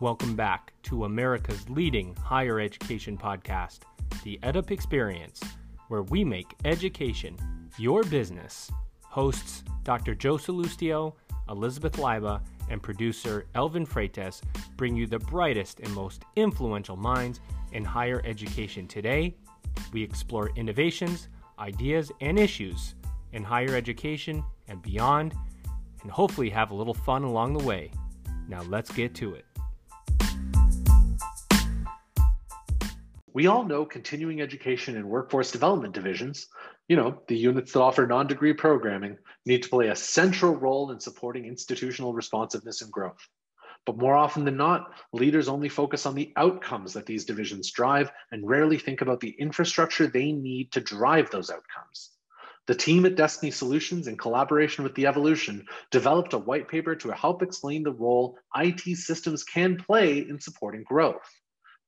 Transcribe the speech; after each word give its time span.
Welcome 0.00 0.36
back 0.36 0.72
to 0.84 1.06
America's 1.06 1.68
leading 1.68 2.14
higher 2.14 2.60
education 2.60 3.18
podcast, 3.18 3.80
The 4.22 4.38
EdUp 4.44 4.70
Experience, 4.70 5.42
where 5.88 6.04
we 6.04 6.22
make 6.22 6.54
education 6.64 7.36
your 7.78 8.04
business. 8.04 8.70
Hosts 9.02 9.64
Dr. 9.82 10.14
Joe 10.14 10.36
Sallustio, 10.36 11.14
Elizabeth 11.48 11.94
Leiba, 11.94 12.40
and 12.70 12.80
producer 12.80 13.46
Elvin 13.56 13.84
Freytes 13.84 14.40
bring 14.76 14.94
you 14.94 15.08
the 15.08 15.18
brightest 15.18 15.80
and 15.80 15.92
most 15.92 16.22
influential 16.36 16.96
minds 16.96 17.40
in 17.72 17.84
higher 17.84 18.22
education 18.24 18.86
today. 18.86 19.34
We 19.92 20.00
explore 20.04 20.50
innovations, 20.54 21.28
ideas, 21.58 22.12
and 22.20 22.38
issues 22.38 22.94
in 23.32 23.42
higher 23.42 23.74
education 23.74 24.44
and 24.68 24.80
beyond, 24.80 25.34
and 26.02 26.10
hopefully 26.12 26.50
have 26.50 26.70
a 26.70 26.74
little 26.76 26.94
fun 26.94 27.24
along 27.24 27.54
the 27.54 27.64
way. 27.64 27.90
Now 28.46 28.62
let's 28.62 28.92
get 28.92 29.12
to 29.16 29.34
it. 29.34 29.44
We 33.38 33.46
all 33.46 33.64
know 33.64 33.84
continuing 33.84 34.40
education 34.40 34.96
and 34.96 35.08
workforce 35.08 35.52
development 35.52 35.94
divisions, 35.94 36.48
you 36.88 36.96
know, 36.96 37.22
the 37.28 37.36
units 37.36 37.72
that 37.72 37.80
offer 37.80 38.04
non 38.04 38.26
degree 38.26 38.52
programming, 38.52 39.16
need 39.46 39.62
to 39.62 39.68
play 39.68 39.90
a 39.90 39.94
central 39.94 40.56
role 40.56 40.90
in 40.90 40.98
supporting 40.98 41.44
institutional 41.44 42.12
responsiveness 42.12 42.82
and 42.82 42.90
growth. 42.90 43.24
But 43.86 43.96
more 43.96 44.16
often 44.16 44.44
than 44.44 44.56
not, 44.56 44.90
leaders 45.12 45.46
only 45.46 45.68
focus 45.68 46.04
on 46.04 46.16
the 46.16 46.32
outcomes 46.34 46.94
that 46.94 47.06
these 47.06 47.26
divisions 47.26 47.70
drive 47.70 48.10
and 48.32 48.44
rarely 48.44 48.76
think 48.76 49.02
about 49.02 49.20
the 49.20 49.36
infrastructure 49.38 50.08
they 50.08 50.32
need 50.32 50.72
to 50.72 50.80
drive 50.80 51.30
those 51.30 51.48
outcomes. 51.48 52.10
The 52.66 52.74
team 52.74 53.06
at 53.06 53.14
Destiny 53.14 53.52
Solutions, 53.52 54.08
in 54.08 54.16
collaboration 54.16 54.82
with 54.82 54.96
The 54.96 55.04
Evolllution, 55.04 55.62
developed 55.92 56.32
a 56.32 56.38
white 56.38 56.66
paper 56.66 56.96
to 56.96 57.12
help 57.12 57.44
explain 57.44 57.84
the 57.84 57.92
role 57.92 58.36
IT 58.56 58.96
systems 58.96 59.44
can 59.44 59.76
play 59.76 60.18
in 60.28 60.40
supporting 60.40 60.82
growth. 60.82 61.37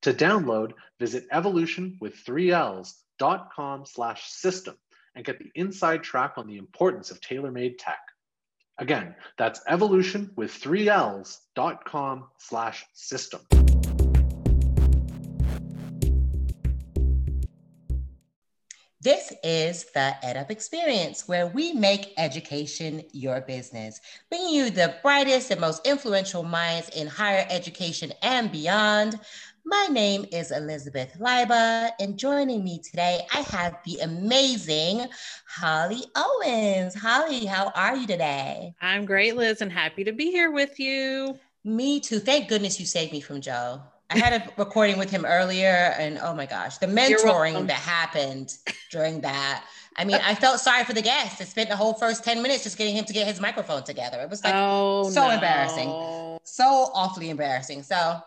To 0.02 0.12
download, 0.14 0.72
visit 0.98 1.28
evolutionwith3ls.com 1.30 3.84
slash 3.84 4.30
system 4.30 4.76
and 5.14 5.22
get 5.24 5.38
the 5.38 5.52
inside 5.54 6.02
track 6.02 6.34
on 6.38 6.46
the 6.46 6.56
importance 6.56 7.10
of 7.10 7.20
tailor-made 7.20 7.78
tech. 7.78 8.00
Again, 8.78 9.14
that's 9.36 9.60
evolutionwith3ls.com 9.68 12.28
slash 12.38 12.86
system. 12.94 13.42
This 19.02 19.32
is 19.42 19.86
the 19.94 20.14
EdUp 20.22 20.50
Experience, 20.50 21.26
where 21.26 21.46
we 21.46 21.72
make 21.72 22.12
education 22.18 23.02
your 23.12 23.40
business, 23.40 23.98
bringing 24.28 24.52
you 24.52 24.68
the 24.68 24.94
brightest 25.00 25.50
and 25.50 25.58
most 25.58 25.86
influential 25.86 26.42
minds 26.42 26.90
in 26.90 27.06
higher 27.06 27.46
education 27.48 28.12
and 28.20 28.52
beyond. 28.52 29.18
My 29.64 29.88
name 29.90 30.26
is 30.32 30.50
Elizabeth 30.50 31.16
Leiba, 31.18 31.90
and 32.00 32.18
joining 32.18 32.64
me 32.64 32.78
today, 32.78 33.26
I 33.34 33.40
have 33.42 33.76
the 33.84 33.98
amazing 33.98 35.06
Holly 35.46 36.04
Owens. 36.16 36.94
Holly, 36.94 37.44
how 37.44 37.70
are 37.74 37.96
you 37.96 38.06
today? 38.06 38.74
I'm 38.80 39.04
great, 39.04 39.36
Liz, 39.36 39.60
and 39.60 39.70
happy 39.70 40.04
to 40.04 40.12
be 40.12 40.30
here 40.30 40.50
with 40.50 40.78
you. 40.80 41.38
Me 41.64 42.00
too. 42.00 42.18
Thank 42.18 42.48
goodness 42.48 42.80
you 42.80 42.86
saved 42.86 43.12
me 43.12 43.20
from 43.20 43.40
Joe. 43.40 43.82
I 44.08 44.18
had 44.18 44.32
a 44.32 44.52
recording 44.56 44.98
with 44.98 45.10
him 45.10 45.24
earlier, 45.24 45.94
and 45.98 46.18
oh 46.22 46.34
my 46.34 46.46
gosh, 46.46 46.78
the 46.78 46.86
mentoring 46.86 47.66
that 47.66 47.72
happened 47.72 48.56
during 48.90 49.20
that. 49.20 49.64
I 49.96 50.04
mean, 50.04 50.18
I 50.24 50.34
felt 50.36 50.60
sorry 50.60 50.84
for 50.84 50.94
the 50.94 51.02
guest. 51.02 51.40
I 51.40 51.44
spent 51.44 51.68
the 51.68 51.76
whole 51.76 51.94
first 51.94 52.24
10 52.24 52.42
minutes 52.42 52.64
just 52.64 52.78
getting 52.78 52.96
him 52.96 53.04
to 53.04 53.12
get 53.12 53.26
his 53.26 53.40
microphone 53.40 53.84
together. 53.84 54.20
It 54.20 54.30
was 54.30 54.42
like 54.42 54.54
oh, 54.56 55.10
so 55.10 55.28
no. 55.28 55.34
embarrassing, 55.34 55.88
so 56.44 56.90
awfully 56.94 57.30
embarrassing. 57.30 57.82
So 57.82 58.20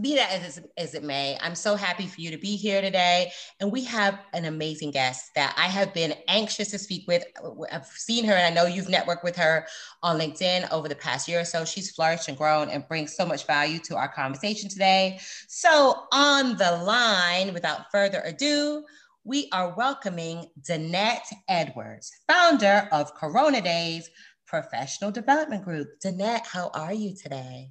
be 0.00 0.14
that 0.16 0.30
as, 0.30 0.60
as 0.76 0.94
it 0.94 1.02
may, 1.02 1.38
I'm 1.40 1.54
so 1.54 1.74
happy 1.74 2.06
for 2.06 2.20
you 2.20 2.30
to 2.30 2.36
be 2.36 2.56
here 2.56 2.80
today. 2.80 3.32
And 3.60 3.72
we 3.72 3.84
have 3.84 4.18
an 4.34 4.44
amazing 4.44 4.90
guest 4.90 5.30
that 5.34 5.54
I 5.56 5.66
have 5.68 5.94
been 5.94 6.14
anxious 6.28 6.70
to 6.72 6.78
speak 6.78 7.06
with. 7.08 7.24
Uh, 7.42 7.50
I've 7.72 7.86
seen 7.86 8.24
her 8.26 8.34
and 8.34 8.46
I 8.46 8.50
know 8.50 8.68
you've 8.68 8.86
networked 8.86 9.24
with 9.24 9.36
her 9.36 9.66
on 10.02 10.18
LinkedIn 10.18 10.70
over 10.70 10.88
the 10.88 10.94
past 10.94 11.28
year 11.28 11.40
or 11.40 11.44
so. 11.44 11.64
She's 11.64 11.90
flourished 11.90 12.28
and 12.28 12.36
grown 12.36 12.68
and 12.68 12.86
brings 12.86 13.16
so 13.16 13.24
much 13.24 13.46
value 13.46 13.78
to 13.80 13.96
our 13.96 14.08
conversation 14.08 14.68
today. 14.68 15.18
So, 15.48 16.04
on 16.12 16.56
the 16.56 16.72
line, 16.84 17.54
without 17.54 17.90
further 17.90 18.20
ado, 18.24 18.84
we 19.24 19.48
are 19.52 19.74
welcoming 19.76 20.46
Dennett 20.60 21.22
Edwards, 21.48 22.12
founder 22.28 22.88
of 22.92 23.14
Corona 23.14 23.60
Daze 23.60 24.08
Professional 24.46 25.10
Development 25.10 25.64
Group. 25.64 25.88
Danette, 26.04 26.46
how 26.46 26.70
are 26.74 26.92
you 26.92 27.14
today? 27.16 27.70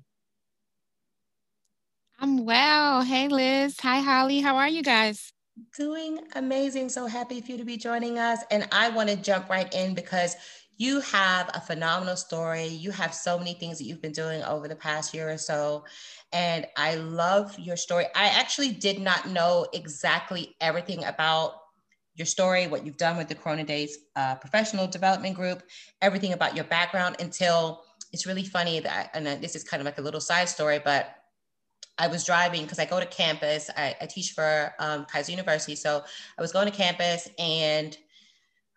I'm 2.25 2.43
well. 2.43 3.03
Hey, 3.03 3.27
Liz. 3.27 3.79
Hi, 3.81 3.99
Holly. 3.99 4.39
How 4.39 4.55
are 4.55 4.67
you 4.67 4.81
guys? 4.81 5.31
Doing 5.77 6.21
amazing. 6.33 6.89
So 6.89 7.05
happy 7.05 7.39
for 7.39 7.51
you 7.51 7.59
to 7.59 7.63
be 7.63 7.77
joining 7.77 8.17
us. 8.17 8.39
And 8.49 8.67
I 8.71 8.89
want 8.89 9.09
to 9.09 9.15
jump 9.15 9.47
right 9.47 9.71
in 9.75 9.93
because 9.93 10.35
you 10.77 11.01
have 11.01 11.51
a 11.53 11.61
phenomenal 11.61 12.15
story. 12.15 12.65
You 12.65 12.89
have 12.89 13.13
so 13.13 13.37
many 13.37 13.53
things 13.53 13.77
that 13.77 13.83
you've 13.83 14.01
been 14.01 14.11
doing 14.11 14.41
over 14.41 14.67
the 14.67 14.75
past 14.75 15.13
year 15.13 15.29
or 15.29 15.37
so. 15.37 15.85
And 16.33 16.65
I 16.75 16.95
love 16.95 17.59
your 17.59 17.77
story. 17.77 18.05
I 18.15 18.29
actually 18.29 18.71
did 18.71 18.99
not 18.99 19.29
know 19.29 19.67
exactly 19.71 20.55
everything 20.59 21.03
about 21.03 21.53
your 22.15 22.25
story, 22.25 22.65
what 22.65 22.87
you've 22.87 22.97
done 22.97 23.17
with 23.17 23.27
the 23.27 23.35
Corona 23.35 23.63
Daze 23.63 23.99
uh, 24.15 24.33
Professional 24.33 24.87
Development 24.87 25.35
Group, 25.35 25.61
everything 26.01 26.33
about 26.33 26.55
your 26.55 26.65
background 26.65 27.17
until 27.19 27.83
it's 28.11 28.25
really 28.25 28.45
funny 28.45 28.79
that, 28.79 29.11
and 29.13 29.27
this 29.43 29.55
is 29.55 29.63
kind 29.63 29.79
of 29.79 29.85
like 29.85 29.99
a 29.99 30.01
little 30.01 30.19
side 30.19 30.49
story, 30.49 30.81
but 30.83 31.15
I 31.97 32.07
was 32.07 32.25
driving 32.25 32.63
because 32.63 32.79
I 32.79 32.85
go 32.85 32.99
to 32.99 33.05
campus. 33.05 33.69
I, 33.75 33.95
I 34.01 34.05
teach 34.05 34.31
for 34.31 34.73
um, 34.79 35.05
Keiser 35.05 35.29
University. 35.29 35.75
So 35.75 36.03
I 36.37 36.41
was 36.41 36.51
going 36.51 36.69
to 36.69 36.75
campus 36.75 37.29
and 37.39 37.97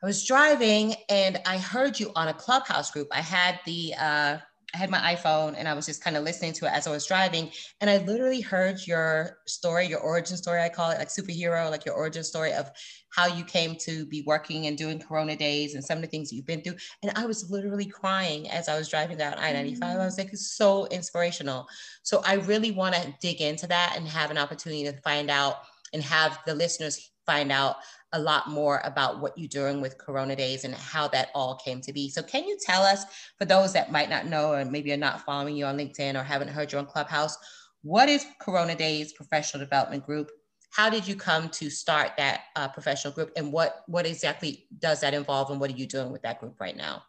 I 0.03 0.07
was 0.07 0.25
driving 0.25 0.95
and 1.09 1.41
I 1.45 1.59
heard 1.59 1.99
you 1.99 2.13
on 2.15 2.29
a 2.29 2.35
clubhouse 2.35 2.91
group. 2.91 3.09
I 3.11 3.21
had 3.21 3.59
the, 3.67 3.95
uh, 3.99 4.39
I 4.75 4.77
had 4.77 4.91
my 4.91 5.15
iPhone 5.15 5.55
and 5.57 5.67
I 5.67 5.75
was 5.75 5.87
just 5.87 6.05
kind 6.05 6.17
of 6.17 6.23
listening 6.23 6.53
to 6.55 6.67
it 6.67 6.73
as 6.73 6.87
I 6.87 6.91
was 6.91 7.07
driving. 7.07 7.51
And 7.81 7.89
I 7.89 7.99
literally 7.99 8.41
heard 8.41 8.87
your 8.87 9.39
story, 9.47 9.87
your 9.87 10.01
origin 10.01 10.37
story, 10.37 10.63
I 10.63 10.69
call 10.69 10.91
it 10.91 10.99
like 10.99 11.09
superhero, 11.09 11.71
like 11.71 11.85
your 11.87 11.95
origin 11.95 12.23
story 12.23 12.53
of 12.53 12.71
how 13.11 13.27
you 13.27 13.45
came 13.45 13.75
to 13.77 14.05
be 14.07 14.23
working 14.27 14.67
and 14.67 14.77
doing 14.77 14.99
Corona 14.99 15.37
Daze 15.37 15.75
and 15.75 15.85
some 15.85 15.99
of 15.99 16.03
the 16.03 16.09
things 16.09 16.33
you've 16.33 16.47
been 16.47 16.63
through. 16.63 16.77
And 17.03 17.13
I 17.17 17.27
was 17.27 17.51
literally 17.51 17.87
crying 17.87 18.51
as 18.51 18.69
I 18.69 18.77
was 18.79 18.89
driving 18.89 19.19
down 19.19 19.35
I 19.39 19.53
95. 19.53 19.83
I 19.83 19.93
mm-hmm. 19.93 20.05
was 20.05 20.19
like, 20.19 20.33
it's 20.33 20.53
so 20.57 20.87
inspirational. 20.87 21.67
So 22.03 22.23
I 22.25 22.35
really 22.35 22.71
want 22.71 22.95
to 22.95 23.15
dig 23.21 23.41
into 23.41 23.67
that 23.69 23.95
and 23.97 24.07
have 24.07 24.31
an 24.31 24.39
opportunity 24.39 24.85
to 24.85 25.01
find 25.01 25.31
out 25.31 25.57
and 25.93 26.03
have 26.03 26.39
the 26.47 26.55
listeners 26.55 27.11
find 27.27 27.53
out 27.53 27.77
a 28.13 28.19
lot 28.19 28.49
more 28.49 28.81
about 28.85 29.21
what 29.21 29.37
you're 29.37 29.49
doing 29.49 29.81
with 29.83 29.99
Corona 29.99 30.35
Daze 30.35 30.65
and 30.65 30.75
how 30.75 31.09
that 31.09 31.29
all 31.35 31.57
came 31.57 31.81
to 31.83 31.93
be. 31.93 32.09
So, 32.09 32.23
can 32.23 32.45
you 32.45 32.57
tell 32.61 32.83
us, 32.83 33.05
for 33.39 33.45
those 33.45 33.75
that 33.75 33.93
might 33.93 34.09
not 34.09 34.27
know, 34.27 34.55
and 34.55 34.73
maybe 34.73 34.93
are 34.93 34.97
not 34.97 35.25
following 35.27 35.57
you 35.57 35.67
on 35.67 35.77
LinkedIn 35.77 36.19
or 36.19 36.23
haven't 36.25 36.49
heard 36.49 36.73
you 36.73 36.79
on 36.79 36.87
Clubhouse, 36.87 37.37
what 37.83 38.09
is 38.09 38.25
Corona 38.41 38.75
Daze 38.75 39.13
Professional 39.13 39.63
Development 39.63 40.05
Group? 40.05 40.31
How 40.71 40.91
did 40.91 41.09
you 41.09 41.17
come 41.17 41.49
to 41.51 41.71
start 41.71 42.13
that 42.19 42.43
uh, 42.57 42.69
professional 42.69 43.13
group, 43.13 43.33
and 43.37 43.53
what 43.53 43.85
what 43.87 44.07
exactly 44.07 44.67
does 44.79 45.01
that 45.01 45.15
involve, 45.15 45.51
and 45.51 45.61
what 45.61 45.71
are 45.71 45.77
you 45.77 45.87
doing 45.87 46.13
with 46.13 46.23
that 46.23 46.41
group 46.41 46.61
right 46.61 46.77
now? 46.77 47.03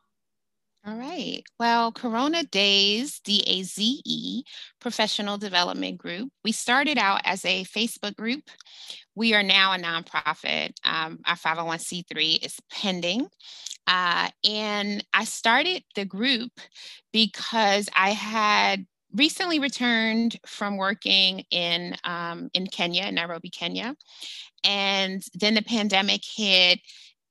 All 0.85 0.95
right. 0.95 1.43
Well, 1.59 1.91
Corona 1.91 2.43
Daze, 2.43 3.19
D 3.19 3.43
A 3.45 3.63
Z 3.63 4.01
E, 4.05 4.43
Professional 4.79 5.37
Development 5.37 5.97
Group. 5.97 6.31
We 6.45 6.53
started 6.53 6.97
out 6.97 7.21
as 7.25 7.43
a 7.43 7.65
Facebook 7.65 8.15
group. 8.15 8.49
We 9.13 9.33
are 9.33 9.43
now 9.43 9.73
a 9.73 9.77
nonprofit. 9.77 10.71
Um, 10.85 11.19
our 11.25 11.35
501c3 11.35 12.45
is 12.45 12.57
pending. 12.71 13.27
Uh, 13.87 14.29
and 14.47 15.05
I 15.13 15.25
started 15.25 15.83
the 15.95 16.05
group 16.05 16.51
because 17.11 17.89
I 17.93 18.11
had 18.11 18.85
recently 19.15 19.59
returned 19.59 20.39
from 20.45 20.77
working 20.77 21.43
in 21.51 21.95
um, 22.03 22.49
in 22.53 22.67
Kenya, 22.67 23.11
Nairobi, 23.11 23.49
Kenya, 23.49 23.95
and 24.63 25.23
then 25.33 25.55
the 25.55 25.61
pandemic 25.61 26.21
hit, 26.23 26.79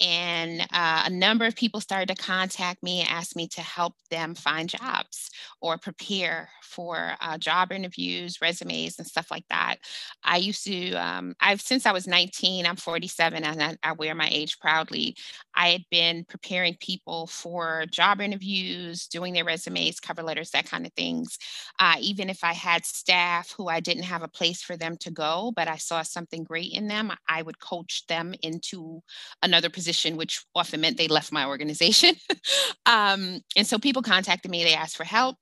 and 0.01 0.61
uh, 0.73 1.03
a 1.07 1.11
number 1.11 1.45
of 1.45 1.57
people 1.57 1.81
started 1.81 2.09
to 2.09 2.23
contact 2.23 2.83
me 2.83 3.01
and 3.01 3.09
ask 3.09 3.35
me 3.35 3.49
to 3.49 3.61
help 3.61 3.95
them 4.11 4.35
find 4.35 4.69
jobs 4.69 5.31
or 5.61 5.77
prepare 5.77 6.49
for 6.63 7.15
uh, 7.21 7.37
job 7.37 7.73
interviews 7.73 8.41
resumes 8.41 8.99
and 8.99 9.07
stuff 9.07 9.31
like 9.31 9.45
that. 9.51 9.77
I 10.23 10.37
used 10.37 10.65
to 10.65 10.93
um, 10.93 11.35
i've 11.41 11.61
since 11.61 11.87
i 11.87 11.93
was 11.93 12.07
19 12.07 12.67
i'm 12.67 12.77
47 12.77 13.43
and 13.43 13.63
I, 13.63 13.77
I, 13.83 13.93
wear 13.93 14.15
my 14.15 14.29
age 14.31 14.61
proudly. 14.61 15.17
I 15.55 15.71
had 15.71 15.85
been 15.91 16.25
preparing 16.29 16.77
people 16.81 17.27
for 17.27 17.85
job 17.91 18.21
interviews 18.21 19.09
doing 19.09 19.33
their 19.33 19.45
resumes 19.45 19.99
cover 19.99 20.23
letters 20.23 20.51
that 20.51 20.67
kind 20.69 20.87
of 20.87 20.93
things. 20.93 21.39
Uh, 21.81 21.97
even 22.01 22.31
if 22.31 22.45
i 22.45 22.53
had 22.53 22.85
staff 22.85 23.53
who 23.57 23.69
i 23.69 23.81
didn't 23.81 24.05
have 24.05 24.23
a 24.23 24.29
place 24.29 24.63
for 24.63 24.77
them 24.77 24.97
to 24.99 25.11
go 25.11 25.53
but 25.57 25.69
i 25.69 25.77
saw 25.77 26.03
something 26.03 26.45
great 26.45 26.73
in 26.73 26.87
them 26.87 27.11
i 27.29 27.43
would 27.43 27.59
coach 27.59 28.07
them 28.07 28.35
into 28.43 29.01
another 29.43 29.69
position 29.71 29.88
position, 29.89 30.19
which 30.19 30.45
often 30.55 30.81
meant 30.83 30.99
they 30.99 31.09
left 31.09 31.33
my 31.33 31.47
organization. 31.47 32.15
um, 32.87 33.41
and 33.57 33.67
so 33.67 33.79
people 33.79 34.03
contacted 34.03 34.51
me, 34.51 34.65
they 34.65 34.75
asked 34.75 34.97
for 34.97 35.05
help. 35.05 35.37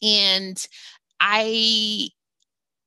And 0.00 0.56
I 1.18 2.08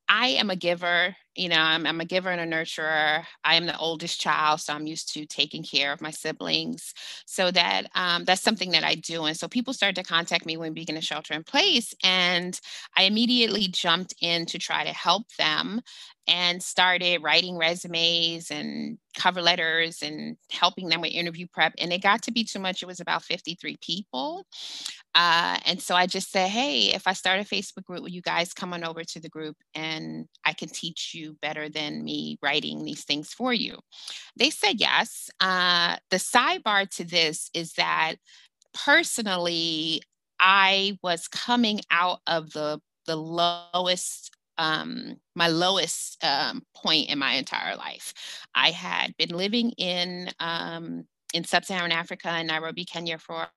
I 0.08 0.28
am 0.28 0.50
a 0.50 0.58
giver. 0.58 1.16
You 1.36 1.48
know, 1.48 1.60
I'm, 1.60 1.88
I'm, 1.88 2.02
a 2.02 2.06
giver 2.06 2.30
and 2.30 2.42
a 2.42 2.56
nurturer. 2.56 3.24
I 3.46 3.56
am 3.56 3.66
the 3.66 3.78
oldest 3.78 4.20
child, 4.20 4.60
so 4.60 4.74
I'm 4.74 4.86
used 4.86 5.14
to 5.14 5.26
taking 5.26 5.64
care 5.64 5.94
of 5.94 6.02
my 6.02 6.12
siblings. 6.12 6.94
So 7.26 7.50
that 7.52 7.84
um, 7.96 8.26
that's 8.26 8.42
something 8.42 8.72
that 8.72 8.84
I 8.84 8.96
do. 8.96 9.24
And 9.24 9.38
so 9.38 9.48
people 9.48 9.74
started 9.74 9.96
to 9.96 10.04
contact 10.04 10.46
me 10.46 10.58
when 10.58 10.74
being 10.74 10.98
a 10.98 11.02
shelter 11.02 11.34
in 11.34 11.44
place, 11.44 11.94
and 12.04 12.60
I 12.98 13.04
immediately 13.04 13.70
jumped 13.70 14.14
in 14.22 14.46
to 14.48 14.60
try 14.60 14.84
to 14.84 14.94
help 14.94 15.28
them 15.38 15.82
and 16.28 16.62
started 16.62 17.24
writing 17.24 17.58
resumes 17.58 18.52
and 18.52 18.98
cover 19.18 19.42
letters 19.42 20.02
and 20.02 20.38
helping 20.52 20.88
them 20.88 21.02
with 21.02 21.12
interview 21.12 21.48
prep. 21.52 21.74
And 21.78 21.92
it 21.92 22.02
got 22.02 22.22
to 22.24 22.32
be 22.32 22.44
too 22.44 22.60
much. 22.60 22.82
It 22.82 22.86
was 22.86 23.00
about 23.00 23.24
53 23.24 23.78
people. 23.82 24.46
Uh, 25.16 25.58
and 25.66 25.82
so 25.82 25.96
I 25.96 26.06
just 26.06 26.32
said, 26.32 26.50
hey, 26.50 26.94
if 26.94 27.08
I 27.08 27.14
start 27.14 27.42
a 27.42 27.44
Facebook 27.44 27.84
group, 27.84 28.02
will 28.02 28.10
you 28.10 28.22
guys 28.22 28.54
come 28.54 28.74
on 28.74 28.84
over 28.84 29.04
to 29.04 29.20
the 29.20 29.30
group 29.30 29.58
and 29.76 30.28
I 30.46 30.54
can 30.54 30.70
teach 30.70 31.14
you 31.14 31.38
better 31.42 31.68
than 31.70 32.04
me 32.04 32.38
writing 32.42 32.86
these 32.86 33.04
things 33.04 33.34
for 33.34 33.54
you? 33.54 33.80
They 34.38 34.52
said 34.52 34.80
yes. 34.80 35.30
Uh, 35.40 35.98
the 36.12 36.18
sidebar 36.18 36.90
to 36.96 37.04
this 37.04 37.50
is 37.54 37.74
that 37.74 38.16
personally, 38.74 40.02
I 40.40 40.98
was 41.04 41.28
coming 41.28 41.82
out 41.92 42.20
of 42.26 42.52
the 42.52 42.82
the 43.08 43.16
lowest 43.16 44.31
um, 44.62 45.16
my 45.36 45.48
lowest 45.48 46.24
um, 46.24 46.62
point 46.76 47.10
in 47.10 47.18
my 47.18 47.34
entire 47.34 47.76
life. 47.76 48.14
I 48.54 48.70
had 48.70 49.18
been 49.18 49.36
living 49.36 49.72
in 49.72 50.30
um, 50.40 51.06
in 51.34 51.44
sub-Saharan 51.44 51.92
Africa 51.92 52.40
in 52.40 52.48
Nairobi, 52.48 52.86
Kenya 52.86 53.18
for 53.18 53.48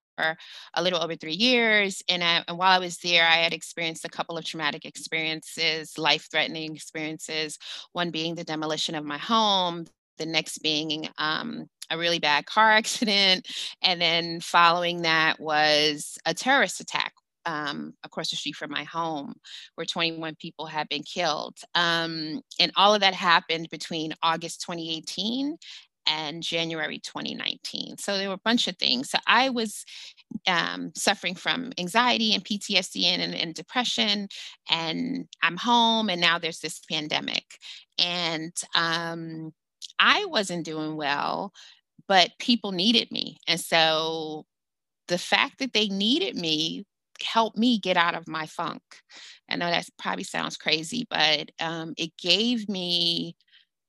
a 0.74 0.82
little 0.82 1.02
over 1.02 1.16
three 1.16 1.34
years. 1.34 2.02
And, 2.08 2.22
I, 2.22 2.44
and, 2.46 2.56
while 2.56 2.70
I 2.70 2.78
was 2.78 2.98
there, 2.98 3.26
I 3.26 3.36
had 3.38 3.52
experienced 3.52 4.04
a 4.04 4.08
couple 4.08 4.38
of 4.38 4.44
traumatic 4.44 4.84
experiences, 4.84 5.98
life 5.98 6.28
threatening 6.30 6.74
experiences, 6.74 7.58
one 7.92 8.12
being 8.12 8.36
the 8.36 8.44
demolition 8.44 8.94
of 8.94 9.04
my 9.04 9.18
home, 9.18 9.86
the 10.18 10.26
next 10.26 10.58
being 10.58 11.08
um, 11.18 11.66
a 11.90 11.98
really 11.98 12.20
bad 12.20 12.46
car 12.46 12.70
accident. 12.80 13.48
And 13.82 14.00
then 14.00 14.40
following 14.40 15.02
that 15.02 15.40
was 15.40 16.16
a 16.24 16.32
terrorist 16.32 16.80
attack. 16.80 17.13
Um, 17.46 17.92
across 18.02 18.30
the 18.30 18.36
street 18.36 18.56
from 18.56 18.70
my 18.70 18.84
home, 18.84 19.34
where 19.74 19.84
21 19.84 20.36
people 20.36 20.64
had 20.64 20.88
been 20.88 21.02
killed. 21.02 21.58
Um, 21.74 22.40
and 22.58 22.72
all 22.74 22.94
of 22.94 23.02
that 23.02 23.12
happened 23.12 23.68
between 23.70 24.14
August 24.22 24.62
2018 24.62 25.58
and 26.06 26.42
January 26.42 26.98
2019. 26.98 27.98
So 27.98 28.16
there 28.16 28.28
were 28.28 28.34
a 28.34 28.44
bunch 28.44 28.68
of 28.68 28.76
things. 28.76 29.10
So 29.10 29.18
I 29.26 29.50
was 29.50 29.84
um, 30.46 30.92
suffering 30.94 31.34
from 31.34 31.72
anxiety 31.78 32.34
and 32.34 32.44
PTSD 32.44 33.04
and, 33.04 33.22
and, 33.22 33.34
and, 33.34 33.54
depression, 33.54 34.28
and 34.68 35.26
I'm 35.42 35.56
home, 35.56 36.10
and 36.10 36.20
now 36.20 36.38
there's 36.38 36.60
this 36.60 36.80
pandemic. 36.90 37.44
And 37.98 38.52
um, 38.74 39.52
I 39.98 40.24
wasn't 40.26 40.64
doing 40.64 40.96
well, 40.96 41.52
but 42.08 42.30
people 42.38 42.72
needed 42.72 43.10
me. 43.10 43.38
And 43.48 43.60
so 43.60 44.46
the 45.08 45.18
fact 45.18 45.58
that 45.58 45.72
they 45.72 45.88
needed 45.88 46.36
me 46.36 46.84
helped 47.22 47.56
me 47.56 47.78
get 47.78 47.96
out 47.96 48.14
of 48.14 48.28
my 48.28 48.46
funk. 48.46 48.82
I 49.48 49.56
know 49.56 49.70
that 49.70 49.86
probably 49.98 50.24
sounds 50.24 50.56
crazy, 50.56 51.06
but 51.08 51.50
um, 51.60 51.94
it 51.96 52.12
gave 52.16 52.68
me 52.68 53.36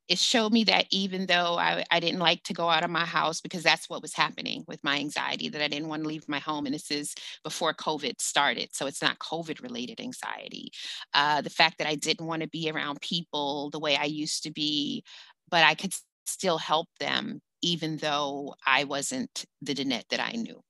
it 0.07 0.19
showed 0.19 0.51
me 0.51 0.63
that 0.65 0.85
even 0.91 1.25
though 1.25 1.57
I, 1.57 1.83
I 1.89 1.99
didn't 1.99 2.19
like 2.19 2.43
to 2.43 2.53
go 2.53 2.69
out 2.69 2.83
of 2.83 2.91
my 2.91 3.05
house 3.05 3.41
because 3.41 3.63
that's 3.63 3.89
what 3.89 4.01
was 4.01 4.13
happening 4.13 4.63
with 4.67 4.83
my 4.83 4.97
anxiety, 4.97 5.49
that 5.49 5.63
I 5.63 5.67
didn't 5.67 5.87
want 5.87 6.03
to 6.03 6.07
leave 6.07 6.29
my 6.29 6.37
home. 6.39 6.65
And 6.65 6.75
this 6.75 6.91
is 6.91 7.15
before 7.43 7.73
COVID 7.73 8.21
started. 8.21 8.69
So 8.73 8.85
it's 8.85 9.01
not 9.01 9.17
COVID 9.19 9.63
related 9.63 9.99
anxiety. 9.99 10.71
Uh, 11.13 11.41
the 11.41 11.49
fact 11.49 11.79
that 11.79 11.87
I 11.87 11.95
didn't 11.95 12.27
want 12.27 12.43
to 12.43 12.49
be 12.49 12.69
around 12.69 13.01
people 13.01 13.71
the 13.71 13.79
way 13.79 13.95
I 13.95 14.05
used 14.05 14.43
to 14.43 14.51
be, 14.51 15.03
but 15.49 15.63
I 15.63 15.73
could 15.73 15.95
still 16.27 16.59
help 16.59 16.87
them, 16.99 17.41
even 17.63 17.97
though 17.97 18.53
I 18.65 18.83
wasn't 18.83 19.45
the 19.61 19.73
Dennett 19.73 20.05
that 20.09 20.19
I 20.19 20.33
knew. 20.33 20.61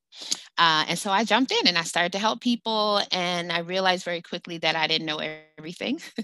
Uh, 0.57 0.85
and 0.89 0.99
so 0.99 1.11
I 1.11 1.23
jumped 1.23 1.51
in 1.51 1.67
and 1.67 1.77
I 1.77 1.83
started 1.83 2.11
to 2.13 2.19
help 2.19 2.41
people. 2.41 3.01
And 3.11 3.51
I 3.51 3.59
realized 3.59 4.05
very 4.05 4.21
quickly 4.21 4.57
that 4.59 4.75
I 4.75 4.87
didn't 4.87 5.07
know 5.07 5.21
everything. 5.57 5.99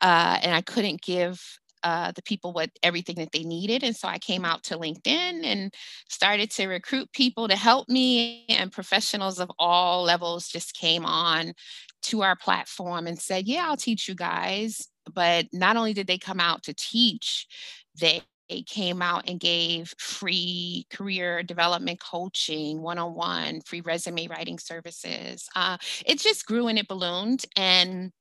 uh, 0.00 0.38
and 0.42 0.54
I 0.54 0.60
couldn't 0.60 1.02
give 1.02 1.40
uh, 1.82 2.12
the 2.12 2.22
people 2.22 2.52
what 2.52 2.70
everything 2.82 3.16
that 3.16 3.32
they 3.32 3.44
needed. 3.44 3.82
And 3.82 3.94
so 3.94 4.08
I 4.08 4.18
came 4.18 4.44
out 4.44 4.64
to 4.64 4.78
LinkedIn 4.78 5.44
and 5.44 5.72
started 6.08 6.50
to 6.52 6.66
recruit 6.66 7.12
people 7.12 7.48
to 7.48 7.56
help 7.56 7.88
me. 7.88 8.46
And 8.48 8.72
professionals 8.72 9.38
of 9.38 9.50
all 9.58 10.02
levels 10.02 10.48
just 10.48 10.74
came 10.74 11.06
on 11.06 11.52
to 12.02 12.22
our 12.22 12.36
platform 12.36 13.06
and 13.06 13.18
said, 13.18 13.46
Yeah, 13.46 13.66
I'll 13.68 13.76
teach 13.76 14.08
you 14.08 14.14
guys. 14.14 14.88
But 15.12 15.46
not 15.52 15.76
only 15.76 15.94
did 15.94 16.06
they 16.06 16.18
come 16.18 16.40
out 16.40 16.64
to 16.64 16.74
teach, 16.74 17.46
they 17.98 18.22
they 18.48 18.62
came 18.62 19.02
out 19.02 19.28
and 19.28 19.40
gave 19.40 19.94
free 19.98 20.86
career 20.90 21.42
development 21.42 22.00
coaching, 22.00 22.80
one 22.80 22.98
on 22.98 23.14
one, 23.14 23.60
free 23.62 23.80
resume 23.80 24.28
writing 24.28 24.58
services. 24.58 25.48
Uh, 25.54 25.76
it 26.06 26.18
just 26.18 26.46
grew 26.46 26.68
and 26.68 26.78
it 26.78 26.88
ballooned. 26.88 27.44
And 27.56 28.12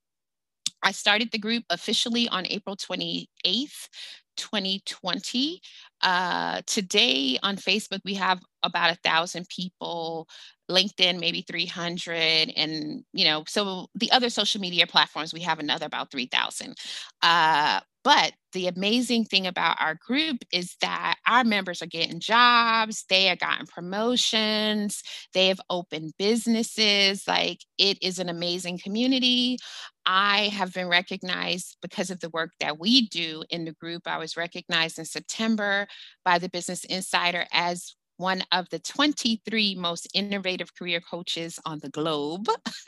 I 0.84 0.92
started 0.92 1.32
the 1.32 1.40
group 1.40 1.64
officially 1.70 2.28
on 2.30 2.46
April 2.48 2.76
28th, 2.76 3.90
2020. 4.38 5.62
Uh, 6.02 6.62
today 6.68 7.40
on 7.42 7.56
Facebook, 7.58 8.00
we 8.06 8.14
have 8.14 8.40
about 8.64 8.92
a 8.92 9.00
thousand 9.04 9.48
people, 9.50 10.28
LinkedIn, 10.70 11.20
maybe 11.20 11.42
300. 11.42 12.54
And, 12.56 13.04
you 13.14 13.26
know, 13.26 13.44
so 13.48 13.88
the 13.96 14.12
other 14.12 14.30
social 14.30 14.62
media 14.62 14.86
platforms, 14.86 15.34
we 15.34 15.42
have 15.42 15.60
another 15.60 15.88
about 15.88 16.12
3,000. 16.12 16.76
Uh, 17.22 17.80
but 18.08 18.32
the 18.54 18.68
amazing 18.68 19.26
thing 19.26 19.46
about 19.48 19.76
our 19.82 19.96
group 19.96 20.38
is 20.54 20.78
that 20.80 21.16
our 21.28 21.44
members 21.44 21.82
are 21.82 21.88
getting 21.88 22.22
jobs, 22.22 23.04
they 23.10 23.26
have 23.26 23.40
gotten 23.40 23.68
promotions, 23.68 25.04
they 25.34 25.50
have 25.50 25.60
opened 25.70 26.14
businesses. 26.18 27.28
Like 27.28 27.60
it 27.78 28.02
is 28.02 28.18
an 28.18 28.30
amazing 28.30 28.80
community. 28.80 29.58
I 30.06 30.44
have 30.54 30.74
been 30.74 30.88
recognized 30.88 31.76
because 31.82 32.10
of 32.10 32.22
the 32.22 32.30
work 32.30 32.52
that 32.62 32.80
we 32.80 33.10
do 33.10 33.44
in 33.50 33.66
the 33.66 33.74
group. 33.74 34.04
I 34.06 34.20
was 34.20 34.38
recognized 34.38 34.98
in 35.00 35.04
September 35.04 35.86
by 36.24 36.40
the 36.40 36.48
Business 36.48 36.86
Insider 36.86 37.46
as 37.52 37.94
one 38.18 38.44
of 38.52 38.70
the 38.70 38.80
23 38.80 39.76
most 39.76 40.08
innovative 40.14 40.76
career 40.76 41.00
coaches 41.00 41.60
on 41.66 41.80
the 41.80 41.90
globe. 41.90 42.48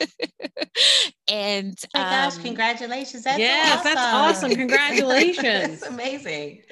and 1.28 1.76
oh 1.94 1.98
my 1.98 2.02
gosh, 2.02 2.36
um, 2.36 2.42
congratulations. 2.42 3.24
That's 3.24 3.38
yes, 3.38 3.78
awesome. 3.78 3.94
that's 3.94 4.14
awesome. 4.14 4.50
Congratulations. 4.54 5.80
that's 5.80 5.86
amazing. 5.86 6.62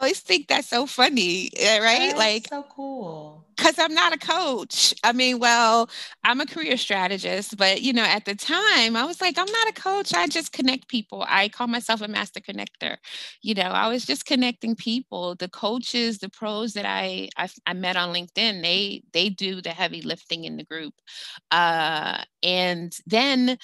I 0.00 0.04
always 0.04 0.20
think 0.20 0.48
that's 0.48 0.68
so 0.68 0.86
funny, 0.86 1.50
eh, 1.56 1.78
right? 1.78 2.14
That's 2.14 2.18
like 2.18 2.48
so 2.48 2.64
cool 2.68 3.44
because 3.56 3.78
I'm 3.78 3.94
not 3.94 4.12
a 4.12 4.18
coach. 4.18 4.94
I 5.04 5.12
mean, 5.12 5.38
well, 5.38 5.88
I'm 6.24 6.40
a 6.40 6.46
career 6.46 6.76
strategist, 6.76 7.56
but 7.56 7.82
you 7.82 7.92
know, 7.92 8.02
at 8.04 8.24
the 8.24 8.34
time 8.34 8.96
I 8.96 9.04
was 9.04 9.20
like, 9.20 9.38
I'm 9.38 9.50
not 9.50 9.68
a 9.68 9.72
coach. 9.72 10.12
I 10.12 10.26
just 10.26 10.52
connect 10.52 10.88
people. 10.88 11.24
I 11.28 11.48
call 11.48 11.68
myself 11.68 12.00
a 12.00 12.08
master 12.08 12.40
connector. 12.40 12.96
You 13.42 13.54
know, 13.54 13.62
I 13.62 13.88
was 13.88 14.04
just 14.04 14.26
connecting 14.26 14.74
people. 14.74 15.36
The 15.36 15.48
coaches, 15.48 16.18
the 16.18 16.28
pros 16.28 16.72
that 16.74 16.86
I 16.86 17.28
I, 17.36 17.48
I 17.66 17.72
met 17.74 17.96
on 17.96 18.14
LinkedIn, 18.14 18.62
they 18.62 19.02
they 19.12 19.28
do 19.28 19.60
the 19.62 19.70
heavy 19.70 20.02
lifting 20.02 20.44
in 20.44 20.56
the 20.56 20.64
group. 20.64 20.94
Uh, 21.50 22.22
and 22.42 22.96
then 23.06 23.56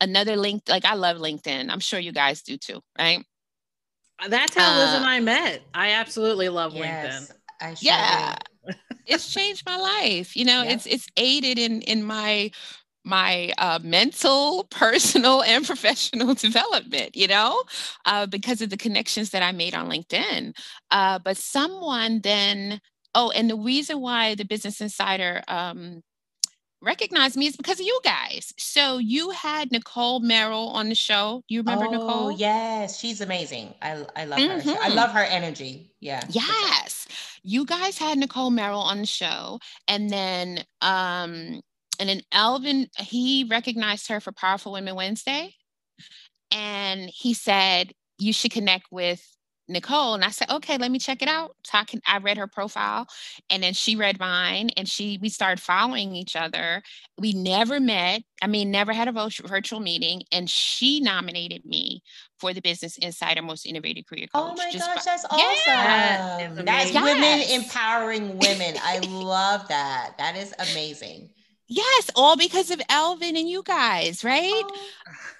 another 0.00 0.36
link, 0.36 0.62
like 0.68 0.84
I 0.84 0.94
love 0.94 1.18
LinkedIn. 1.18 1.70
I'm 1.70 1.80
sure 1.80 2.00
you 2.00 2.12
guys 2.12 2.42
do 2.42 2.56
too, 2.56 2.80
right? 2.98 3.24
That's 4.28 4.54
how 4.54 4.78
Liz 4.78 4.94
and 4.94 5.04
uh, 5.04 5.08
I 5.08 5.20
met. 5.20 5.62
I 5.74 5.92
absolutely 5.92 6.48
love 6.48 6.74
yes, 6.74 7.30
LinkedIn. 7.30 7.36
I 7.60 7.74
sure 7.74 7.92
yeah. 7.92 8.36
It's 9.06 9.32
changed 9.32 9.64
my 9.66 9.76
life. 9.76 10.36
You 10.36 10.44
know, 10.44 10.62
it's 10.62 10.86
it's 10.86 11.06
aided 11.16 11.58
in 11.58 11.82
in 11.82 12.04
my 12.04 12.50
my 13.04 13.52
uh, 13.58 13.80
mental, 13.82 14.64
personal, 14.70 15.42
and 15.42 15.66
professional 15.66 16.34
development, 16.36 17.16
you 17.16 17.26
know, 17.26 17.62
uh, 18.04 18.26
because 18.26 18.60
of 18.62 18.70
the 18.70 18.76
connections 18.76 19.30
that 19.30 19.42
I 19.42 19.52
made 19.52 19.74
on 19.74 19.90
LinkedIn. 19.90 20.56
Uh, 20.90 21.18
but 21.18 21.36
someone 21.36 22.20
then, 22.20 22.80
oh, 23.14 23.30
and 23.30 23.50
the 23.50 23.56
reason 23.56 24.00
why 24.00 24.34
the 24.34 24.44
Business 24.44 24.80
Insider 24.80 25.42
um, 25.48 26.02
recognized 26.82 27.36
me 27.36 27.46
is 27.46 27.56
because 27.56 27.80
of 27.80 27.86
you 27.86 28.00
guys. 28.04 28.52
So 28.58 28.98
you 28.98 29.30
had 29.30 29.72
Nicole 29.72 30.20
Merrill 30.20 30.68
on 30.68 30.88
the 30.88 30.94
show. 30.94 31.42
You 31.48 31.60
remember 31.60 31.86
oh, 31.86 31.90
Nicole? 31.90 32.32
Yes, 32.32 32.98
she's 32.98 33.20
amazing. 33.20 33.74
I, 33.80 34.04
I 34.16 34.24
love 34.24 34.38
mm-hmm. 34.38 34.68
her. 34.68 34.76
I 34.82 34.88
love 34.88 35.10
her 35.10 35.24
energy. 35.24 35.92
Yeah. 36.00 36.22
Yes 36.28 37.06
you 37.42 37.66
guys 37.66 37.98
had 37.98 38.18
Nicole 38.18 38.50
Merrill 38.50 38.80
on 38.80 38.98
the 38.98 39.06
show, 39.06 39.58
and 39.88 40.08
then 40.08 40.64
um, 40.80 41.60
and 41.98 42.08
then 42.08 42.22
Elvin 42.30 42.88
he 42.98 43.44
recognized 43.48 44.08
her 44.08 44.20
for 44.20 44.32
Powerful 44.32 44.72
Women 44.72 44.94
Wednesday, 44.94 45.54
and 46.50 47.10
he 47.12 47.34
said 47.34 47.92
you 48.18 48.32
should 48.32 48.52
connect 48.52 48.86
with 48.90 49.24
Nicole. 49.72 50.14
And 50.14 50.24
I 50.24 50.30
said, 50.30 50.50
okay, 50.50 50.78
let 50.78 50.90
me 50.90 50.98
check 50.98 51.22
it 51.22 51.28
out. 51.28 51.56
So 51.64 51.78
I, 51.78 51.84
can, 51.84 52.00
I 52.06 52.18
read 52.18 52.36
her 52.38 52.46
profile 52.46 53.06
and 53.50 53.62
then 53.62 53.72
she 53.72 53.96
read 53.96 54.20
mine 54.20 54.70
and 54.76 54.88
she, 54.88 55.18
we 55.20 55.28
started 55.28 55.60
following 55.60 56.14
each 56.14 56.36
other. 56.36 56.82
We 57.18 57.32
never 57.32 57.80
met. 57.80 58.22
I 58.42 58.46
mean, 58.46 58.70
never 58.70 58.92
had 58.92 59.08
a 59.08 59.12
virtual 59.12 59.80
meeting. 59.80 60.22
And 60.32 60.48
she 60.48 61.00
nominated 61.00 61.64
me 61.64 62.02
for 62.38 62.52
the 62.52 62.60
Business 62.60 62.98
Insider 62.98 63.42
Most 63.42 63.66
Innovative 63.66 64.06
Career 64.06 64.26
oh 64.34 64.40
Coach. 64.40 64.52
Oh 64.52 64.56
my 64.56 64.72
gosh, 64.72 64.80
by, 64.80 65.02
that's 65.04 65.24
awesome. 65.24 65.38
Yeah, 65.66 66.50
that's 66.62 66.92
yes. 66.92 67.04
women 67.04 67.62
empowering 67.62 68.38
women. 68.38 68.74
I 68.82 68.98
love 69.08 69.68
that. 69.68 70.14
That 70.18 70.36
is 70.36 70.54
amazing. 70.58 71.30
Yes, 71.68 72.10
all 72.14 72.36
because 72.36 72.70
of 72.70 72.82
Elvin 72.90 73.34
and 73.36 73.48
you 73.48 73.62
guys, 73.62 74.24
right? 74.24 74.62
Oh. 74.66 74.88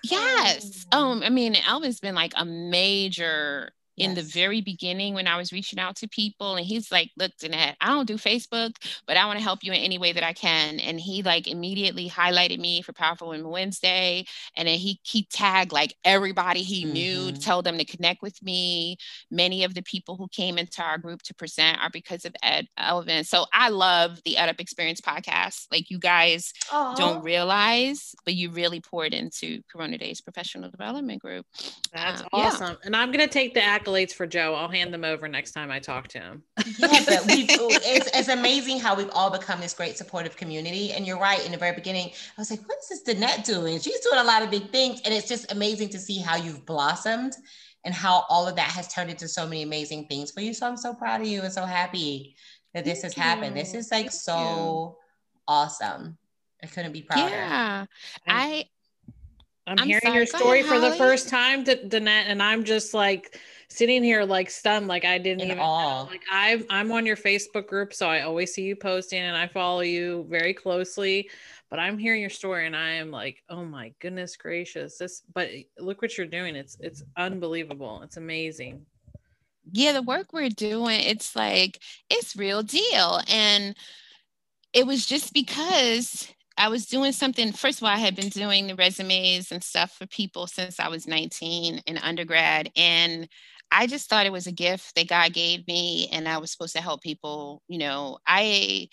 Yes. 0.02 0.86
Um, 0.90 1.22
I 1.22 1.28
mean, 1.28 1.56
Elvin's 1.66 2.00
been 2.00 2.14
like 2.14 2.32
a 2.36 2.44
major 2.44 3.70
in 4.02 4.14
the 4.14 4.22
very 4.22 4.60
beginning 4.60 5.14
when 5.14 5.26
I 5.26 5.36
was 5.36 5.52
reaching 5.52 5.78
out 5.78 5.96
to 5.96 6.08
people. 6.08 6.56
And 6.56 6.66
he's 6.66 6.90
like, 6.90 7.10
look, 7.16 7.32
Dennett, 7.38 7.76
I 7.80 7.86
don't 7.88 8.06
do 8.06 8.16
Facebook, 8.16 8.76
but 9.06 9.16
I 9.16 9.26
want 9.26 9.38
to 9.38 9.42
help 9.42 9.62
you 9.62 9.72
in 9.72 9.78
any 9.78 9.98
way 9.98 10.12
that 10.12 10.24
I 10.24 10.32
can. 10.32 10.80
And 10.80 11.00
he 11.00 11.22
like 11.22 11.46
immediately 11.46 12.08
highlighted 12.08 12.58
me 12.58 12.82
for 12.82 12.92
Powerful 12.92 13.28
Women 13.28 13.48
Wednesday. 13.48 14.24
And 14.56 14.68
then 14.68 14.78
he 14.78 15.00
he 15.02 15.26
tagged 15.30 15.72
like 15.72 15.94
everybody 16.04 16.62
he 16.62 16.84
mm-hmm. 16.84 16.92
knew 16.92 17.32
to 17.32 17.40
tell 17.40 17.62
them 17.62 17.78
to 17.78 17.84
connect 17.84 18.22
with 18.22 18.42
me. 18.42 18.96
Many 19.30 19.64
of 19.64 19.74
the 19.74 19.82
people 19.82 20.16
who 20.16 20.28
came 20.28 20.58
into 20.58 20.82
our 20.82 20.98
group 20.98 21.22
to 21.22 21.34
present 21.34 21.78
are 21.80 21.90
because 21.90 22.24
of 22.24 22.34
Ed 22.42 22.66
Elvin. 22.76 23.24
So 23.24 23.46
I 23.52 23.68
love 23.68 24.20
the 24.24 24.34
EdUp 24.34 24.60
Experience 24.60 25.00
podcast. 25.00 25.66
Like 25.70 25.90
you 25.90 25.98
guys 25.98 26.52
Aww. 26.70 26.96
don't 26.96 27.22
realize, 27.22 28.14
but 28.24 28.34
you 28.34 28.50
really 28.50 28.80
poured 28.80 29.14
into 29.14 29.62
Corona 29.70 29.98
Daze 29.98 30.20
Professional 30.20 30.70
Development 30.70 31.20
Group. 31.20 31.46
That's 31.92 32.22
uh, 32.22 32.28
awesome. 32.32 32.70
Yeah. 32.70 32.86
And 32.86 32.96
I'm 32.96 33.12
gonna 33.12 33.28
take 33.28 33.54
the 33.54 33.62
accolade 33.62 33.91
accolades 33.92 34.12
for 34.12 34.26
Joe. 34.26 34.54
I'll 34.54 34.68
hand 34.68 34.92
them 34.92 35.04
over 35.04 35.28
next 35.28 35.52
time 35.52 35.70
I 35.70 35.78
talk 35.78 36.08
to 36.08 36.18
him. 36.18 36.42
yeah, 36.78 37.04
but 37.06 37.26
we 37.26 37.46
oh, 37.50 37.68
it's, 37.70 38.10
it's 38.16 38.28
amazing 38.28 38.80
how 38.80 38.96
we've 38.96 39.10
all 39.12 39.30
become 39.30 39.60
this 39.60 39.74
great 39.74 39.96
supportive 39.96 40.36
community. 40.36 40.92
And 40.92 41.06
you're 41.06 41.18
right. 41.18 41.44
In 41.44 41.52
the 41.52 41.58
very 41.58 41.74
beginning, 41.74 42.08
I 42.08 42.40
was 42.40 42.50
like, 42.50 42.66
what 42.68 42.78
is 42.78 42.88
this 42.88 43.02
Dennett 43.02 43.44
doing? 43.44 43.78
She's 43.80 44.00
doing 44.00 44.20
a 44.20 44.24
lot 44.24 44.42
of 44.42 44.50
big 44.50 44.70
things. 44.70 45.00
And 45.04 45.12
it's 45.12 45.28
just 45.28 45.52
amazing 45.52 45.90
to 45.90 45.98
see 45.98 46.18
how 46.18 46.36
you've 46.36 46.64
blossomed 46.66 47.34
and 47.84 47.94
how 47.94 48.24
all 48.28 48.46
of 48.46 48.56
that 48.56 48.70
has 48.70 48.88
turned 48.88 49.10
into 49.10 49.28
so 49.28 49.44
many 49.44 49.62
amazing 49.62 50.06
things 50.06 50.30
for 50.30 50.40
you. 50.40 50.54
So 50.54 50.66
I'm 50.66 50.76
so 50.76 50.94
proud 50.94 51.20
of 51.20 51.26
you 51.26 51.42
and 51.42 51.52
so 51.52 51.64
happy 51.64 52.36
that 52.74 52.84
this 52.84 53.02
Thank 53.02 53.14
has 53.14 53.16
you. 53.16 53.22
happened. 53.22 53.56
This 53.56 53.74
is 53.74 53.90
like 53.90 54.06
Thank 54.06 54.12
so 54.12 54.96
you. 54.96 54.96
awesome. 55.48 56.16
I 56.62 56.66
couldn't 56.68 56.92
be 56.92 57.02
prouder. 57.02 57.34
Yeah. 57.34 57.86
I 58.26 58.66
I'm, 59.66 59.78
I'm 59.78 59.86
hearing 59.86 60.00
sorry. 60.02 60.16
your 60.16 60.26
story 60.26 60.60
ahead, 60.60 60.72
for 60.72 60.80
the 60.80 60.92
first 60.96 61.28
time, 61.28 61.62
Dennett, 61.62 62.26
and 62.26 62.42
I'm 62.42 62.64
just 62.64 62.94
like 62.94 63.38
sitting 63.72 64.02
here 64.02 64.24
like 64.24 64.50
stunned, 64.50 64.88
like 64.88 65.04
I 65.04 65.18
didn't 65.18 65.42
In 65.42 65.48
even 65.48 65.58
awe. 65.58 66.04
Know. 66.04 66.10
like 66.10 66.22
I'm 66.30 66.64
I'm 66.70 66.92
on 66.92 67.06
your 67.06 67.16
Facebook 67.16 67.66
group, 67.66 67.92
so 67.94 68.08
I 68.08 68.22
always 68.22 68.52
see 68.52 68.62
you 68.62 68.76
posting 68.76 69.20
and 69.20 69.36
I 69.36 69.46
follow 69.46 69.80
you 69.80 70.26
very 70.28 70.54
closely. 70.54 71.30
But 71.70 71.78
I'm 71.78 71.96
hearing 71.96 72.20
your 72.20 72.30
story 72.30 72.66
and 72.66 72.76
I 72.76 72.90
am 72.90 73.10
like, 73.10 73.42
oh 73.48 73.64
my 73.64 73.94
goodness 73.98 74.36
gracious, 74.36 74.98
this. 74.98 75.22
But 75.32 75.48
look 75.78 76.02
what 76.02 76.16
you're 76.16 76.26
doing. 76.26 76.54
It's 76.54 76.76
it's 76.80 77.02
unbelievable. 77.16 78.02
It's 78.02 78.16
amazing. 78.16 78.84
Yeah, 79.70 79.92
the 79.92 80.02
work 80.02 80.32
we're 80.32 80.48
doing, 80.50 81.00
it's 81.00 81.34
like 81.36 81.80
it's 82.10 82.36
real 82.36 82.62
deal, 82.62 83.20
and 83.28 83.76
it 84.72 84.86
was 84.86 85.06
just 85.06 85.32
because 85.32 86.32
I 86.56 86.68
was 86.68 86.86
doing 86.86 87.12
something. 87.12 87.52
First 87.52 87.78
of 87.78 87.84
all, 87.84 87.90
I 87.90 87.98
had 87.98 88.14
been 88.14 88.28
doing 88.28 88.66
the 88.66 88.74
resumes 88.74 89.52
and 89.52 89.62
stuff 89.62 89.92
for 89.92 90.06
people 90.06 90.46
since 90.46 90.78
I 90.78 90.88
was 90.88 91.06
19 91.06 91.78
in 91.86 91.98
undergrad. 91.98 92.70
And 92.76 93.28
I 93.72 93.86
just 93.88 94.08
thought 94.10 94.26
it 94.26 94.32
was 94.32 94.46
a 94.46 94.52
gift 94.52 94.94
that 94.96 95.08
God 95.08 95.34
gave 95.34 95.66
me 95.68 96.08
and 96.12 96.28
I 96.28 96.38
was 96.38 96.52
supposed 96.52 96.74
to 96.76 96.82
help 96.82 97.02
people. 97.02 97.62
You 97.68 97.78
know, 97.78 98.18
I 98.26 98.88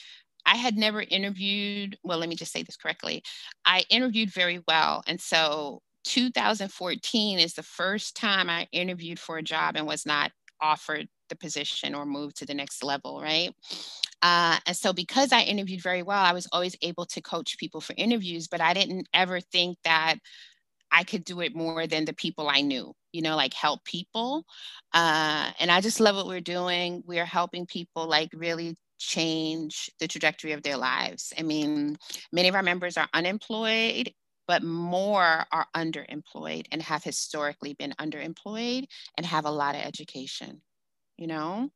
I 0.46 0.56
had 0.58 0.78
never 0.78 1.02
interviewed, 1.02 1.98
well, 2.04 2.18
let 2.20 2.30
me 2.30 2.36
just 2.36 2.54
say 2.54 2.64
this 2.64 2.78
correctly. 2.78 3.24
I 3.66 3.86
interviewed 3.90 4.32
very 4.32 4.62
well. 4.68 5.04
And 5.08 5.22
so 5.22 5.82
2014 6.06 7.40
is 7.40 7.56
the 7.56 7.64
first 7.64 8.16
time 8.16 8.50
I 8.50 8.68
interviewed 8.72 9.20
for 9.20 9.38
a 9.38 9.44
job 9.44 9.76
and 9.78 9.88
was 9.88 10.06
not 10.06 10.32
offered 10.62 11.08
the 11.30 11.36
position 11.38 11.96
or 11.96 12.06
moved 12.06 12.38
to 12.38 12.46
the 12.48 12.56
next 12.56 12.84
level, 12.84 13.22
right? 13.22 13.54
Uh, 14.22 14.60
and 14.68 14.78
so 14.78 14.94
because 14.94 15.32
I 15.34 15.42
interviewed 15.44 15.82
very 15.84 16.04
well, 16.04 16.24
I 16.24 16.34
was 16.34 16.48
always 16.54 16.76
able 16.84 17.06
to 17.08 17.22
coach 17.22 17.58
people 17.60 17.82
for 17.82 17.96
interviews, 17.98 18.48
but 18.48 18.62
I 18.62 18.74
didn't 18.74 19.08
ever 19.14 19.42
think 19.42 19.78
that 19.86 20.18
I 20.92 21.04
could 21.04 21.24
do 21.26 21.42
it 21.42 21.56
more 21.56 21.88
than 21.88 22.06
the 22.06 22.14
people 22.14 22.50
I 22.50 22.62
knew, 22.62 22.94
you 23.12 23.22
know, 23.22 23.36
like 23.36 23.54
help 23.54 23.84
people. 23.86 24.46
Uh, 24.94 25.52
and 25.60 25.72
I 25.72 25.82
just 25.82 26.00
love 26.00 26.16
what 26.16 26.28
we're 26.28 26.42
doing. 26.42 27.04
We're 27.06 27.26
helping 27.26 27.66
people 27.66 28.08
like 28.08 28.30
really 28.34 28.76
change 29.00 29.90
the 30.00 30.08
trajectory 30.08 30.52
of 30.52 30.62
their 30.62 30.78
lives. 30.78 31.34
I 31.38 31.44
mean, 31.44 31.98
many 32.32 32.50
of 32.50 32.56
our 32.56 32.64
members 32.64 32.98
are 32.98 33.08
unemployed, 33.14 34.12
but 34.48 34.64
more 34.64 35.46
are 35.52 35.68
underemployed 35.76 36.66
and 36.72 36.82
have 36.82 37.04
historically 37.04 37.74
been 37.74 37.94
underemployed 38.00 38.86
and 39.18 39.26
have 39.26 39.46
a 39.46 39.52
lot 39.52 39.76
of 39.76 39.82
education, 39.82 40.62
you 41.18 41.28
know? 41.28 41.70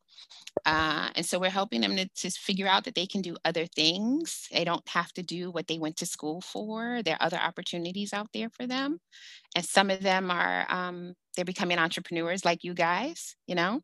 Uh, 0.66 1.10
and 1.16 1.26
so 1.26 1.40
we're 1.40 1.50
helping 1.50 1.82
them 1.82 1.96
to, 1.96 2.08
to 2.16 2.30
figure 2.30 2.68
out 2.68 2.84
that 2.86 2.96
they 2.96 3.06
can 3.06 3.22
do 3.22 3.36
other 3.46 3.66
things. 3.66 4.48
They 4.52 4.64
don't 4.64 4.88
have 4.90 5.12
to 5.14 5.24
do 5.24 5.52
what 5.52 5.68
they 5.68 5.78
went 5.78 5.98
to 5.98 6.06
school 6.06 6.42
for. 6.42 7.02
There 7.04 7.16
are 7.16 7.26
other 7.26 7.38
opportunities 7.38 8.14
out 8.14 8.28
there 8.34 8.50
for 8.50 8.68
them. 8.68 9.00
And 9.56 9.66
some 9.66 9.90
of 9.90 10.02
them 10.02 10.32
are, 10.32 10.66
um, 10.70 11.14
they're 11.36 11.46
becoming 11.46 11.78
entrepreneurs 11.78 12.46
like 12.46 12.64
you 12.64 12.74
guys, 12.74 13.36
you 13.48 13.56
know? 13.56 13.82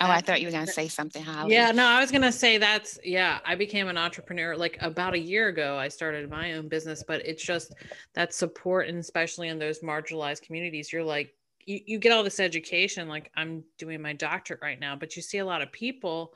Oh, 0.00 0.06
I 0.08 0.20
thought 0.20 0.40
you 0.40 0.48
were 0.48 0.52
going 0.52 0.66
to 0.66 0.72
say 0.72 0.88
something, 0.88 1.22
Holly. 1.22 1.52
Yeah, 1.52 1.70
no, 1.70 1.86
I 1.86 2.00
was 2.00 2.10
going 2.10 2.22
to 2.22 2.32
say 2.32 2.58
that's, 2.58 2.98
yeah, 3.04 3.38
I 3.44 3.54
became 3.54 3.88
an 3.88 3.98
entrepreneur 3.98 4.56
like 4.56 4.78
about 4.80 5.14
a 5.14 5.18
year 5.18 5.48
ago. 5.48 5.76
I 5.76 5.88
started 5.88 6.28
my 6.28 6.54
own 6.54 6.68
business, 6.68 7.04
but 7.06 7.24
it's 7.24 7.42
just 7.42 7.74
that 8.14 8.34
support, 8.34 8.88
and 8.88 8.98
especially 8.98 9.48
in 9.48 9.58
those 9.58 9.80
marginalized 9.80 10.42
communities, 10.42 10.92
you're 10.92 11.04
like, 11.04 11.34
you, 11.66 11.80
you 11.86 11.98
get 11.98 12.10
all 12.10 12.24
this 12.24 12.40
education 12.40 13.08
like 13.08 13.30
i'm 13.36 13.62
doing 13.78 14.02
my 14.02 14.12
doctorate 14.12 14.60
right 14.60 14.80
now 14.80 14.96
but 14.96 15.14
you 15.14 15.22
see 15.22 15.38
a 15.38 15.44
lot 15.44 15.62
of 15.62 15.70
people 15.70 16.34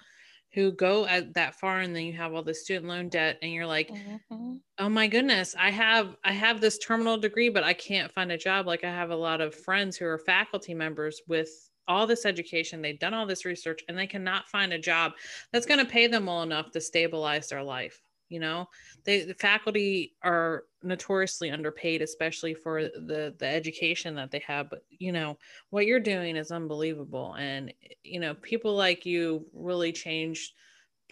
who 0.57 0.73
go 0.73 1.05
at 1.07 1.35
that 1.35 1.55
far 1.55 1.81
and 1.81 1.95
then 1.95 2.03
you 2.03 2.15
have 2.15 2.33
all 2.33 2.43
the 2.43 2.55
student 2.55 2.87
loan 2.87 3.11
debt 3.11 3.37
and 3.43 3.53
you're 3.53 3.67
like 3.67 3.91
mm-hmm. 3.91 4.55
oh 4.79 4.89
my 4.89 5.07
goodness 5.07 5.55
i 5.59 5.71
have 5.71 6.17
i 6.25 6.33
have 6.33 6.61
this 6.63 6.79
terminal 6.79 7.19
degree 7.19 7.51
but 7.51 7.63
i 7.63 7.75
can't 7.75 8.11
find 8.11 8.33
a 8.33 8.39
job 8.39 8.67
like 8.67 8.83
i 8.83 8.91
have 8.91 9.11
a 9.11 9.17
lot 9.17 9.43
of 9.43 9.55
friends 9.55 9.97
who 9.99 10.07
are 10.07 10.19
faculty 10.19 10.73
members 10.73 11.21
with 11.29 11.51
all 11.87 12.07
this 12.07 12.25
education 12.25 12.81
they've 12.81 12.99
done 12.99 13.13
all 13.13 13.27
this 13.27 13.45
research 13.45 13.83
and 13.89 13.99
they 13.99 14.07
cannot 14.07 14.49
find 14.49 14.73
a 14.73 14.79
job 14.79 15.13
that's 15.53 15.67
going 15.67 15.79
to 15.79 15.85
pay 15.85 16.07
them 16.07 16.25
well 16.25 16.43
enough 16.43 16.71
to 16.71 16.81
stabilize 16.81 17.49
their 17.49 17.63
life 17.63 18.01
you 18.29 18.41
know? 18.41 18.69
They 19.05 19.23
the 19.23 19.35
faculty 19.35 20.15
are 20.23 20.65
notoriously 20.83 21.51
underpaid 21.51 22.03
especially 22.03 22.55
for 22.55 22.83
the 22.83 23.35
the 23.39 23.47
education 23.47 24.15
that 24.15 24.31
they 24.31 24.43
have 24.47 24.71
but 24.71 24.85
you 24.89 25.11
know 25.11 25.37
what 25.71 25.87
you're 25.87 26.01
doing 26.01 26.37
is 26.37 26.51
unbelievable. 26.51 27.35
And 27.39 27.73
you 28.03 28.21
know 28.21 28.35
people 28.35 28.75
like 28.75 29.07
you 29.07 29.47
really 29.53 29.93
change 29.93 30.55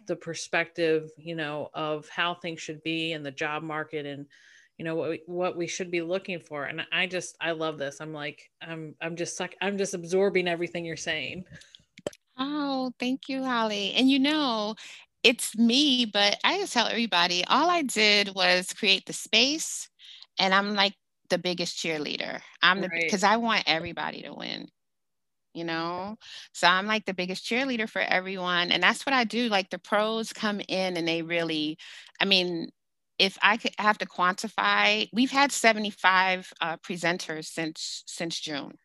the 0.07 0.17
perspective 0.17 1.11
you 1.17 1.35
know 1.35 1.71
of 1.73 2.09
how 2.09 2.35
things 2.35 2.61
should 2.61 2.83
be 2.83 3.13
in 3.13 3.23
the 3.23 3.31
job 3.31 3.63
market 3.63 4.05
and 4.05 4.27
you 4.77 4.85
know 4.85 4.97
what 4.97 5.11
we, 5.11 5.23
what 5.27 5.57
we 5.57 5.67
should 5.67 5.91
be 5.91 6.03
looking 6.03 6.41
for. 6.41 6.65
And 6.65 6.83
i 6.93 7.07
just 7.07 7.37
i 7.41 7.53
love 7.53 7.79
this. 7.79 8.01
I'm 8.01 8.13
like 8.13 8.51
i'm 8.61 8.95
i'm 9.01 9.17
just 9.17 9.39
like 9.41 9.57
i'm 9.61 9.79
just 9.79 9.95
absorbing 9.95 10.49
everything 10.49 10.85
you're 10.85 10.97
saying. 10.97 11.45
Oh, 12.37 12.93
thank 12.99 13.29
you, 13.29 13.45
Holly. 13.45 13.93
And 13.95 14.11
you 14.11 14.19
know, 14.19 14.75
it's 15.25 15.57
me, 15.57 16.05
but 16.07 16.39
I 16.45 16.59
just 16.59 16.75
tell 16.75 16.87
everybody 16.87 17.45
all 17.47 17.71
I 17.71 17.83
did 17.83 18.35
was 18.35 18.73
create 18.75 19.07
the 19.07 19.15
space, 19.15 19.89
and 20.39 20.55
I'm 20.55 20.75
like 20.75 20.95
the 21.31 21.39
biggest 21.39 21.79
cheerleader. 21.79 22.41
I'm 22.63 22.83
the 22.83 22.91
because 22.95 23.25
I 23.25 23.37
want 23.39 23.65
everybody 23.67 24.23
to 24.23 24.35
win, 24.35 24.69
you 25.55 25.65
know. 25.65 26.17
So 26.53 26.69
I'm 26.69 26.87
like 26.87 27.07
the 27.07 27.15
biggest 27.15 27.45
cheerleader 27.45 27.89
for 27.89 28.03
everyone, 28.03 28.73
and 28.73 28.83
that's 28.83 29.07
what 29.07 29.15
I 29.15 29.25
do. 29.25 29.49
Like 29.49 29.71
the 29.71 29.79
pros 29.79 30.33
come 30.33 30.61
in 30.69 30.97
and 30.97 31.09
they 31.09 31.23
really, 31.23 31.79
I 32.21 32.27
mean, 32.27 32.71
if 33.19 33.39
I 33.43 33.57
could 33.57 33.75
have 33.79 33.99
to 33.99 34.07
quantify, 34.07 35.09
we've 35.13 35.31
had 35.31 35.53
75 35.53 36.53
uh, 36.61 36.77
presenters 36.79 37.47
since 37.47 38.05
since 38.07 38.41
June. 38.41 38.79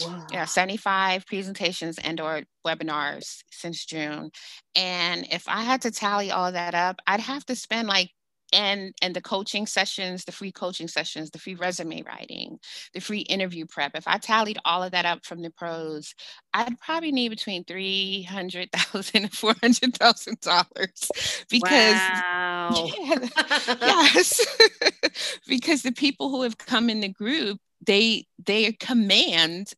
Wow. 0.00 0.26
Yeah, 0.30 0.46
75 0.46 1.26
presentations 1.26 1.98
and 1.98 2.20
or 2.20 2.42
webinars 2.66 3.42
since 3.50 3.84
June. 3.84 4.30
And 4.74 5.26
if 5.30 5.48
I 5.48 5.62
had 5.62 5.82
to 5.82 5.90
tally 5.90 6.30
all 6.30 6.52
that 6.52 6.74
up, 6.74 7.00
I'd 7.06 7.20
have 7.20 7.44
to 7.46 7.56
spend 7.56 7.88
like 7.88 8.10
and 8.52 8.94
and 9.00 9.14
the 9.16 9.20
coaching 9.22 9.66
sessions 9.66 10.24
the 10.26 10.32
free 10.32 10.52
coaching 10.52 10.86
sessions 10.86 11.30
the 11.30 11.38
free 11.38 11.54
resume 11.54 12.02
writing 12.02 12.58
the 12.92 13.00
free 13.00 13.20
interview 13.20 13.64
prep 13.64 13.92
if 13.94 14.06
i 14.06 14.18
tallied 14.18 14.58
all 14.66 14.82
of 14.82 14.92
that 14.92 15.06
up 15.06 15.24
from 15.24 15.40
the 15.40 15.50
pros 15.50 16.14
i'd 16.52 16.78
probably 16.78 17.12
need 17.12 17.30
between 17.30 17.64
300000 17.64 19.22
and 19.22 19.32
400000 19.32 20.38
dollars 20.40 21.12
because 21.50 22.10
wow. 22.10 22.68
yeah, 22.68 23.18
yes 23.80 24.40
because 25.48 25.82
the 25.82 25.92
people 25.92 26.30
who 26.30 26.42
have 26.42 26.58
come 26.58 26.90
in 26.90 27.00
the 27.00 27.08
group 27.08 27.58
they 27.86 28.26
they 28.44 28.72
command 28.72 29.72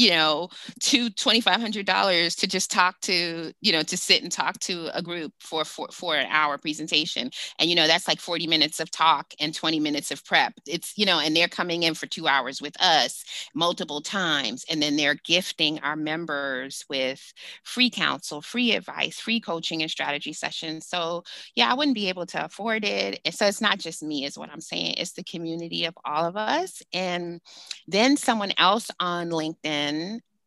you 0.00 0.08
know, 0.08 0.48
to 0.80 1.10
$2,500 1.10 2.38
to 2.38 2.46
just 2.46 2.70
talk 2.70 2.98
to, 3.02 3.52
you 3.60 3.70
know, 3.70 3.82
to 3.82 3.98
sit 3.98 4.22
and 4.22 4.32
talk 4.32 4.58
to 4.60 4.88
a 4.96 5.02
group 5.02 5.30
for, 5.40 5.62
for, 5.62 5.88
for 5.92 6.16
an 6.16 6.26
hour 6.30 6.56
presentation. 6.56 7.30
And, 7.58 7.68
you 7.68 7.76
know, 7.76 7.86
that's 7.86 8.08
like 8.08 8.18
40 8.18 8.46
minutes 8.46 8.80
of 8.80 8.90
talk 8.90 9.34
and 9.38 9.54
20 9.54 9.78
minutes 9.78 10.10
of 10.10 10.24
prep. 10.24 10.54
It's, 10.66 10.96
you 10.96 11.04
know, 11.04 11.20
and 11.20 11.36
they're 11.36 11.48
coming 11.48 11.82
in 11.82 11.92
for 11.92 12.06
two 12.06 12.26
hours 12.26 12.62
with 12.62 12.80
us 12.80 13.22
multiple 13.54 14.00
times. 14.00 14.64
And 14.70 14.82
then 14.82 14.96
they're 14.96 15.16
gifting 15.22 15.78
our 15.80 15.96
members 15.96 16.82
with 16.88 17.34
free 17.62 17.90
counsel, 17.90 18.40
free 18.40 18.72
advice, 18.72 19.20
free 19.20 19.38
coaching 19.38 19.82
and 19.82 19.90
strategy 19.90 20.32
sessions. 20.32 20.86
So 20.86 21.24
yeah, 21.54 21.70
I 21.70 21.74
wouldn't 21.74 21.94
be 21.94 22.08
able 22.08 22.24
to 22.24 22.42
afford 22.42 22.86
it. 22.86 23.20
So 23.32 23.44
it's 23.46 23.60
not 23.60 23.78
just 23.78 24.02
me 24.02 24.24
is 24.24 24.38
what 24.38 24.48
I'm 24.50 24.62
saying. 24.62 24.94
It's 24.96 25.12
the 25.12 25.24
community 25.24 25.84
of 25.84 25.94
all 26.06 26.24
of 26.24 26.38
us. 26.38 26.80
And 26.94 27.42
then 27.86 28.16
someone 28.16 28.54
else 28.56 28.90
on 28.98 29.28
LinkedIn 29.28 29.89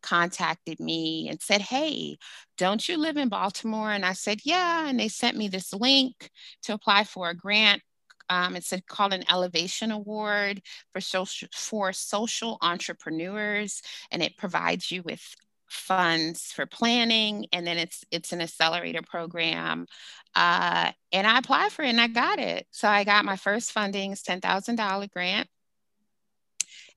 contacted 0.02 0.78
me 0.80 1.28
and 1.28 1.40
said, 1.40 1.62
Hey, 1.62 2.18
don't 2.58 2.88
you 2.88 2.98
live 2.98 3.16
in 3.16 3.28
Baltimore? 3.28 3.90
And 3.90 4.04
I 4.04 4.12
said, 4.12 4.40
Yeah. 4.44 4.88
And 4.88 5.00
they 5.00 5.08
sent 5.08 5.36
me 5.36 5.48
this 5.48 5.72
link 5.72 6.30
to 6.62 6.74
apply 6.74 7.04
for 7.04 7.30
a 7.30 7.34
grant. 7.34 7.82
Um, 8.28 8.56
it's 8.56 8.72
called 8.88 9.12
an 9.12 9.24
Elevation 9.30 9.90
Award 9.90 10.62
for 10.92 11.00
social, 11.00 11.48
for 11.52 11.92
social 11.92 12.58
entrepreneurs, 12.62 13.82
and 14.10 14.22
it 14.22 14.36
provides 14.36 14.90
you 14.90 15.02
with 15.02 15.22
funds 15.68 16.52
for 16.52 16.66
planning 16.66 17.46
and 17.52 17.66
then 17.66 17.78
it's 17.78 18.04
it's 18.10 18.32
an 18.32 18.40
accelerator 18.40 19.02
program 19.02 19.86
uh, 20.36 20.92
and 21.12 21.26
i 21.26 21.38
applied 21.38 21.72
for 21.72 21.82
it 21.82 21.88
and 21.88 22.00
i 22.00 22.06
got 22.06 22.38
it 22.38 22.66
so 22.70 22.86
i 22.86 23.02
got 23.02 23.24
my 23.24 23.36
first 23.36 23.72
funding 23.72 24.12
$10000 24.12 25.10
grant 25.10 25.48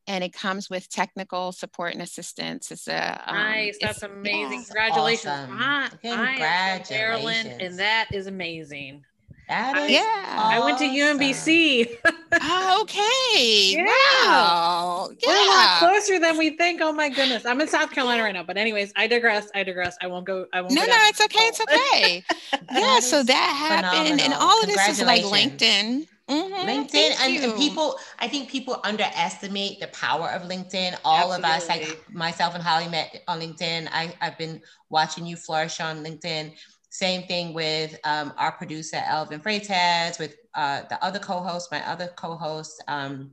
and 0.07 0.23
it 0.23 0.33
comes 0.33 0.69
with 0.69 0.89
technical 0.89 1.51
support 1.51 1.93
and 1.93 2.01
assistance. 2.01 2.71
It's 2.71 2.87
a 2.87 3.21
um, 3.25 3.35
nice. 3.35 3.77
That's 3.81 4.03
amazing. 4.03 4.63
Congratulations. 4.63 5.27
Awesome. 5.27 5.57
I, 5.59 5.89
Congratulations. 6.01 6.91
I 6.91 6.95
Maryland, 6.95 7.61
and 7.61 7.79
that 7.79 8.07
is 8.13 8.27
amazing. 8.27 9.03
That 9.47 9.77
is 9.77 9.91
yeah. 9.91 10.35
Awesome. 10.37 10.51
I 10.51 10.65
went 10.65 10.77
to 10.79 10.85
UMBC. 10.85 11.97
oh, 12.41 12.79
okay. 12.81 13.03
Yeah. 13.77 13.85
Wow. 13.85 15.09
Yeah. 15.21 15.27
We're 15.27 15.35
a 15.35 15.47
lot 15.47 15.79
closer 15.79 16.19
than 16.19 16.37
we 16.37 16.51
think. 16.51 16.81
Oh 16.81 16.91
my 16.91 17.09
goodness. 17.09 17.45
I'm 17.45 17.59
in 17.61 17.67
South 17.67 17.91
Carolina 17.91 18.23
right 18.23 18.33
now. 18.33 18.43
But 18.43 18.57
anyways, 18.57 18.91
I 18.95 19.07
digress. 19.07 19.49
I 19.55 19.63
digress. 19.63 19.97
I 20.01 20.07
won't 20.07 20.25
go. 20.25 20.45
I 20.53 20.61
won't. 20.61 20.73
No, 20.73 20.81
go 20.81 20.87
no, 20.87 20.97
it's 21.01 21.21
okay. 21.21 21.43
It's 21.43 21.61
okay. 21.61 22.23
yeah. 22.71 22.99
So 22.99 23.23
that 23.23 23.81
happened, 23.83 24.21
and 24.21 24.33
all 24.33 24.61
of 24.61 24.67
this 24.67 24.87
is 24.89 25.01
like 25.01 25.23
LinkedIn. 25.23 26.07
Mm-hmm. 26.29 26.67
LinkedIn 26.67 27.11
and, 27.21 27.43
and, 27.43 27.55
people, 27.55 27.97
I 28.19 28.27
think 28.27 28.49
people 28.49 28.81
underestimate 28.83 29.79
the 29.79 29.87
power 29.87 30.29
of 30.29 30.41
LinkedIn. 30.41 30.97
All 31.05 31.33
Absolutely. 31.33 31.49
of 31.49 31.55
us, 31.55 31.69
like 31.69 32.13
myself 32.13 32.53
and 32.53 32.61
Holly 32.61 32.89
met 32.89 33.23
on 33.29 33.39
LinkedIn. 33.39 33.87
I, 33.91 34.13
I've 34.19 34.37
been 34.37 34.61
watching 34.89 35.25
you 35.25 35.37
flourish 35.37 35.79
on 35.79 36.03
LinkedIn. 36.03 36.53
Same 36.89 37.23
thing 37.23 37.53
with 37.53 37.97
um, 38.03 38.33
our 38.37 38.51
producer, 38.51 39.01
Elvin 39.07 39.39
Freytes, 39.39 40.19
with 40.19 40.35
uh, 40.53 40.81
the 40.89 41.01
other 41.03 41.19
co-host, 41.19 41.71
my 41.71 41.87
other 41.87 42.07
co-host, 42.17 42.83
um, 42.87 43.31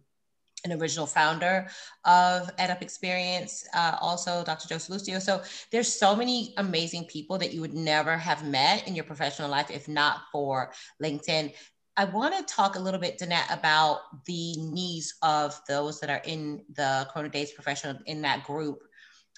an 0.64 0.72
original 0.72 1.06
founder 1.06 1.68
of 2.04 2.54
EdUp 2.56 2.80
Experience, 2.80 3.66
uh, 3.74 3.96
also 4.00 4.42
Dr. 4.44 4.68
Joe 4.68 4.76
Sallustio. 4.76 5.20
So 5.20 5.42
there's 5.70 5.92
so 5.92 6.16
many 6.16 6.54
amazing 6.56 7.04
people 7.04 7.38
that 7.38 7.52
you 7.52 7.60
would 7.60 7.74
never 7.74 8.16
have 8.16 8.46
met 8.46 8.86
in 8.88 8.94
your 8.94 9.04
professional 9.04 9.50
life 9.50 9.70
if 9.70 9.88
not 9.88 10.22
for 10.32 10.72
LinkedIn. 11.02 11.52
I 11.96 12.06
want 12.06 12.34
to 12.36 12.54
talk 12.54 12.74
a 12.74 12.80
little 12.80 12.98
bit, 12.98 13.18
Dennett, 13.18 13.50
about 13.50 14.24
the 14.26 14.56
needs 14.56 15.14
of 15.22 15.60
those 15.68 16.00
that 16.00 16.10
are 16.10 16.22
in 16.24 16.64
the 16.74 17.08
Corona 17.12 17.28
Daze 17.28 17.52
professional 17.52 17.96
in 18.06 18.22
that 18.22 18.44
group. 18.44 18.82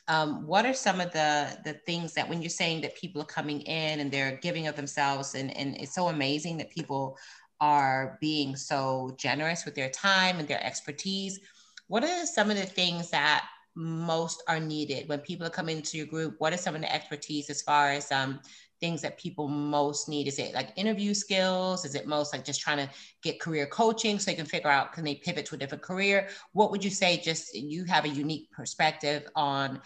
Um, 0.09 0.47
what 0.47 0.65
are 0.65 0.73
some 0.73 1.01
of 1.01 1.13
the 1.13 1.59
the 1.65 1.75
things 1.85 2.15
that 2.15 2.29
when 2.29 2.41
you're 2.41 2.49
saying 2.49 2.81
that 2.83 2.97
people 2.97 3.21
are 3.21 3.27
coming 3.27 3.61
in 3.63 4.01
and 4.01 4.11
they're 4.11 4.39
giving 4.41 4.69
of 4.69 4.77
themselves 4.77 5.35
and, 5.35 5.55
and 5.57 5.77
it's 5.77 5.95
so 5.95 6.09
amazing 6.09 6.57
that 6.59 6.71
people 6.71 7.19
are 7.61 8.17
being 8.21 8.54
so 8.54 9.15
generous 9.19 9.65
with 9.65 9.75
their 9.75 9.91
time 9.91 10.39
and 10.39 10.47
their 10.47 10.63
expertise 10.65 11.41
what 11.89 12.04
are 12.04 12.26
some 12.26 12.50
of 12.50 12.57
the 12.57 12.67
things 12.67 13.11
that 13.11 13.49
most 13.75 14.43
are 14.49 14.61
needed 14.61 15.09
when 15.09 15.19
people 15.21 15.47
are 15.47 15.50
coming 15.50 15.78
into 15.78 15.97
your 15.97 16.07
group 16.07 16.37
what 16.39 16.52
are 16.52 16.59
some 16.59 16.75
of 16.75 16.80
the 16.80 16.95
expertise 16.95 17.50
as 17.50 17.63
far 17.63 17.91
as 17.91 18.13
um, 18.13 18.39
things 18.80 19.02
that 19.02 19.19
people 19.19 19.49
most 19.49 20.08
need? 20.08 20.26
Is 20.28 20.39
it 20.39 20.54
like 20.54 20.73
interview 20.76 21.15
skills? 21.15 21.84
Is 21.84 21.95
it 21.95 22.06
most 22.06 22.32
like 22.32 22.45
just 22.45 22.60
trying 22.60 22.78
to 22.78 22.91
get 23.23 23.41
career 23.41 23.67
coaching 23.67 24.19
so 24.19 24.30
they 24.30 24.36
can 24.36 24.47
figure 24.47 24.71
out 24.71 24.93
can 24.93 25.04
they 25.04 25.15
pivot 25.15 25.47
to 25.47 25.54
a 25.54 25.58
different 25.58 25.82
career? 25.82 26.28
What 26.52 26.71
would 26.71 26.84
you 26.84 26.91
say? 26.91 27.19
Just 27.19 27.54
you 27.54 27.84
have 27.84 28.04
a 28.04 28.08
unique 28.08 28.50
perspective 28.52 29.26
on 29.34 29.80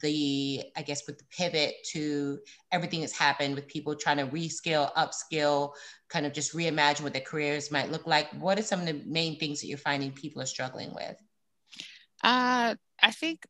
the 0.00 0.62
i 0.76 0.82
guess 0.82 1.06
with 1.06 1.18
the 1.18 1.24
pivot 1.30 1.74
to 1.84 2.38
everything 2.72 3.00
that's 3.00 3.16
happened 3.16 3.54
with 3.54 3.68
people 3.68 3.94
trying 3.94 4.16
to 4.16 4.26
reskill 4.26 4.92
upskill 4.94 5.72
kind 6.08 6.26
of 6.26 6.32
just 6.32 6.54
reimagine 6.54 7.02
what 7.02 7.12
their 7.12 7.22
careers 7.22 7.70
might 7.70 7.90
look 7.90 8.06
like 8.06 8.28
what 8.40 8.58
are 8.58 8.62
some 8.62 8.80
of 8.80 8.86
the 8.86 9.00
main 9.06 9.38
things 9.38 9.60
that 9.60 9.68
you're 9.68 9.78
finding 9.78 10.10
people 10.10 10.42
are 10.42 10.46
struggling 10.46 10.92
with 10.94 11.16
uh 12.24 12.74
i 13.02 13.10
think 13.12 13.46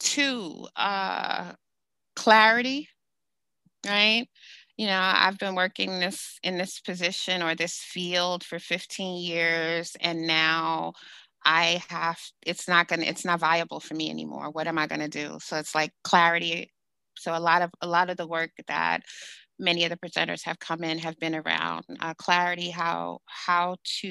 two 0.00 0.66
uh 0.76 1.52
clarity 2.16 2.88
right? 3.86 4.28
You 4.76 4.86
know, 4.86 5.00
I've 5.00 5.38
been 5.38 5.54
working 5.54 5.98
this 6.00 6.38
in 6.42 6.56
this 6.58 6.80
position 6.80 7.42
or 7.42 7.54
this 7.54 7.78
field 7.78 8.44
for 8.44 8.58
15 8.58 9.22
years 9.22 9.96
and 10.00 10.26
now 10.26 10.92
I 11.44 11.82
have 11.88 12.18
it's 12.44 12.68
not 12.68 12.88
going 12.88 13.00
to 13.00 13.06
it's 13.06 13.24
not 13.24 13.40
viable 13.40 13.80
for 13.80 13.94
me 13.94 14.10
anymore. 14.10 14.50
What 14.50 14.66
am 14.66 14.78
I 14.78 14.86
going 14.86 15.00
to 15.00 15.08
do? 15.08 15.38
So 15.40 15.56
it's 15.56 15.74
like 15.74 15.92
clarity. 16.04 16.72
So 17.16 17.36
a 17.36 17.40
lot 17.40 17.62
of 17.62 17.70
a 17.80 17.86
lot 17.86 18.10
of 18.10 18.16
the 18.16 18.26
work 18.26 18.50
that 18.68 19.02
many 19.58 19.84
of 19.84 19.90
the 19.90 19.96
presenters 19.96 20.44
have 20.44 20.58
come 20.58 20.84
in 20.84 20.98
have 20.98 21.18
been 21.18 21.34
around 21.34 21.84
uh, 22.00 22.14
clarity 22.14 22.70
how 22.70 23.18
how 23.26 23.76
to 24.00 24.08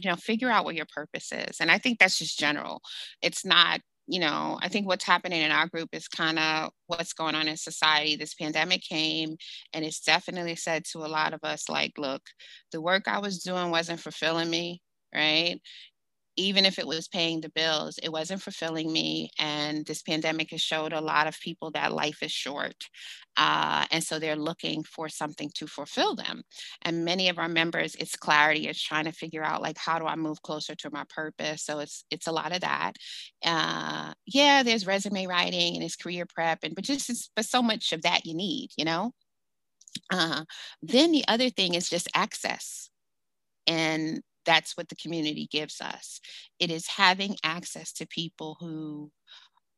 you 0.00 0.10
know 0.10 0.16
figure 0.16 0.50
out 0.50 0.64
what 0.64 0.74
your 0.74 0.86
purpose 0.94 1.32
is 1.32 1.58
and 1.60 1.70
i 1.70 1.78
think 1.78 1.98
that's 1.98 2.18
just 2.18 2.38
general 2.38 2.80
it's 3.22 3.44
not 3.44 3.80
you 4.08 4.20
know, 4.20 4.58
I 4.62 4.68
think 4.68 4.86
what's 4.86 5.04
happening 5.04 5.42
in 5.42 5.50
our 5.52 5.68
group 5.68 5.90
is 5.92 6.08
kind 6.08 6.38
of 6.38 6.70
what's 6.86 7.12
going 7.12 7.34
on 7.34 7.48
in 7.48 7.56
society. 7.56 8.16
This 8.16 8.34
pandemic 8.34 8.82
came 8.82 9.36
and 9.74 9.84
it's 9.84 10.00
definitely 10.00 10.56
said 10.56 10.84
to 10.92 11.00
a 11.00 11.08
lot 11.08 11.34
of 11.34 11.40
us, 11.44 11.68
like, 11.68 11.92
look, 11.98 12.22
the 12.72 12.80
work 12.80 13.08
I 13.08 13.18
was 13.18 13.42
doing 13.42 13.70
wasn't 13.70 14.00
fulfilling 14.00 14.50
me, 14.50 14.80
right? 15.14 15.60
Even 16.38 16.64
if 16.64 16.78
it 16.78 16.86
was 16.86 17.08
paying 17.08 17.40
the 17.40 17.50
bills, 17.50 17.98
it 18.00 18.12
wasn't 18.12 18.40
fulfilling 18.40 18.92
me. 18.92 19.30
And 19.38 19.84
this 19.84 20.02
pandemic 20.02 20.52
has 20.52 20.60
showed 20.60 20.92
a 20.92 21.00
lot 21.00 21.26
of 21.26 21.38
people 21.40 21.72
that 21.72 21.92
life 21.92 22.22
is 22.22 22.30
short. 22.30 22.76
Uh, 23.36 23.84
and 23.90 24.02
so 24.02 24.18
they're 24.18 24.36
looking 24.36 24.84
for 24.84 25.08
something 25.08 25.50
to 25.54 25.66
fulfill 25.66 26.14
them. 26.14 26.42
And 26.82 27.04
many 27.04 27.28
of 27.28 27.38
our 27.38 27.48
members, 27.48 27.96
it's 27.96 28.16
clarity, 28.16 28.68
it's 28.68 28.80
trying 28.80 29.04
to 29.06 29.12
figure 29.12 29.42
out 29.42 29.62
like, 29.62 29.78
how 29.78 29.98
do 29.98 30.06
I 30.06 30.14
move 30.14 30.40
closer 30.42 30.74
to 30.76 30.90
my 30.90 31.04
purpose? 31.08 31.64
So 31.64 31.80
it's, 31.80 32.04
it's 32.10 32.28
a 32.28 32.32
lot 32.32 32.54
of 32.54 32.60
that. 32.60 32.92
Uh, 33.44 34.12
yeah, 34.26 34.62
there's 34.62 34.86
resume 34.86 35.26
writing 35.26 35.74
and 35.74 35.84
it's 35.84 35.96
career 35.96 36.24
prep 36.26 36.60
and, 36.62 36.74
but 36.74 36.84
just, 36.84 37.30
but 37.34 37.44
so 37.44 37.62
much 37.62 37.92
of 37.92 38.02
that 38.02 38.24
you 38.24 38.34
need, 38.34 38.70
you 38.76 38.84
know? 38.84 39.12
Uh, 40.12 40.44
then 40.82 41.10
the 41.10 41.24
other 41.26 41.50
thing 41.50 41.74
is 41.74 41.88
just 41.88 42.08
access. 42.14 42.90
And 43.66 44.22
that's 44.44 44.76
what 44.76 44.88
the 44.88 44.96
community 44.96 45.48
gives 45.50 45.80
us. 45.80 46.20
It 46.58 46.70
is 46.70 46.86
having 46.86 47.36
access 47.44 47.92
to 47.94 48.06
people 48.06 48.56
who 48.60 49.10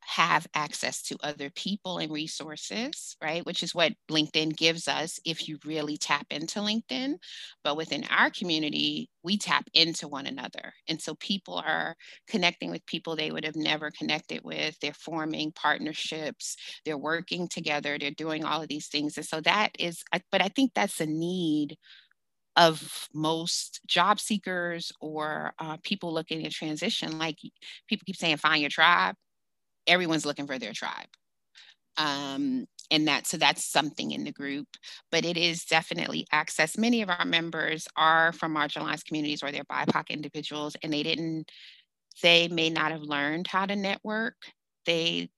have 0.03 0.47
access 0.55 1.03
to 1.03 1.17
other 1.23 1.51
people 1.51 1.99
and 1.99 2.11
resources, 2.11 3.17
right? 3.23 3.45
Which 3.47 3.63
is 3.63 3.75
what 3.75 3.93
LinkedIn 4.11 4.57
gives 4.57 4.89
us 4.89 5.21
if 5.25 5.47
you 5.47 5.59
really 5.65 5.97
tap 5.99 6.27
into 6.31 6.59
LinkedIn. 6.61 7.15
But 7.63 7.77
within 7.77 8.05
our 8.11 8.31
community, 8.31 9.11
we 9.23 9.37
tap 9.39 9.69
into 9.75 10.09
one 10.09 10.27
another. 10.27 10.73
And 10.89 11.01
so 11.01 11.15
people 11.17 11.63
are 11.65 11.95
connecting 12.29 12.71
with 12.71 12.85
people 12.87 13.15
they 13.15 13.31
would 13.31 13.45
have 13.45 13.57
never 13.57 13.91
connected 13.91 14.41
with. 14.43 14.77
They're 14.81 14.95
forming 14.95 15.53
partnerships, 15.53 16.57
they're 16.85 16.99
working 16.99 17.47
together, 17.47 17.99
they're 17.99 18.11
doing 18.11 18.45
all 18.45 18.63
of 18.63 18.69
these 18.69 18.89
things. 18.89 19.17
And 19.17 19.27
so 19.27 19.41
that 19.43 19.73
is, 19.79 20.03
but 20.33 20.43
I 20.43 20.49
think 20.49 20.73
that's 20.75 21.01
a 21.01 21.07
need 21.07 21.77
of 22.61 23.09
most 23.15 23.81
job 23.87 24.21
seekers 24.21 24.93
or 25.01 25.55
uh, 25.59 25.79
people 25.83 26.13
looking 26.13 26.45
to 26.45 26.51
transition. 26.51 27.19
Like 27.19 27.39
people 27.89 28.05
keep 28.05 28.17
saying, 28.17 28.37
find 28.37 28.61
your 28.61 28.69
tribe. 28.69 29.15
Everyone's 29.87 30.27
looking 30.27 30.47
for 30.47 30.59
their 30.59 30.75
tribe. 30.75 31.09
Um, 31.97 32.67
and 32.91 33.09
that 33.09 33.27
so 33.27 33.37
that's 33.37 33.65
something 33.65 34.11
in 34.11 34.25
the 34.25 34.33
group 34.33 34.67
but 35.13 35.25
it 35.25 35.37
is 35.37 35.65
definitely 35.65 36.27
access 36.33 36.77
many 36.77 37.03
of 37.03 37.11
our 37.11 37.25
members 37.25 37.87
are 37.97 38.33
from 38.33 38.55
marginalized 38.55 39.05
communities 39.05 39.43
or 39.43 39.53
they're 39.53 39.65
bipoc 39.65 40.09
individuals 40.09 40.77
and 40.83 40.93
they 40.93 41.03
didn't 41.05 41.51
they 42.23 42.49
may 42.49 42.69
not 42.69 42.91
have 42.91 43.03
learned 43.03 43.47
how 43.47 43.65
to 43.65 43.77
network 43.77 44.35
they 44.87 45.29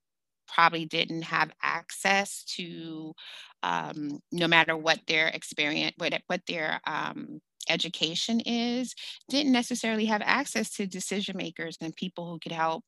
probably 0.52 0.84
didn't 0.86 1.22
have 1.22 1.50
access 1.62 2.44
to 2.56 3.14
um, 3.62 4.20
no 4.32 4.48
matter 4.48 4.76
what 4.76 5.00
their 5.06 5.28
experience, 5.28 5.94
what, 5.98 6.14
what 6.26 6.42
their 6.46 6.80
um, 6.86 7.40
education 7.68 8.40
is, 8.40 8.94
didn't 9.28 9.52
necessarily 9.52 10.06
have 10.06 10.22
access 10.24 10.70
to 10.74 10.86
decision 10.86 11.36
makers 11.36 11.76
and 11.80 11.94
people 11.96 12.28
who 12.30 12.38
could 12.38 12.52
help 12.52 12.84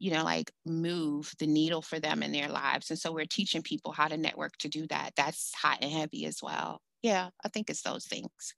you 0.00 0.12
know, 0.12 0.22
like 0.24 0.52
move 0.64 1.32
the 1.40 1.46
needle 1.46 1.82
for 1.82 1.98
them 1.98 2.22
in 2.22 2.32
their 2.32 2.48
lives. 2.48 2.90
And 2.90 2.98
so 2.98 3.12
we're 3.12 3.26
teaching 3.26 3.62
people 3.62 3.92
how 3.92 4.06
to 4.08 4.16
network 4.16 4.56
to 4.58 4.68
do 4.68 4.86
that. 4.88 5.10
That's 5.16 5.52
hot 5.54 5.78
and 5.82 5.90
heavy 5.90 6.24
as 6.26 6.38
well. 6.42 6.80
Yeah, 7.02 7.30
I 7.44 7.48
think 7.48 7.68
it's 7.68 7.82
those 7.82 8.06
things. 8.06 8.54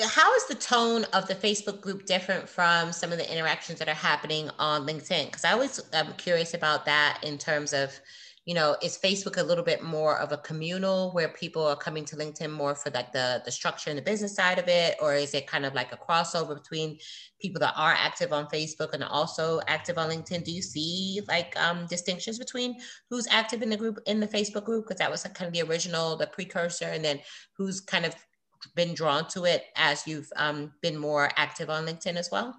How 0.00 0.34
is 0.36 0.46
the 0.46 0.54
tone 0.54 1.04
of 1.12 1.26
the 1.26 1.34
Facebook 1.34 1.80
group 1.80 2.06
different 2.06 2.48
from 2.48 2.92
some 2.92 3.10
of 3.10 3.18
the 3.18 3.30
interactions 3.30 3.80
that 3.80 3.88
are 3.88 3.94
happening 3.94 4.48
on 4.58 4.86
LinkedIn? 4.86 5.26
Because 5.26 5.44
I 5.44 5.52
always 5.52 5.80
am 5.92 6.12
curious 6.14 6.54
about 6.54 6.84
that 6.84 7.18
in 7.24 7.36
terms 7.36 7.72
of, 7.72 7.98
you 8.44 8.54
know, 8.54 8.76
is 8.80 8.96
Facebook 8.96 9.38
a 9.38 9.42
little 9.42 9.64
bit 9.64 9.82
more 9.82 10.20
of 10.20 10.30
a 10.30 10.38
communal 10.38 11.10
where 11.12 11.30
people 11.30 11.66
are 11.66 11.74
coming 11.74 12.04
to 12.04 12.16
LinkedIn 12.16 12.52
more 12.52 12.76
for 12.76 12.90
like 12.90 13.12
the 13.12 13.42
the 13.44 13.50
structure 13.50 13.90
and 13.90 13.98
the 13.98 14.02
business 14.02 14.36
side 14.36 14.60
of 14.60 14.68
it, 14.68 14.96
or 15.02 15.14
is 15.14 15.34
it 15.34 15.48
kind 15.48 15.66
of 15.66 15.74
like 15.74 15.92
a 15.92 15.96
crossover 15.96 16.54
between 16.54 16.96
people 17.40 17.58
that 17.58 17.74
are 17.76 17.92
active 17.92 18.32
on 18.32 18.46
Facebook 18.46 18.94
and 18.94 19.02
also 19.02 19.60
active 19.66 19.98
on 19.98 20.08
LinkedIn? 20.08 20.44
Do 20.44 20.52
you 20.52 20.62
see 20.62 21.22
like 21.26 21.60
um, 21.60 21.86
distinctions 21.88 22.38
between 22.38 22.76
who's 23.10 23.26
active 23.32 23.62
in 23.62 23.70
the 23.70 23.76
group 23.76 23.98
in 24.06 24.20
the 24.20 24.28
Facebook 24.28 24.64
group 24.64 24.84
because 24.84 25.00
that 25.00 25.10
was 25.10 25.24
kind 25.24 25.48
of 25.48 25.52
the 25.52 25.68
original, 25.68 26.16
the 26.16 26.28
precursor, 26.28 26.86
and 26.86 27.04
then 27.04 27.18
who's 27.56 27.80
kind 27.80 28.06
of 28.06 28.14
been 28.74 28.94
drawn 28.94 29.26
to 29.28 29.44
it 29.44 29.64
as 29.76 30.06
you've 30.06 30.30
um, 30.36 30.72
been 30.82 30.96
more 30.96 31.30
active 31.36 31.70
on 31.70 31.86
LinkedIn 31.86 32.16
as 32.16 32.30
well? 32.30 32.54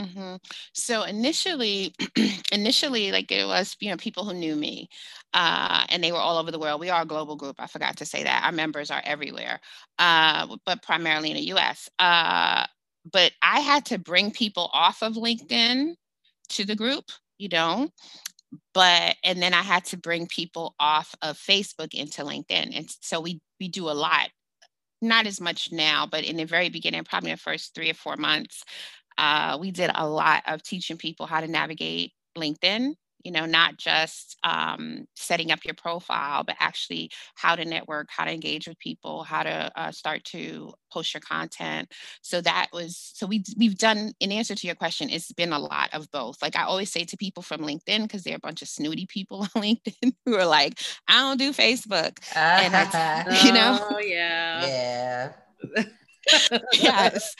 Mm-hmm. 0.00 0.36
So 0.72 1.02
initially, 1.04 1.94
initially, 2.52 3.12
like 3.12 3.30
it 3.30 3.46
was, 3.46 3.76
you 3.80 3.90
know, 3.90 3.96
people 3.96 4.24
who 4.24 4.34
knew 4.34 4.56
me, 4.56 4.88
uh, 5.34 5.84
and 5.88 6.02
they 6.02 6.12
were 6.12 6.18
all 6.18 6.38
over 6.38 6.50
the 6.50 6.58
world. 6.58 6.80
We 6.80 6.90
are 6.90 7.02
a 7.02 7.06
global 7.06 7.36
group. 7.36 7.56
I 7.58 7.66
forgot 7.66 7.96
to 7.98 8.06
say 8.06 8.24
that 8.24 8.44
our 8.44 8.52
members 8.52 8.90
are 8.90 9.02
everywhere, 9.04 9.60
uh, 9.98 10.56
but 10.66 10.82
primarily 10.82 11.30
in 11.30 11.36
the 11.36 11.46
U.S. 11.48 11.88
Uh, 11.98 12.66
but 13.10 13.32
I 13.42 13.60
had 13.60 13.84
to 13.86 13.98
bring 13.98 14.30
people 14.30 14.70
off 14.72 15.02
of 15.02 15.14
LinkedIn 15.14 15.94
to 16.50 16.64
the 16.64 16.76
group, 16.76 17.04
you 17.38 17.48
know, 17.48 17.88
but 18.74 19.16
and 19.24 19.40
then 19.40 19.54
I 19.54 19.62
had 19.62 19.84
to 19.86 19.96
bring 19.96 20.26
people 20.26 20.74
off 20.80 21.14
of 21.22 21.36
Facebook 21.36 21.94
into 21.94 22.22
LinkedIn, 22.22 22.76
and 22.76 22.90
so 23.00 23.20
we 23.20 23.40
we 23.60 23.68
do 23.68 23.88
a 23.88 23.92
lot. 23.92 24.30
Not 25.02 25.26
as 25.26 25.40
much 25.40 25.72
now, 25.72 26.06
but 26.06 26.24
in 26.24 26.36
the 26.36 26.44
very 26.44 26.70
beginning, 26.70 27.04
probably 27.04 27.32
the 27.32 27.36
first 27.36 27.74
three 27.74 27.90
or 27.90 27.94
four 27.94 28.16
months, 28.16 28.64
uh, 29.18 29.58
we 29.60 29.72
did 29.72 29.90
a 29.94 30.08
lot 30.08 30.44
of 30.46 30.62
teaching 30.62 30.96
people 30.96 31.26
how 31.26 31.40
to 31.40 31.48
navigate 31.48 32.12
LinkedIn 32.38 32.94
you 33.24 33.32
know, 33.32 33.46
not 33.46 33.76
just 33.76 34.36
um, 34.44 35.06
setting 35.14 35.50
up 35.50 35.64
your 35.64 35.74
profile, 35.74 36.44
but 36.44 36.56
actually 36.60 37.10
how 37.34 37.56
to 37.56 37.64
network, 37.64 38.08
how 38.10 38.24
to 38.24 38.32
engage 38.32 38.66
with 38.66 38.78
people, 38.78 39.22
how 39.24 39.42
to 39.42 39.70
uh, 39.76 39.90
start 39.92 40.24
to 40.24 40.72
post 40.92 41.14
your 41.14 41.20
content. 41.20 41.90
So 42.22 42.40
that 42.40 42.68
was, 42.72 43.12
so 43.14 43.26
we, 43.26 43.42
we've 43.56 43.78
done, 43.78 44.12
in 44.20 44.32
answer 44.32 44.54
to 44.54 44.66
your 44.66 44.76
question, 44.76 45.08
it's 45.10 45.32
been 45.32 45.52
a 45.52 45.58
lot 45.58 45.90
of 45.92 46.10
both. 46.10 46.42
Like 46.42 46.56
I 46.56 46.64
always 46.64 46.90
say 46.90 47.04
to 47.04 47.16
people 47.16 47.42
from 47.42 47.60
LinkedIn, 47.60 48.02
because 48.02 48.22
they're 48.22 48.36
a 48.36 48.40
bunch 48.40 48.62
of 48.62 48.68
snooty 48.68 49.06
people 49.06 49.40
on 49.54 49.62
LinkedIn 49.62 50.14
who 50.26 50.34
are 50.36 50.46
like, 50.46 50.78
I 51.08 51.20
don't 51.20 51.38
do 51.38 51.52
Facebook. 51.52 52.18
and 52.34 52.74
I, 52.76 53.24
you 53.46 53.52
know? 53.52 53.78
Oh, 53.80 53.98
yeah. 53.98 54.66
Yeah. 54.68 55.32
yes 56.74 57.34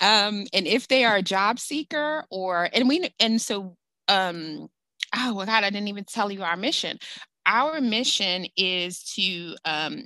um 0.00 0.46
and 0.52 0.66
if 0.66 0.88
they 0.88 1.04
are 1.04 1.16
a 1.16 1.22
job 1.22 1.58
seeker 1.58 2.24
or 2.30 2.68
and 2.72 2.88
we 2.88 3.08
and 3.20 3.40
so 3.40 3.76
um 4.08 4.68
oh 5.14 5.34
well 5.34 5.46
god 5.46 5.64
i 5.64 5.70
didn't 5.70 5.88
even 5.88 6.04
tell 6.04 6.30
you 6.30 6.42
our 6.42 6.56
mission 6.56 6.98
our 7.46 7.80
mission 7.80 8.46
is 8.56 9.02
to 9.02 9.54
um 9.64 10.04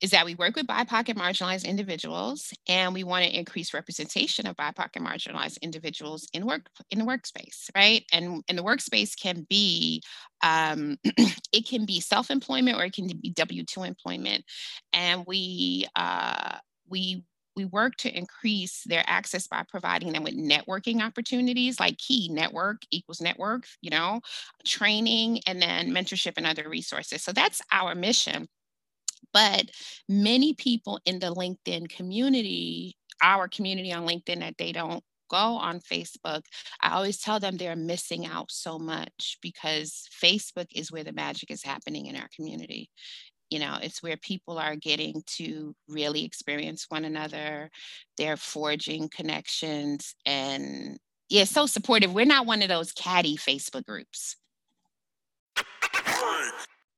is 0.00 0.10
that 0.10 0.24
we 0.24 0.34
work 0.36 0.54
with 0.54 0.66
BIPOC 0.66 1.08
and 1.08 1.18
marginalized 1.18 1.64
individuals, 1.64 2.52
and 2.68 2.94
we 2.94 3.02
want 3.02 3.24
to 3.24 3.36
increase 3.36 3.74
representation 3.74 4.46
of 4.46 4.56
BIPOC 4.56 4.90
and 4.94 5.06
marginalized 5.06 5.60
individuals 5.60 6.28
in 6.32 6.46
work 6.46 6.66
in 6.90 6.98
the 6.98 7.04
workspace, 7.04 7.68
right? 7.74 8.04
And 8.12 8.42
and 8.48 8.56
the 8.56 8.62
workspace 8.62 9.20
can 9.20 9.46
be 9.48 10.02
um, 10.42 10.98
it 11.52 11.66
can 11.66 11.84
be 11.84 12.00
self-employment 12.00 12.76
or 12.76 12.84
it 12.84 12.92
can 12.92 13.08
be 13.20 13.30
W 13.30 13.64
two 13.64 13.82
employment, 13.82 14.44
and 14.92 15.24
we 15.26 15.86
uh, 15.96 16.58
we 16.88 17.24
we 17.58 17.64
work 17.66 17.96
to 17.96 18.16
increase 18.16 18.84
their 18.84 19.04
access 19.06 19.48
by 19.48 19.64
providing 19.68 20.12
them 20.12 20.22
with 20.22 20.34
networking 20.34 21.02
opportunities 21.02 21.80
like 21.80 21.98
key 21.98 22.30
network 22.32 22.82
equals 22.90 23.20
network 23.20 23.66
you 23.82 23.90
know 23.90 24.20
training 24.64 25.40
and 25.46 25.60
then 25.60 25.90
mentorship 25.90 26.34
and 26.36 26.46
other 26.46 26.68
resources. 26.68 27.22
So 27.22 27.32
that's 27.32 27.60
our 27.72 27.94
mission. 27.94 28.48
But 29.32 29.70
many 30.08 30.54
people 30.54 31.00
in 31.04 31.18
the 31.18 31.34
linkedin 31.34 31.88
community 31.88 32.96
our 33.20 33.48
community 33.48 33.92
on 33.92 34.06
linkedin 34.06 34.38
that 34.40 34.58
they 34.58 34.70
don't 34.70 35.02
go 35.28 35.36
on 35.36 35.80
Facebook, 35.80 36.42
I 36.80 36.94
always 36.94 37.18
tell 37.18 37.40
them 37.40 37.56
they're 37.56 37.76
missing 37.76 38.26
out 38.26 38.50
so 38.50 38.78
much 38.78 39.38
because 39.42 40.08
Facebook 40.22 40.68
is 40.72 40.90
where 40.90 41.04
the 41.04 41.12
magic 41.12 41.50
is 41.50 41.62
happening 41.62 42.06
in 42.06 42.16
our 42.16 42.28
community 42.34 42.88
you 43.50 43.58
know 43.58 43.78
it's 43.82 44.02
where 44.02 44.16
people 44.16 44.58
are 44.58 44.76
getting 44.76 45.22
to 45.26 45.74
really 45.88 46.24
experience 46.24 46.86
one 46.88 47.04
another. 47.04 47.70
They're 48.16 48.36
forging 48.36 49.08
connections 49.08 50.14
and 50.26 50.98
yeah 51.28 51.44
so 51.44 51.66
supportive. 51.66 52.12
We're 52.12 52.24
not 52.24 52.46
one 52.46 52.62
of 52.62 52.68
those 52.68 52.92
catty 52.92 53.36
facebook 53.36 53.84
groups. 53.84 54.36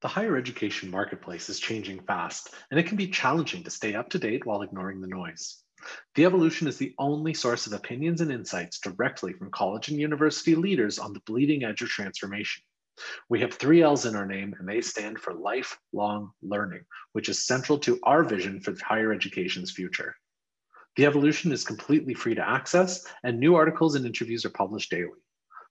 The 0.03 0.09
higher 0.09 0.37
education 0.37 0.91
marketplace 0.91 1.51
is 1.51 1.61
changing 1.61 2.01
fast 2.01 2.55
and 2.71 2.81
it 2.81 2.87
can 2.87 2.97
be 2.97 3.09
challenging 3.09 3.63
to 3.65 3.71
stay 3.71 3.95
up 3.95 4.09
to 4.11 4.19
date 4.19 4.47
while 4.47 4.63
ignoring 4.63 5.01
the 5.01 5.07
noise. 5.07 5.63
The 6.15 6.25
Evolllution 6.25 6.67
is 6.67 6.79
the 6.79 6.95
only 6.99 7.35
source 7.35 7.67
of 7.67 7.73
opinions 7.73 8.21
and 8.21 8.31
insights 8.31 8.81
directly 8.81 9.33
from 9.35 9.51
college 9.51 9.89
and 9.89 9.99
university 9.99 10.55
leaders 10.55 10.99
on 10.99 11.13
the 11.13 11.21
bleeding 11.21 11.65
edge 11.65 11.83
of 11.83 11.89
transformation 11.89 12.63
we 13.29 13.41
have 13.41 13.55
three 13.55 13.83
L's 13.83 14.07
in 14.07 14.17
our 14.17 14.27
name, 14.27 14.55
and 14.59 14.69
they 14.69 14.81
stand 14.81 15.19
for 15.19 15.35
lifelong 15.35 16.31
learning, 16.43 16.85
which 17.13 17.29
is 17.29 17.47
central 17.47 17.79
to 17.81 17.99
our 18.03 18.25
vision 18.25 18.61
for 18.61 18.75
higher 18.83 19.13
education's 19.13 19.71
future. 19.71 20.15
The 20.97 21.05
Evolllution 21.05 21.53
is 21.53 21.65
completely 21.65 22.15
free 22.15 22.35
to 22.35 22.49
access, 22.49 23.07
and 23.23 23.39
new 23.39 23.55
articles 23.55 23.95
and 23.95 24.05
interviews 24.05 24.45
are 24.45 24.51
published 24.51 24.91
daily. 24.91 25.21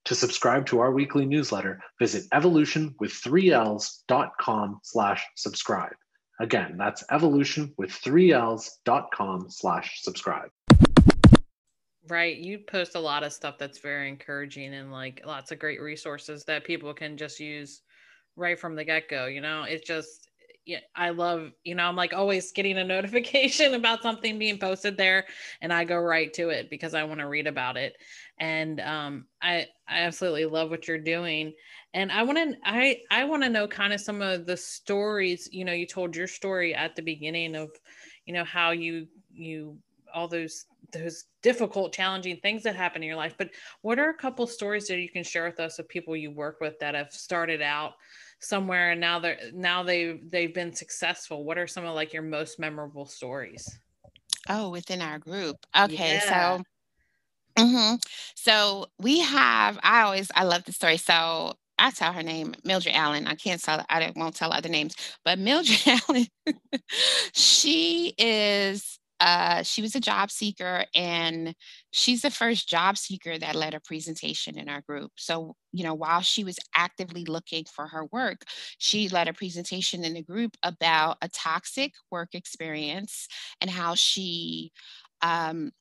To 0.06 0.16
subscribe 0.16 0.66
to 0.68 0.80
our 0.80 0.92
weekly 0.92 1.26
newsletter, 1.26 1.82
visit 2.00 2.24
evolutionwith3ls.com 2.34 4.80
slash 4.84 5.26
subscribe. 5.36 5.96
Again, 6.40 6.78
that's 6.78 7.04
evolutionwith3ls.com 7.12 9.46
slash 9.50 10.02
subscribe. 10.02 10.50
Right. 12.10 12.38
You 12.38 12.60
post 12.60 12.96
a 12.96 13.00
lot 13.00 13.24
of 13.24 13.34
stuff 13.34 13.58
that's 13.60 13.78
very 13.80 14.10
encouraging 14.10 14.74
and 14.74 14.92
like 14.92 15.22
lots 15.26 15.52
of 15.52 15.60
great 15.60 15.82
resources 15.82 16.44
that 16.46 16.64
people 16.64 16.94
can 16.94 17.18
just 17.18 17.40
use 17.40 17.82
right 18.36 18.58
from 18.60 18.76
the 18.76 18.86
get 18.86 19.10
go. 19.10 19.26
You 19.28 19.42
know, 19.42 19.64
it's 19.64 19.86
just, 19.86 20.30
yeah, 20.66 20.80
I 20.96 21.10
love, 21.12 21.52
you 21.64 21.76
know, 21.76 21.84
I'm 21.84 21.96
like 21.98 22.14
always 22.14 22.52
getting 22.54 22.78
a 22.78 22.84
notification 22.86 23.74
about 23.76 24.02
something 24.02 24.40
being 24.40 24.60
posted 24.60 24.98
there 24.98 25.26
and 25.62 25.74
I 25.74 25.84
go 25.84 25.98
right 25.98 26.34
to 26.34 26.50
it 26.50 26.70
because 26.70 26.94
I 26.94 27.04
want 27.04 27.20
to 27.20 27.28
read 27.28 27.48
about 27.48 27.78
it. 27.78 27.96
And 28.40 28.80
um, 28.80 29.28
I, 29.42 29.68
I 29.88 30.00
absolutely 30.02 30.46
love 30.46 30.70
what 30.70 30.88
you're 30.88 30.98
doing. 31.00 31.54
And 31.94 32.12
I 32.12 32.24
want 32.24 32.38
to, 32.38 32.58
I, 32.64 33.02
I 33.12 33.26
want 33.26 33.44
to 33.44 33.50
know 33.50 33.68
kind 33.68 33.94
of 33.94 34.02
some 34.02 34.22
of 34.22 34.46
the 34.46 34.58
stories, 34.58 35.50
you 35.52 35.66
know, 35.66 35.74
you 35.74 35.86
told 35.86 36.16
your 36.16 36.28
story 36.28 36.74
at 36.74 36.96
the 36.96 37.02
beginning 37.02 37.56
of, 37.56 37.72
you 38.26 38.34
know, 38.34 38.46
how 38.46 38.72
you, 38.72 39.08
you 39.32 39.78
all 40.14 40.28
those 40.28 40.66
those 40.92 41.26
difficult 41.42 41.94
challenging 41.94 42.38
things 42.38 42.64
that 42.64 42.76
happen 42.76 43.02
in 43.02 43.08
your 43.08 43.18
life 43.18 43.36
but 43.38 43.50
what 43.82 44.00
are 44.00 44.10
a 44.10 44.18
couple 44.18 44.46
stories 44.46 44.88
that 44.88 45.00
you 45.00 45.10
can 45.10 45.24
share 45.24 45.46
with 45.46 45.60
us 45.60 45.80
of 45.80 45.88
people 45.88 46.16
you 46.16 46.32
work 46.32 46.60
with 46.60 46.78
that 46.80 46.96
have 46.96 47.12
started 47.12 47.62
out 47.62 47.94
somewhere 48.40 48.92
and 48.92 49.02
now 49.02 49.20
they're 49.20 49.38
now 49.54 49.84
they 49.84 50.20
they've 50.32 50.54
been 50.54 50.74
successful 50.74 51.44
what 51.44 51.58
are 51.58 51.68
some 51.68 51.86
of 51.86 51.96
like 51.96 52.14
your 52.14 52.24
most 52.24 52.60
memorable 52.60 53.06
stories 53.06 53.80
oh 54.50 54.70
within 54.70 55.02
our 55.02 55.20
group 55.20 55.58
okay 55.78 56.16
yeah. 56.16 56.58
so 56.58 57.64
mm-hmm. 57.64 57.96
so 58.36 58.86
we 59.00 59.20
have 59.20 59.80
i 59.84 60.02
always 60.02 60.32
i 60.36 60.44
love 60.44 60.64
the 60.64 60.72
story 60.72 60.98
so 60.98 61.54
I 61.82 61.92
tell 61.92 62.12
her 62.12 62.24
name, 62.24 62.56
Mildred 62.66 62.94
Allen. 62.94 63.26
I 63.26 63.36
can't 63.36 63.64
tell, 63.64 63.86
I 63.90 64.12
won't 64.16 64.36
tell 64.36 64.52
other 64.52 64.68
names, 64.68 64.96
but 65.24 65.40
Mildred 65.40 65.80
Allen, 65.88 66.28
she 67.32 68.14
is 68.18 68.99
uh, 69.20 69.64
she 69.64 69.82
was 69.82 69.96
a 69.96 70.00
job 70.00 70.32
seeker 70.32 70.86
and 70.96 71.54
she's 71.92 72.22
the 72.22 72.32
first 72.32 72.70
job 72.70 72.98
seeker 72.98 73.38
that 73.38 73.56
led 73.56 73.74
a 73.74 73.80
presentation 73.82 74.58
in 74.58 74.70
our 74.70 74.82
group. 74.82 75.12
So, 75.18 75.56
you 75.74 75.84
know, 75.84 75.94
while 75.94 76.22
she 76.22 76.44
was 76.44 76.58
actively 76.76 77.26
looking 77.26 77.66
for 77.66 77.88
her 77.88 78.06
work, 78.12 78.44
she 78.78 79.10
led 79.10 79.28
a 79.28 79.34
presentation 79.34 80.06
in 80.06 80.14
the 80.14 80.24
group 80.24 80.56
about 80.64 81.18
a 81.22 81.28
toxic 81.30 81.94
work 82.12 82.30
experience 82.34 83.28
and 83.62 83.70
how 83.70 83.96
she 83.96 84.72
um, 85.22 85.72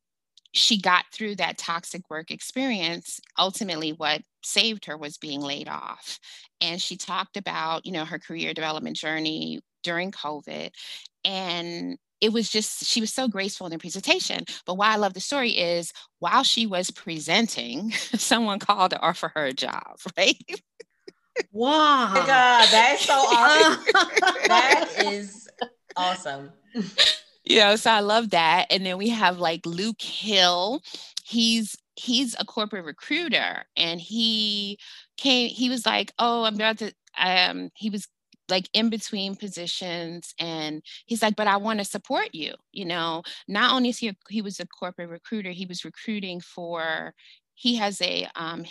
she 0.53 0.81
got 0.81 1.05
through 1.13 1.37
that 1.37 1.59
toxic 1.59 2.09
work 2.11 2.31
experience. 2.31 3.21
Ultimately 3.39 3.93
what 3.93 4.23
saved 4.43 4.87
her 4.87 4.97
was 4.97 5.19
being 5.19 5.41
laid 5.41 5.69
off. 5.69 6.19
And 6.61 6.81
she 6.81 6.97
talked 6.97 7.37
about 7.37 7.87
you 7.87 7.93
know 7.93 8.05
her 8.05 8.19
career 8.19 8.55
development 8.55 8.97
journey 8.97 9.61
during 9.85 10.11
covid. 10.13 10.71
And 11.25 11.99
it 12.21 12.33
was 12.33 12.49
just 12.49 12.85
she 12.85 13.01
was 13.01 13.13
so 13.13 13.29
graceful 13.29 13.67
in 13.67 13.73
the 13.73 13.79
presentation. 13.79 14.45
But 14.67 14.75
why 14.75 14.93
i 14.93 14.97
love 14.97 15.15
the 15.15 15.21
story 15.21 15.51
is 15.51 15.93
while 16.19 16.43
she 16.43 16.67
was 16.67 16.91
presenting 16.91 17.91
someone 18.17 18.59
called 18.59 18.91
to 18.93 19.01
offer 19.01 19.33
her 19.35 19.47
a 19.47 19.53
job 19.53 19.99
right? 20.17 20.37
Wow. 21.53 22.13
Oh 22.17 22.27
god 22.27 22.69
that's 22.71 23.05
so 23.05 23.15
awesome. 23.15 23.85
That 24.49 24.89
is 24.99 25.49
awesome. 25.97 26.53
You 27.45 27.59
know 27.59 27.77
so 27.77 27.91
i 27.91 28.01
love 28.01 28.31
that. 28.31 28.67
And 28.71 28.85
then 28.85 28.99
we 28.99 29.09
have 29.11 29.39
like 29.39 29.65
luke 29.67 30.03
hill. 30.03 30.81
He's 31.25 31.77
he's 31.97 32.37
a 32.39 32.45
corporate 32.45 32.85
recruiter 32.85 33.65
and 33.77 34.01
he 34.01 34.79
came 35.17 35.49
he 35.49 35.69
was 35.69 35.85
like 35.85 36.13
oh 36.19 36.45
i'm 36.45 36.55
about 36.55 36.79
to 36.79 36.93
um 37.19 37.71
he 37.75 37.91
was 37.91 38.07
like 38.49 38.69
in 38.73 38.89
between 38.91 39.37
positions 39.37 40.35
and 40.39 40.83
he's 41.07 41.23
like 41.23 41.37
but 41.37 41.47
i 41.47 41.57
want 41.57 41.79
to 41.79 41.85
support 41.85 42.29
you 42.35 42.55
you 42.73 42.85
know? 42.85 43.23
Not 43.49 43.73
only 43.75 43.91
is 43.91 43.99
he 43.99 44.09
a, 44.09 44.17
he 44.29 44.43
was 44.43 44.61
a 44.61 44.67
corporate 44.67 45.11
recruiter 45.11 45.51
he 45.51 45.67
was 45.67 45.85
recruiting 45.85 46.41
for 46.41 47.15
he 47.55 47.77
has 47.77 48.01
a 48.01 48.29
um 48.37 48.65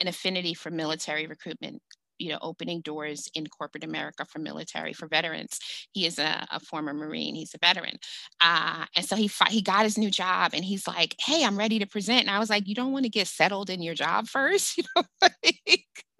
an 0.00 0.08
affinity 0.08 0.54
for 0.54 0.70
military 0.70 1.26
recruitment 1.26 1.80
you 2.18 2.30
know 2.30 2.38
opening 2.42 2.80
doors 2.80 3.28
in 3.34 3.46
corporate 3.48 3.82
america 3.84 4.24
for 4.24 4.38
military 4.38 4.92
for 4.92 5.08
veterans. 5.08 5.58
He 5.92 6.06
is 6.06 6.18
a, 6.18 6.46
a 6.50 6.60
former 6.60 6.94
marine 6.94 7.34
he's 7.34 7.54
a 7.54 7.58
veteran. 7.58 7.96
Uh, 8.40 8.86
and 8.96 9.04
so 9.04 9.16
he 9.16 9.30
he 9.48 9.62
got 9.62 9.84
his 9.84 9.98
new 9.98 10.10
job 10.10 10.52
and 10.54 10.64
he's 10.64 10.86
like 10.86 11.16
hey 11.20 11.44
i'm 11.44 11.58
ready 11.58 11.78
to 11.80 11.86
present. 11.86 12.22
And 12.22 12.30
i 12.30 12.38
was 12.38 12.50
like 12.50 12.68
you 12.68 12.74
don't 12.74 12.92
want 12.92 13.04
to 13.04 13.10
get 13.10 13.26
settled 13.28 13.70
in 13.70 13.82
your 13.82 13.94
job 13.94 14.28
first 14.28 14.78
you 14.78 14.84
know 14.96 15.02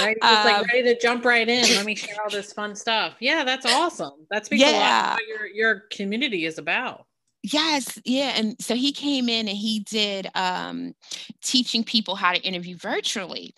Right. 0.00 0.16
It's 0.16 0.26
um, 0.26 0.44
like 0.44 0.66
ready 0.66 0.82
to 0.94 1.00
jump 1.00 1.24
right 1.24 1.48
in. 1.48 1.62
Let 1.62 1.86
me 1.86 1.94
share 1.96 2.16
all 2.22 2.30
this 2.30 2.52
fun 2.52 2.74
stuff. 2.74 3.14
Yeah, 3.20 3.44
that's 3.44 3.66
awesome. 3.66 4.26
That's 4.30 4.48
yeah. 4.50 5.14
what 5.14 5.26
your 5.26 5.46
your 5.46 5.80
community 5.90 6.46
is 6.46 6.58
about. 6.58 7.06
Yes, 7.42 7.98
yeah. 8.04 8.34
And 8.36 8.54
so 8.60 8.76
he 8.76 8.92
came 8.92 9.28
in 9.28 9.48
and 9.48 9.56
he 9.56 9.80
did 9.80 10.28
um, 10.36 10.94
teaching 11.42 11.82
people 11.82 12.14
how 12.14 12.32
to 12.32 12.40
interview 12.40 12.76
virtually. 12.76 13.52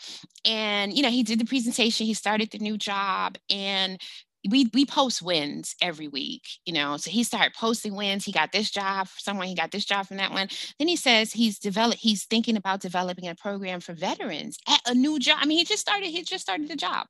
And, 0.46 0.96
you 0.96 1.02
know, 1.02 1.10
he 1.10 1.22
did 1.22 1.38
the 1.38 1.44
presentation, 1.44 2.06
he 2.06 2.14
started 2.14 2.50
the 2.50 2.58
new 2.58 2.78
job, 2.78 3.36
and 3.50 4.00
we 4.48 4.70
we 4.74 4.84
post 4.84 5.22
wins 5.22 5.74
every 5.80 6.08
week, 6.08 6.42
you 6.66 6.72
know. 6.72 6.96
So 6.96 7.10
he 7.10 7.24
started 7.24 7.54
posting 7.54 7.94
wins. 7.94 8.24
He 8.24 8.32
got 8.32 8.52
this 8.52 8.70
job 8.70 9.08
for 9.08 9.20
someone, 9.20 9.46
he 9.46 9.54
got 9.54 9.70
this 9.70 9.84
job 9.84 10.06
from 10.06 10.18
that 10.18 10.32
one. 10.32 10.48
Then 10.78 10.88
he 10.88 10.96
says 10.96 11.32
he's 11.32 11.58
developed, 11.58 12.00
he's 12.00 12.24
thinking 12.24 12.56
about 12.56 12.80
developing 12.80 13.28
a 13.28 13.34
program 13.34 13.80
for 13.80 13.94
veterans 13.94 14.58
at 14.68 14.80
a 14.86 14.94
new 14.94 15.18
job. 15.18 15.38
I 15.40 15.46
mean, 15.46 15.58
he 15.58 15.64
just 15.64 15.80
started, 15.80 16.06
he 16.06 16.22
just 16.22 16.42
started 16.42 16.68
the 16.68 16.76
job 16.76 17.06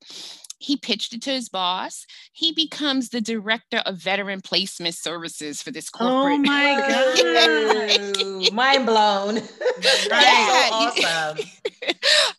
he 0.59 0.77
pitched 0.77 1.12
it 1.12 1.23
to 1.23 1.31
his 1.31 1.49
boss. 1.49 2.07
He 2.33 2.53
becomes 2.53 3.09
the 3.09 3.21
director 3.21 3.79
of 3.79 3.97
veteran 3.97 4.40
placement 4.40 4.95
services 4.95 5.62
for 5.62 5.71
this 5.71 5.90
corporate. 5.90 6.35
Oh 6.35 6.38
my 6.38 7.95
god! 8.47 8.53
Mind 8.53 8.87
blown. 8.87 9.37
yeah. 10.11 10.69
so 10.69 11.05
awesome. 11.07 11.47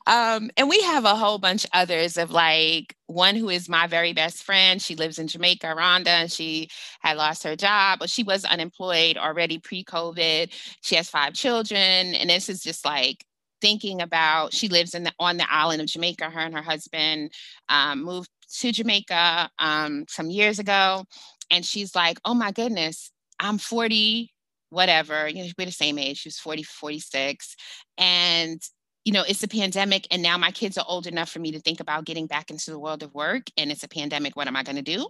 um, 0.08 0.50
and 0.58 0.70
we 0.70 0.82
have 0.82 1.06
a 1.06 1.16
whole 1.16 1.38
bunch 1.38 1.66
others 1.74 2.18
of 2.18 2.32
like 2.32 2.96
one 3.08 3.36
who 3.36 3.50
is 3.50 3.70
my 3.70 3.88
very 3.88 4.14
best 4.14 4.44
friend. 4.44 4.82
She 4.82 4.96
lives 4.96 5.20
in 5.20 5.28
Jamaica, 5.28 5.68
Rhonda, 5.68 6.08
and 6.08 6.32
she 6.32 6.70
had 7.02 7.18
lost 7.18 7.44
her 7.44 7.56
job, 7.56 8.00
but 8.00 8.10
she 8.10 8.24
was 8.24 8.46
unemployed 8.46 9.18
already 9.18 9.60
pre-COVID. 9.60 10.52
She 10.82 10.96
has 10.96 11.10
five 11.10 11.34
children, 11.34 12.16
and 12.16 12.30
this 12.30 12.50
is 12.50 12.62
just 12.62 12.86
like 12.86 13.24
thinking 13.66 14.00
about 14.00 14.54
she 14.54 14.68
lives 14.68 14.94
in 14.94 15.02
the, 15.06 15.12
on 15.20 15.38
the 15.38 15.52
island 15.52 15.82
of 15.82 15.88
Jamaica. 15.88 16.30
Her 16.30 16.42
and 16.42 16.54
her 16.54 16.62
husband 16.62 17.32
um, 17.68 18.04
moved 18.04 18.30
to 18.60 18.72
Jamaica 18.72 19.50
um, 19.58 20.06
some 20.08 20.30
years 20.30 20.60
ago, 20.60 21.04
and 21.50 21.66
she's 21.66 21.96
like, 21.96 22.20
"Oh 22.24 22.36
my 22.36 22.52
goodness, 22.52 23.12
I'm 23.40 23.58
40, 23.58 24.32
whatever. 24.70 25.28
You 25.28 25.46
know, 25.46 25.50
we're 25.58 25.66
the 25.66 25.72
same 25.72 25.98
age. 25.98 26.20
She 26.20 26.28
was 26.28 26.38
40, 26.38 26.62
46, 26.62 27.56
and 27.98 28.62
you 29.04 29.14
know, 29.14 29.24
it's 29.28 29.42
a 29.42 29.48
pandemic, 29.48 30.08
and 30.12 30.22
now 30.22 30.38
my 30.38 30.52
kids 30.52 30.78
are 30.78 30.86
old 30.88 31.08
enough 31.08 31.32
for 31.32 31.40
me 31.40 31.52
to 31.52 31.60
think 31.60 31.80
about 31.80 32.06
getting 32.06 32.28
back 32.28 32.52
into 32.52 32.70
the 32.70 32.80
world 32.80 33.02
of 33.02 33.16
work. 33.16 33.48
And 33.58 33.72
it's 33.72 33.84
a 33.84 33.88
pandemic. 33.88 34.36
What 34.36 34.48
am 34.48 34.56
I 34.56 34.62
going 34.62 34.78
to 34.78 34.84
do? 34.84 35.08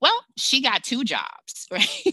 Well, 0.00 0.18
she 0.38 0.62
got 0.62 0.82
two 0.82 1.04
jobs, 1.04 1.66
right? 1.70 2.04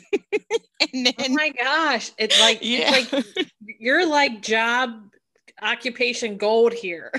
and 0.81 1.07
oh 1.07 1.11
then, 1.17 1.31
oh 1.31 1.33
my 1.33 1.53
gosh, 1.57 2.11
it's 2.17 2.39
like, 2.41 2.59
yeah. 2.61 2.95
it's 2.95 3.13
like 3.13 3.51
you're 3.79 4.09
like 4.09 4.41
job 4.41 4.91
occupation 5.61 6.37
gold 6.37 6.73
here. 6.73 7.11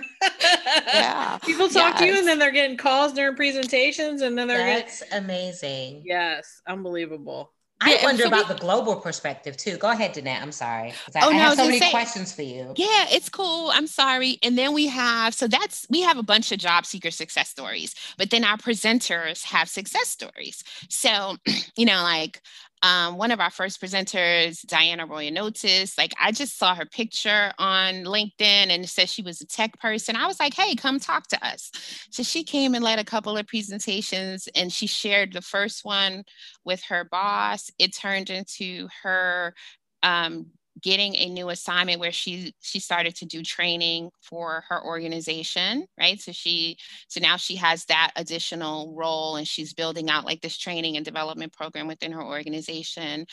yeah. 0.87 1.39
People 1.45 1.69
talk 1.69 1.95
yes. 1.95 2.01
to 2.01 2.07
you 2.07 2.19
and 2.19 2.27
then 2.27 2.39
they're 2.39 2.53
getting 2.53 2.77
calls 2.77 3.13
during 3.13 3.37
presentations 3.37 4.23
and 4.23 4.37
then 4.37 4.49
they're 4.49 4.59
That's 4.59 5.01
getting... 5.01 5.25
amazing. 5.25 6.03
Yes, 6.05 6.61
unbelievable. 6.67 7.53
I 7.79 7.95
yeah, 7.95 8.05
wonder 8.05 8.23
so 8.23 8.29
about 8.29 8.49
we, 8.49 8.55
the 8.55 8.61
global 8.61 8.97
perspective 8.97 9.55
too. 9.59 9.77
Go 9.77 9.91
ahead, 9.91 10.15
Dennett. 10.15 10.41
I'm 10.41 10.53
sorry. 10.53 10.95
I, 11.15 11.21
oh, 11.27 11.29
I 11.29 11.33
no, 11.33 11.39
have 11.39 11.57
so 11.57 11.67
many 11.67 11.79
say, 11.79 11.91
questions 11.91 12.33
for 12.33 12.41
you. 12.41 12.73
Yeah, 12.75 13.05
it's 13.11 13.29
cool. 13.29 13.71
I'm 13.71 13.87
sorry. 13.87 14.39
And 14.43 14.57
then 14.57 14.73
we 14.73 14.87
have, 14.87 15.35
so 15.35 15.47
that's, 15.47 15.87
we 15.91 16.01
have 16.01 16.17
a 16.17 16.23
bunch 16.23 16.53
of 16.53 16.59
job 16.59 16.87
seeker 16.87 17.11
success 17.11 17.51
stories, 17.51 17.95
but 18.17 18.31
then 18.31 18.45
our 18.45 18.57
presenters 18.57 19.45
have 19.45 19.69
success 19.69 20.09
stories. 20.09 20.65
So, 20.89 21.37
you 21.77 21.85
know, 21.85 22.03
like 22.03 22.41
um, 22.83 23.17
one 23.17 23.31
of 23.31 23.41
our 23.41 23.51
first 23.51 23.81
presenters, 23.81 24.65
Diana 24.67 25.07
Roya 25.07 25.31
Notis, 25.31 25.97
like 25.97 26.13
I 26.21 26.31
just 26.31 26.59
saw 26.59 26.75
her 26.75 26.85
picture 26.85 27.53
on 27.59 28.05
LinkedIn 28.05 28.41
and 28.41 28.85
it 28.85 28.89
said 28.89 29.09
she 29.09 29.23
was 29.23 29.41
a 29.41 29.47
tech 29.47 29.79
person. 29.81 30.15
I 30.15 30.27
was 30.27 30.39
like, 30.39 30.55
hey, 30.55 30.75
come 30.75 31.01
talk 31.01 31.27
to 31.29 31.47
us. 31.47 31.71
So 32.11 32.23
she 32.23 32.45
came 32.45 32.75
and 32.75 32.85
led 32.85 32.99
a 32.99 33.05
couple 33.05 33.37
of 33.37 33.47
presentations 33.47 34.49
and 34.55 34.73
she 34.73 34.87
shared 34.87 35.33
the 35.33 35.41
first 35.41 35.85
one 35.85 36.25
with 36.65 36.83
her 36.85 37.05
boss. 37.05 37.71
It 37.79 37.95
turned 37.95 38.31
into 38.31 38.89
her 39.03 39.55
um, 40.03 40.47
getting 40.83 41.15
a 41.17 41.29
new 41.29 41.49
assignment 41.49 42.01
where 42.01 42.13
she 42.13 42.55
she 42.61 42.81
started 42.81 43.15
to 43.17 43.27
do 43.27 43.43
training 43.43 44.11
for 44.21 44.65
her 44.69 44.85
organization 44.85 45.87
right? 45.99 46.21
So 46.21 46.33
she 46.33 46.77
so 47.09 47.21
now 47.21 47.37
she 47.37 47.57
has 47.57 47.85
that 47.87 48.13
additional 48.17 48.95
role 48.95 49.37
and 49.37 49.47
she's 49.47 49.73
building 49.73 50.11
out 50.11 50.25
like 50.25 50.41
this 50.41 50.57
training 50.57 50.97
and 50.97 51.05
development 51.05 51.53
program 51.53 51.87
within 51.87 52.13
her 52.13 52.23
organization. 52.23 53.27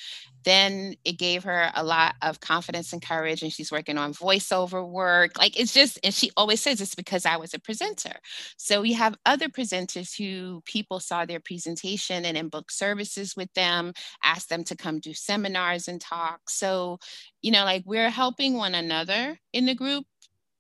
Then 0.43 0.95
it 1.05 1.17
gave 1.17 1.43
her 1.43 1.71
a 1.75 1.83
lot 1.83 2.15
of 2.21 2.39
confidence 2.39 2.93
and 2.93 3.01
courage 3.01 3.43
and 3.43 3.51
she's 3.51 3.71
working 3.71 3.97
on 3.97 4.13
voiceover 4.13 4.87
work. 4.87 5.37
Like 5.37 5.59
it's 5.59 5.73
just 5.73 5.99
and 6.03 6.13
she 6.13 6.31
always 6.37 6.61
says 6.61 6.81
it's 6.81 6.95
because 6.95 7.25
i 7.25 7.37
was 7.37 7.53
a 7.53 7.59
presenter. 7.59 8.15
So 8.57 8.81
we 8.81 8.93
have 8.93 9.15
other 9.25 9.49
presenters 9.49 10.15
who 10.17 10.61
people 10.65 10.99
saw 10.99 11.25
their 11.25 11.39
presentation 11.39 12.25
and 12.25 12.37
in 12.37 12.49
book 12.49 12.71
services 12.71 13.35
with 13.35 13.53
them 13.53 13.93
asked 14.23 14.49
them 14.49 14.63
to 14.65 14.75
come 14.75 14.99
do 14.99 15.13
seminars 15.13 15.87
and 15.87 15.99
talk 16.01 16.49
so 16.49 16.99
you 17.43 17.51
know 17.51 17.63
like 17.65 17.83
we're 17.85 18.09
helping 18.09 18.55
one 18.55 18.73
another 18.73 19.37
in 19.51 19.67
the 19.67 19.75
group 19.75 20.05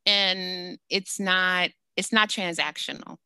and 0.05 0.77
it's 0.89 1.19
not 1.19 1.71
it's 1.95 2.13
not 2.13 2.29
transactional 2.29 3.17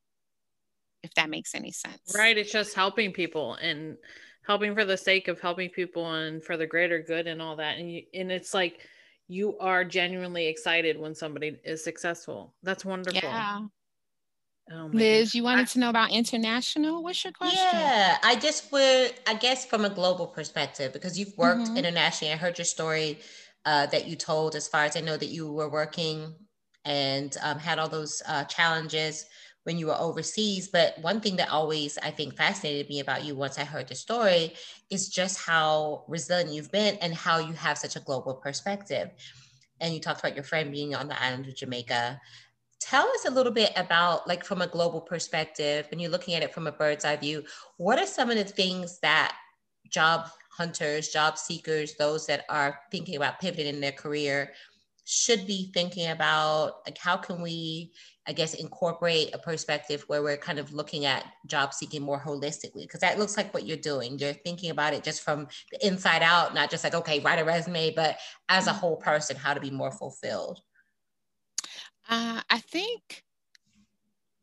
if 1.03 1.13
that 1.15 1.29
makes 1.29 1.53
any 1.53 1.71
sense 1.71 1.99
right 2.15 2.37
it's 2.37 2.51
just 2.51 2.73
helping 2.73 3.11
people 3.11 3.55
and 3.55 3.97
helping 4.45 4.73
for 4.73 4.85
the 4.85 4.95
sake 4.95 5.27
of 5.27 5.41
helping 5.41 5.69
people 5.69 6.09
and 6.13 6.41
for 6.41 6.55
the 6.55 6.67
greater 6.67 7.01
good 7.01 7.27
and 7.27 7.41
all 7.41 7.57
that 7.57 7.77
and 7.77 7.91
you, 7.91 8.03
and 8.13 8.31
it's 8.31 8.53
like 8.53 8.79
you 9.27 9.57
are 9.57 9.83
genuinely 9.83 10.47
excited 10.47 10.97
when 10.97 11.13
somebody 11.13 11.57
is 11.65 11.83
successful 11.83 12.53
that's 12.63 12.85
wonderful 12.85 13.19
yeah 13.21 13.59
Oh 14.69 14.89
Liz, 14.91 15.33
you 15.33 15.43
wanted 15.43 15.67
to 15.69 15.79
know 15.79 15.89
about 15.89 16.11
international? 16.11 17.01
What's 17.01 17.23
your 17.23 17.31
question? 17.31 17.57
Yeah, 17.57 18.17
I 18.21 18.35
just 18.35 18.69
would, 18.73 19.13
I 19.25 19.35
guess, 19.35 19.65
from 19.65 19.85
a 19.85 19.89
global 19.89 20.27
perspective, 20.27 20.91
because 20.91 21.17
you've 21.17 21.37
worked 21.37 21.61
mm-hmm. 21.61 21.77
internationally. 21.77 22.33
I 22.33 22.37
heard 22.37 22.57
your 22.57 22.65
story 22.65 23.19
uh, 23.65 23.85
that 23.87 24.07
you 24.07 24.15
told, 24.15 24.55
as 24.55 24.67
far 24.67 24.83
as 24.83 24.95
I 24.95 25.01
know 25.01 25.17
that 25.17 25.27
you 25.27 25.51
were 25.51 25.69
working 25.69 26.33
and 26.85 27.35
um, 27.41 27.59
had 27.59 27.79
all 27.79 27.89
those 27.89 28.21
uh, 28.27 28.45
challenges 28.45 29.25
when 29.63 29.77
you 29.77 29.87
were 29.87 29.99
overseas. 29.99 30.69
But 30.69 30.97
one 31.01 31.19
thing 31.19 31.35
that 31.35 31.49
always 31.49 31.97
I 31.97 32.11
think 32.11 32.37
fascinated 32.37 32.87
me 32.87 33.01
about 33.01 33.25
you 33.25 33.35
once 33.35 33.59
I 33.59 33.65
heard 33.65 33.89
the 33.89 33.95
story 33.95 34.53
is 34.89 35.09
just 35.09 35.39
how 35.39 36.05
resilient 36.07 36.53
you've 36.53 36.71
been 36.71 36.95
and 37.01 37.13
how 37.13 37.39
you 37.39 37.51
have 37.53 37.77
such 37.77 37.97
a 37.97 37.99
global 37.99 38.35
perspective. 38.35 39.09
And 39.81 39.93
you 39.93 39.99
talked 39.99 40.21
about 40.21 40.35
your 40.35 40.45
friend 40.45 40.71
being 40.71 40.95
on 40.95 41.09
the 41.09 41.21
island 41.21 41.47
of 41.47 41.55
Jamaica. 41.55 42.21
Tell 42.79 43.05
us 43.07 43.25
a 43.25 43.31
little 43.31 43.51
bit 43.51 43.73
about, 43.75 44.27
like, 44.27 44.45
from 44.45 44.61
a 44.61 44.67
global 44.67 45.01
perspective, 45.01 45.87
when 45.89 45.99
you're 45.99 46.11
looking 46.11 46.35
at 46.35 46.43
it 46.43 46.53
from 46.53 46.67
a 46.67 46.71
bird's 46.71 47.03
eye 47.03 47.15
view, 47.17 47.43
what 47.75 47.99
are 47.99 48.05
some 48.05 48.29
of 48.29 48.37
the 48.37 48.45
things 48.45 48.99
that 48.99 49.35
job 49.89 50.29
hunters, 50.57 51.09
job 51.09 51.37
seekers, 51.37 51.95
those 51.95 52.25
that 52.27 52.45
are 52.49 52.79
thinking 52.91 53.15
about 53.15 53.39
pivoting 53.39 53.67
in 53.67 53.79
their 53.79 53.91
career 53.91 54.51
should 55.09 55.47
be 55.47 55.71
thinking 55.73 56.09
about 56.09 56.81
like 56.85 56.97
how 56.97 57.15
can 57.15 57.41
we 57.41 57.93
i 58.27 58.33
guess 58.33 58.55
incorporate 58.55 59.33
a 59.33 59.37
perspective 59.37 60.03
where 60.07 60.21
we're 60.21 60.35
kind 60.35 60.59
of 60.59 60.73
looking 60.73 61.05
at 61.05 61.23
job 61.45 61.73
seeking 61.73 62.01
more 62.01 62.19
holistically? 62.19 62.81
Because 62.81 62.99
that 62.99 63.17
looks 63.17 63.37
like 63.37 63.53
what 63.53 63.65
you're 63.65 63.77
doing. 63.77 64.19
You're 64.19 64.33
thinking 64.33 64.69
about 64.69 64.93
it 64.93 65.05
just 65.05 65.21
from 65.21 65.47
the 65.71 65.87
inside 65.87 66.23
out 66.23 66.53
not 66.53 66.69
just 66.69 66.83
like 66.83 66.93
okay 66.93 67.19
write 67.19 67.39
a 67.39 67.45
resume 67.45 67.93
but 67.95 68.17
as 68.49 68.67
a 68.67 68.73
whole 68.73 68.97
person 68.97 69.37
how 69.37 69.53
to 69.53 69.61
be 69.61 69.71
more 69.71 69.91
fulfilled. 69.91 70.59
Uh, 72.09 72.41
i 72.49 72.59
think 72.59 73.23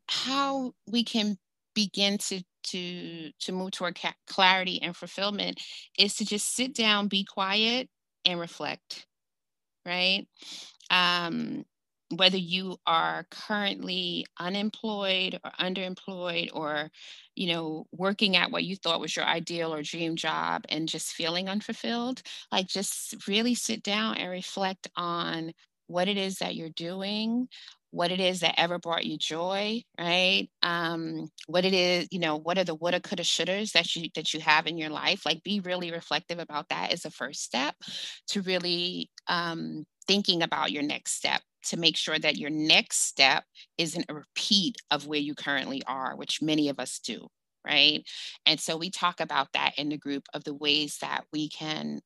how 0.09 0.73
we 0.87 1.03
can 1.05 1.37
begin 1.75 2.17
to 2.19 2.43
to 2.65 3.31
to 3.41 3.53
move 3.53 3.73
toward 3.73 3.99
ca- 3.99 4.15
clarity 4.27 4.81
and 4.83 4.97
fulfillment 4.97 5.61
is 5.99 6.17
to 6.17 6.25
just 6.25 6.55
sit 6.55 6.75
down 6.75 7.09
be 7.09 7.25
quiet 7.25 7.89
and 8.25 8.41
reflect 8.41 9.07
right? 9.87 10.27
Um, 10.91 11.65
whether 12.17 12.37
you 12.37 12.77
are 12.87 13.27
currently 13.31 14.27
unemployed 14.39 15.41
or 15.43 15.51
underemployed 15.59 16.51
or 16.53 16.91
you 17.35 17.49
know 17.53 17.87
working 17.93 18.37
at 18.37 18.51
what 18.51 18.65
you 18.65 18.77
thought 18.77 19.01
was 19.01 19.17
your 19.17 19.25
ideal 19.25 19.75
or 19.75 19.83
dream 19.83 20.15
job 20.15 20.65
and 20.69 20.89
just 20.89 21.15
feeling 21.15 21.49
unfulfilled 21.49 22.23
like 22.53 22.69
just 22.69 23.27
really 23.27 23.55
sit 23.55 23.83
down 23.83 24.17
and 24.19 24.31
reflect 24.31 24.87
on 24.97 25.53
what 25.87 26.07
it 26.09 26.17
is 26.19 26.37
that 26.39 26.55
you're 26.55 26.69
doing 26.71 27.49
what 27.95 28.11
it 28.11 28.21
is 28.21 28.41
that 28.41 28.59
ever 28.59 28.79
brought 28.79 29.07
you 29.07 29.17
joy 29.17 29.81
right 29.99 30.49
um, 30.63 31.29
what 31.47 31.65
it 31.65 31.73
is 31.73 32.09
you 32.11 32.19
know 32.19 32.37
what 32.37 32.59
are 32.59 32.65
the 32.65 32.75
woulda 32.75 33.01
coulda 33.01 33.23
shouldas 33.23 33.73
that 33.73 33.95
you 33.95 34.09
that 34.15 34.35
you 34.35 34.41
have 34.41 34.67
in 34.67 34.77
your 34.77 34.91
life 34.91 35.25
like 35.25 35.43
be 35.43 35.61
really 35.61 35.93
reflective 35.93 36.39
about 36.39 36.69
that 36.69 36.93
is 36.93 37.05
a 37.05 37.11
first 37.11 37.43
step 37.43 37.75
to 38.27 38.43
really 38.43 39.11
um, 39.29 39.85
thinking 40.07 40.43
about 40.43 40.73
your 40.73 40.83
next 40.83 41.13
step 41.13 41.41
to 41.65 41.79
make 41.79 41.97
sure 41.97 42.19
that 42.19 42.37
your 42.37 42.51
next 42.51 43.07
step 43.07 43.45
isn't 43.79 44.07
a 44.09 44.15
repeat 44.15 44.77
of 44.91 45.07
where 45.07 45.21
you 45.21 45.35
currently 45.35 45.83
are, 45.87 46.17
which 46.17 46.43
many 46.43 46.69
of 46.69 46.79
us 46.79 46.99
do, 46.99 47.27
right? 47.67 48.03
And 48.47 48.61
so 48.61 48.77
we 48.77 48.91
talk 48.91 49.21
about 49.21 49.49
that 49.55 49.73
in 49.79 49.89
the 49.89 49.97
group 49.97 50.25
of 50.35 50.45
the 50.45 50.55
ways 50.55 50.99
that 51.01 51.25
we 51.33 51.49
can 51.49 52.01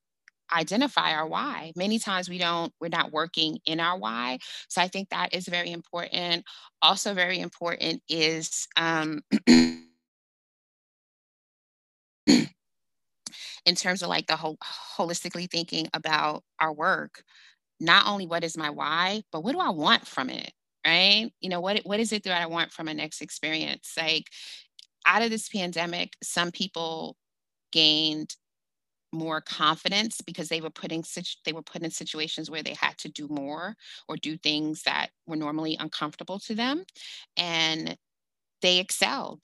identify 0.53 1.13
our 1.13 1.27
why. 1.27 1.73
Many 1.77 1.99
times 1.99 2.29
we 2.29 2.39
don't, 2.39 2.73
we're 2.81 2.89
not 2.89 3.13
working 3.13 3.59
in 3.67 3.81
our 3.81 3.99
why. 3.99 4.39
So 4.69 4.81
I 4.81 4.89
think 4.89 5.11
that 5.11 5.35
is 5.35 5.49
very 5.49 5.73
important. 5.73 6.45
Also, 6.83 7.15
very 7.15 7.41
important 7.41 8.03
is 8.09 8.67
um, 8.77 9.23
in 9.47 9.77
terms 13.75 14.03
of 14.03 14.09
like 14.09 14.27
the 14.27 14.37
whole 14.37 14.59
holistically 14.97 15.51
thinking 15.51 15.89
about 15.93 16.45
our 16.61 16.73
work 16.73 17.23
not 17.81 18.07
only 18.07 18.27
what 18.27 18.45
is 18.45 18.57
my 18.57 18.71
why, 18.71 19.23
but 19.33 19.43
what 19.43 19.53
do 19.53 19.61
I 19.61 19.71
want 19.71 20.07
from 20.07 20.31
it? 20.31 20.53
Right? 20.87 21.31
You 21.41 21.51
know, 21.51 21.61
what 21.61 21.81
what 21.85 22.01
is 22.01 22.13
it 22.13 22.25
that 22.25 22.41
I 22.41 22.47
want 22.47 22.73
from 22.73 22.89
a 22.89 22.95
next 22.95 23.21
experience? 23.21 23.93
Like 23.97 24.25
out 25.07 25.23
of 25.23 25.31
this 25.31 25.49
pandemic, 25.49 26.15
some 26.23 26.51
people 26.51 27.17
gained 27.73 28.35
more 29.13 29.41
confidence 29.41 30.21
because 30.21 30.49
they 30.49 30.61
were 30.61 30.71
putting 30.71 31.03
they 31.45 31.53
were 31.53 31.63
put 31.63 31.83
in 31.83 31.91
situations 31.91 32.51
where 32.51 32.63
they 32.63 32.75
had 32.75 32.97
to 32.99 33.09
do 33.09 33.27
more 33.29 33.75
or 34.09 34.17
do 34.17 34.37
things 34.37 34.83
that 34.83 35.09
were 35.27 35.37
normally 35.37 35.77
uncomfortable 35.81 36.39
to 36.39 36.55
them 36.55 36.85
and 37.37 37.97
they 38.61 38.79
excelled 38.79 39.43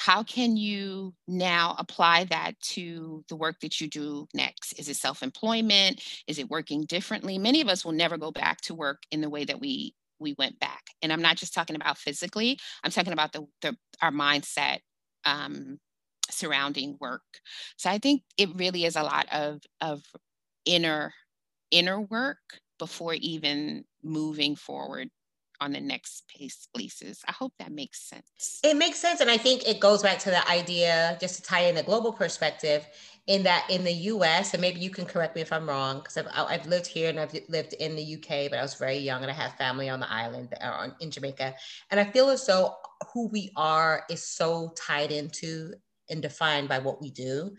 how 0.00 0.22
can 0.22 0.56
you 0.56 1.12
now 1.26 1.74
apply 1.76 2.22
that 2.22 2.52
to 2.60 3.24
the 3.28 3.34
work 3.34 3.58
that 3.62 3.80
you 3.80 3.88
do 3.88 4.28
next? 4.32 4.74
Is 4.74 4.88
it 4.88 4.94
self 4.94 5.24
employment? 5.24 6.00
Is 6.28 6.38
it 6.38 6.48
working 6.48 6.84
differently? 6.84 7.36
Many 7.36 7.60
of 7.60 7.68
us 7.68 7.84
will 7.84 7.92
never 7.92 8.16
go 8.16 8.30
back 8.30 8.60
to 8.62 8.76
work 8.76 9.02
in 9.10 9.20
the 9.20 9.28
way 9.28 9.44
that 9.44 9.60
we 9.60 9.96
we 10.20 10.36
went 10.38 10.60
back. 10.60 10.84
And 11.02 11.12
I'm 11.12 11.20
not 11.20 11.36
just 11.36 11.52
talking 11.52 11.74
about 11.74 11.98
physically, 11.98 12.60
I'm 12.84 12.92
talking 12.92 13.12
about 13.12 13.32
the, 13.32 13.46
the 13.60 13.76
our 14.00 14.12
mindset 14.12 14.78
um, 15.24 15.80
surrounding 16.30 16.96
work. 17.00 17.22
So 17.76 17.90
I 17.90 17.98
think 17.98 18.22
it 18.36 18.50
really 18.54 18.84
is 18.84 18.96
a 18.96 19.02
lot 19.02 19.26
of 19.32 19.62
of 19.80 20.02
inner 20.64 21.14
inner 21.70 22.00
work 22.00 22.38
before 22.78 23.14
even 23.14 23.84
moving 24.02 24.56
forward 24.56 25.10
on 25.60 25.72
the 25.72 25.80
next 25.80 26.28
pace 26.28 26.68
places. 26.72 27.22
I 27.26 27.32
hope 27.32 27.52
that 27.58 27.72
makes 27.72 28.00
sense. 28.00 28.60
It 28.62 28.76
makes 28.76 28.98
sense. 28.98 29.20
And 29.20 29.30
I 29.30 29.36
think 29.36 29.66
it 29.66 29.80
goes 29.80 30.02
back 30.02 30.18
to 30.20 30.30
the 30.30 30.48
idea, 30.48 31.16
just 31.20 31.36
to 31.36 31.42
tie 31.42 31.62
in 31.62 31.74
the 31.74 31.82
global 31.82 32.12
perspective, 32.12 32.86
in 33.26 33.42
that 33.42 33.66
in 33.68 33.84
the 33.84 33.92
US, 33.92 34.54
and 34.54 34.60
maybe 34.60 34.80
you 34.80 34.90
can 34.90 35.04
correct 35.04 35.34
me 35.34 35.42
if 35.42 35.52
I'm 35.52 35.68
wrong, 35.68 35.98
because 35.98 36.16
I've, 36.16 36.28
I've 36.32 36.66
lived 36.66 36.86
here 36.86 37.10
and 37.10 37.20
I've 37.20 37.34
lived 37.48 37.74
in 37.74 37.96
the 37.96 38.14
UK, 38.14 38.50
but 38.50 38.58
I 38.58 38.62
was 38.62 38.74
very 38.74 38.98
young 38.98 39.22
and 39.22 39.30
I 39.30 39.34
have 39.34 39.54
family 39.54 39.88
on 39.88 40.00
the 40.00 40.10
island 40.10 40.54
uh, 40.60 40.68
or 40.68 40.96
in 41.00 41.10
Jamaica. 41.10 41.54
And 41.90 42.00
I 42.00 42.04
feel 42.04 42.30
as 42.30 42.46
though 42.46 42.76
who 43.12 43.28
we 43.28 43.50
are 43.56 44.04
is 44.08 44.22
so 44.22 44.72
tied 44.76 45.10
into 45.10 45.74
and 46.10 46.22
defined 46.22 46.68
by 46.68 46.78
what 46.78 47.00
we 47.00 47.10
do 47.10 47.54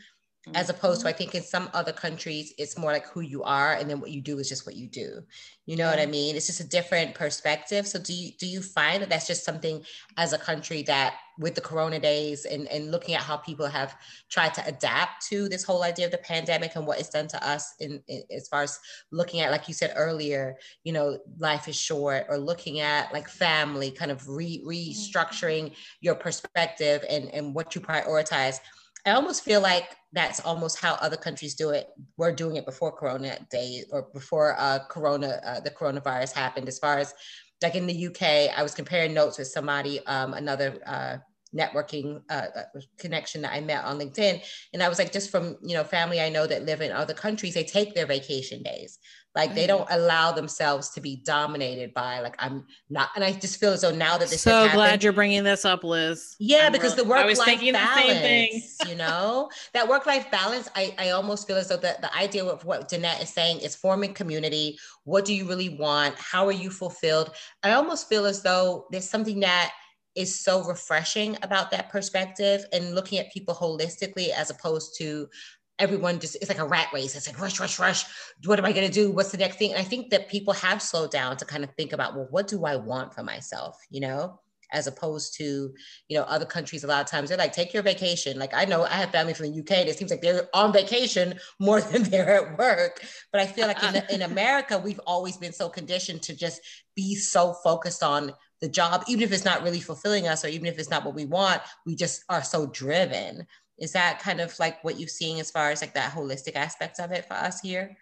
as 0.56 0.70
opposed 0.70 1.02
to 1.02 1.08
mm-hmm. 1.08 1.16
i 1.16 1.18
think 1.18 1.36
in 1.36 1.44
some 1.44 1.70
other 1.74 1.92
countries 1.92 2.54
it's 2.58 2.78
more 2.78 2.92
like 2.92 3.08
who 3.08 3.22
you 3.22 3.44
are 3.44 3.74
and 3.74 3.90
then 3.90 4.00
what 4.00 4.12
you 4.12 4.22
do 4.22 4.40
is 4.40 4.50
just 4.50 4.66
what 4.66 4.76
you 4.76 4.88
do 4.88 5.22
you 5.66 5.76
know 5.76 5.86
yeah. 5.86 5.92
what 5.92 6.00
i 6.00 6.06
mean 6.06 6.36
it's 6.36 6.48
just 6.48 6.60
a 6.60 6.68
different 6.68 7.14
perspective 7.14 7.88
so 7.88 8.00
do 8.00 8.14
you 8.14 8.32
do 8.40 8.48
you 8.48 8.62
find 8.62 9.02
that 9.02 9.10
that's 9.10 9.28
just 9.28 9.44
something 9.44 9.84
as 10.18 10.34
a 10.34 10.38
country 10.38 10.82
that 10.84 11.16
with 11.38 11.56
the 11.56 11.62
corona 11.62 12.00
days 12.00 12.46
and, 12.46 12.68
and 12.68 12.92
looking 12.92 13.16
at 13.16 13.22
how 13.22 13.38
people 13.38 13.66
have 13.66 13.96
tried 14.30 14.54
to 14.54 14.66
adapt 14.68 15.26
to 15.26 15.48
this 15.48 15.64
whole 15.64 15.84
idea 15.84 16.06
of 16.06 16.12
the 16.12 16.18
pandemic 16.18 16.76
and 16.76 16.86
what 16.86 17.00
it's 17.00 17.10
done 17.10 17.28
to 17.28 17.48
us 17.48 17.76
in, 17.80 18.02
in 18.08 18.24
as 18.36 18.48
far 18.48 18.64
as 18.64 18.78
looking 19.12 19.40
at 19.40 19.52
like 19.52 19.68
you 19.68 19.74
said 19.74 19.94
earlier 19.96 20.58
you 20.84 20.92
know 20.92 21.18
life 21.38 21.68
is 21.68 21.76
short 21.76 22.26
or 22.30 22.38
looking 22.38 22.82
at 22.82 23.12
like 23.14 23.30
family 23.30 23.90
kind 23.90 24.12
of 24.12 24.28
re, 24.28 24.58
mm-hmm. 24.58 24.70
restructuring 24.70 25.74
your 26.02 26.16
perspective 26.16 27.04
and 27.10 27.30
and 27.34 27.54
what 27.54 27.74
you 27.74 27.82
prioritize 27.82 28.60
I 29.06 29.12
almost 29.12 29.44
feel 29.44 29.62
like 29.62 29.96
that's 30.12 30.40
almost 30.42 30.80
how 30.80 30.96
other 30.96 31.18
countries 31.18 31.56
do 31.56 31.70
it. 31.70 31.88
We're 32.18 32.34
doing 32.34 32.58
it 32.58 32.66
before 32.66 32.92
Corona 32.92 33.38
Day 33.50 33.84
or 33.92 34.08
before 34.14 34.56
uh, 34.60 34.80
Corona, 34.90 35.40
uh, 35.46 35.60
the 35.60 35.72
coronavirus 35.72 36.34
happened. 36.34 36.68
As 36.68 36.80
far 36.80 36.98
as 36.98 37.14
like 37.62 37.76
in 37.76 37.88
the 37.88 38.08
UK, 38.08 38.50
I 38.58 38.64
was 38.64 38.74
comparing 38.74 39.14
notes 39.14 39.38
with 39.38 39.48
somebody, 39.48 40.06
um, 40.06 40.34
another 40.34 40.80
uh, 40.86 41.18
networking 41.56 42.22
uh, 42.30 42.48
uh, 42.56 42.80
connection 42.98 43.42
that 43.42 43.54
I 43.54 43.60
met 43.60 43.84
on 43.84 44.00
LinkedIn, 44.00 44.42
and 44.74 44.84
I 44.84 44.90
was 44.90 45.00
like, 45.00 45.12
just 45.12 45.30
from 45.32 45.58
you 45.64 45.76
know 45.76 45.84
family 45.84 46.22
I 46.22 46.30
know 46.30 46.48
that 46.48 46.66
live 46.66 46.82
in 46.82 46.92
other 46.92 47.14
countries, 47.14 47.54
they 47.54 47.64
take 47.64 47.96
their 47.96 48.06
vacation 48.06 48.64
days. 48.64 49.00
Like 49.40 49.56
they 49.56 49.68
don't 49.68 49.88
allow 49.90 50.34
themselves 50.34 50.90
to 50.90 51.02
be 51.02 51.16
dominated 51.16 51.94
by 51.94 52.20
like 52.20 52.36
I'm 52.40 52.66
not, 52.90 53.10
and 53.16 53.24
I 53.24 53.32
just 53.32 53.58
feel 53.60 53.72
as 53.72 53.82
though 53.82 53.96
now 53.96 54.18
that 54.18 54.30
this 54.30 54.42
so 54.42 54.70
glad 54.72 55.02
you're 55.02 55.14
bringing 55.14 55.46
this 55.46 55.64
up, 55.64 55.84
Liz. 55.84 56.36
Yeah, 56.40 56.66
I'm 56.66 56.72
because 56.74 56.98
really, 56.98 57.04
the 57.04 57.10
work 57.10 57.38
life 57.38 57.62
balance, 57.72 58.78
you 58.88 58.96
know, 58.96 59.50
that 59.74 59.88
work 59.88 60.06
life 60.06 60.30
balance. 60.30 60.68
I 60.76 60.94
I 60.98 61.12
almost 61.12 61.48
feel 61.48 61.56
as 61.56 61.70
though 61.70 61.78
the 61.78 61.96
the 62.02 62.14
idea 62.16 62.44
of 62.44 62.66
what 62.66 62.90
Dennett 62.90 63.22
is 63.24 63.30
saying 63.30 63.60
is 63.60 63.76
forming 63.76 64.14
community. 64.14 64.78
What 65.06 65.24
do 65.24 65.34
you 65.34 65.48
really 65.48 65.70
want? 65.70 66.16
How 66.18 66.46
are 66.46 66.52
you 66.52 66.70
fulfilled? 66.70 67.32
I 67.64 67.72
almost 67.72 68.10
feel 68.10 68.26
as 68.26 68.44
though 68.44 68.88
there's 68.92 69.10
something 69.10 69.40
that 69.40 69.72
is 70.16 70.38
so 70.38 70.64
refreshing 70.66 71.38
about 71.44 71.72
that 71.72 71.90
perspective 71.90 72.66
and 72.74 72.94
looking 72.94 73.20
at 73.20 73.32
people 73.32 73.56
holistically 73.56 74.30
as 74.30 74.50
opposed 74.50 74.98
to 74.98 75.30
everyone 75.80 76.20
just 76.20 76.36
it's 76.36 76.50
like 76.50 76.60
a 76.60 76.68
rat 76.68 76.88
race. 76.94 77.16
It's 77.16 77.28
like 77.28 77.40
rush, 77.40 77.60
rush, 77.60 77.80
rush. 77.80 78.06
What 78.46 78.60
am 78.60 78.66
I 78.66 78.72
gonna 78.72 78.90
do? 78.90 79.12
What's 79.12 79.32
the 79.32 79.38
next 79.38 79.58
thing? 79.58 79.72
And 79.72 79.80
I 79.80 79.84
think 79.84 80.10
that 80.12 80.30
people 80.30 80.54
have 80.54 80.82
slowed 80.82 81.12
down 81.12 81.38
to 81.38 81.46
kind 81.46 81.64
of 81.64 81.72
think 81.76 81.94
about, 81.94 82.16
well, 82.16 82.28
what 82.30 82.48
do 82.48 82.66
I 82.66 82.76
want 82.76 83.14
for 83.14 83.24
myself? 83.24 83.78
You 83.90 84.02
know, 84.02 84.40
as 84.72 84.88
opposed 84.88 85.36
to, 85.36 85.74
you 86.08 86.18
know, 86.18 86.24
other 86.24 86.46
countries, 86.46 86.84
a 86.84 86.88
lot 86.88 87.02
of 87.02 87.08
times 87.08 87.30
they're 87.30 87.38
like, 87.38 87.54
take 87.54 87.74
your 87.74 87.84
vacation. 87.84 88.38
Like 88.38 88.54
I 88.54 88.66
know 88.66 88.84
I 88.84 88.90
have 88.90 89.12
family 89.12 89.34
from 89.34 89.52
the 89.52 89.60
UK 89.60 89.72
and 89.72 89.90
it 89.90 89.98
seems 89.98 90.12
like 90.12 90.22
they're 90.22 90.48
on 90.54 90.72
vacation 90.72 91.40
more 91.60 91.82
than 91.82 92.04
they're 92.04 92.46
at 92.46 92.58
work. 92.58 93.04
But 93.32 93.42
I 93.42 93.48
feel 93.48 93.68
like 93.68 93.84
in, 93.84 94.04
in 94.14 94.22
America, 94.22 94.78
we've 94.78 95.00
always 95.08 95.38
been 95.38 95.54
so 95.54 95.70
conditioned 95.70 96.22
to 96.24 96.36
just 96.36 96.62
be 96.96 97.16
so 97.16 97.54
focused 97.64 98.04
on 98.04 98.34
the 98.62 98.70
job, 98.70 99.04
even 99.08 99.24
if 99.24 99.32
it's 99.32 99.46
not 99.46 99.64
really 99.64 99.80
fulfilling 99.80 100.28
us 100.28 100.44
or 100.44 100.50
even 100.50 100.68
if 100.68 100.78
it's 100.78 100.90
not 100.90 101.06
what 101.06 101.16
we 101.16 101.26
want, 101.26 101.62
we 101.86 101.96
just 101.96 102.24
are 102.30 102.44
so 102.44 102.68
driven 102.68 103.48
is 103.80 103.92
that 103.94 104.20
kind 104.20 104.40
of 104.40 104.58
like 104.60 104.84
what 104.84 105.00
you're 105.00 105.08
seeing 105.08 105.40
as 105.40 105.52
far 105.52 105.72
as 105.72 105.82
like 105.82 105.94
that 105.94 106.14
holistic 106.14 106.56
aspect 106.56 107.00
of 107.00 107.12
it 107.12 107.26
for 107.26 107.34
us 107.34 107.62
here? 107.62 107.96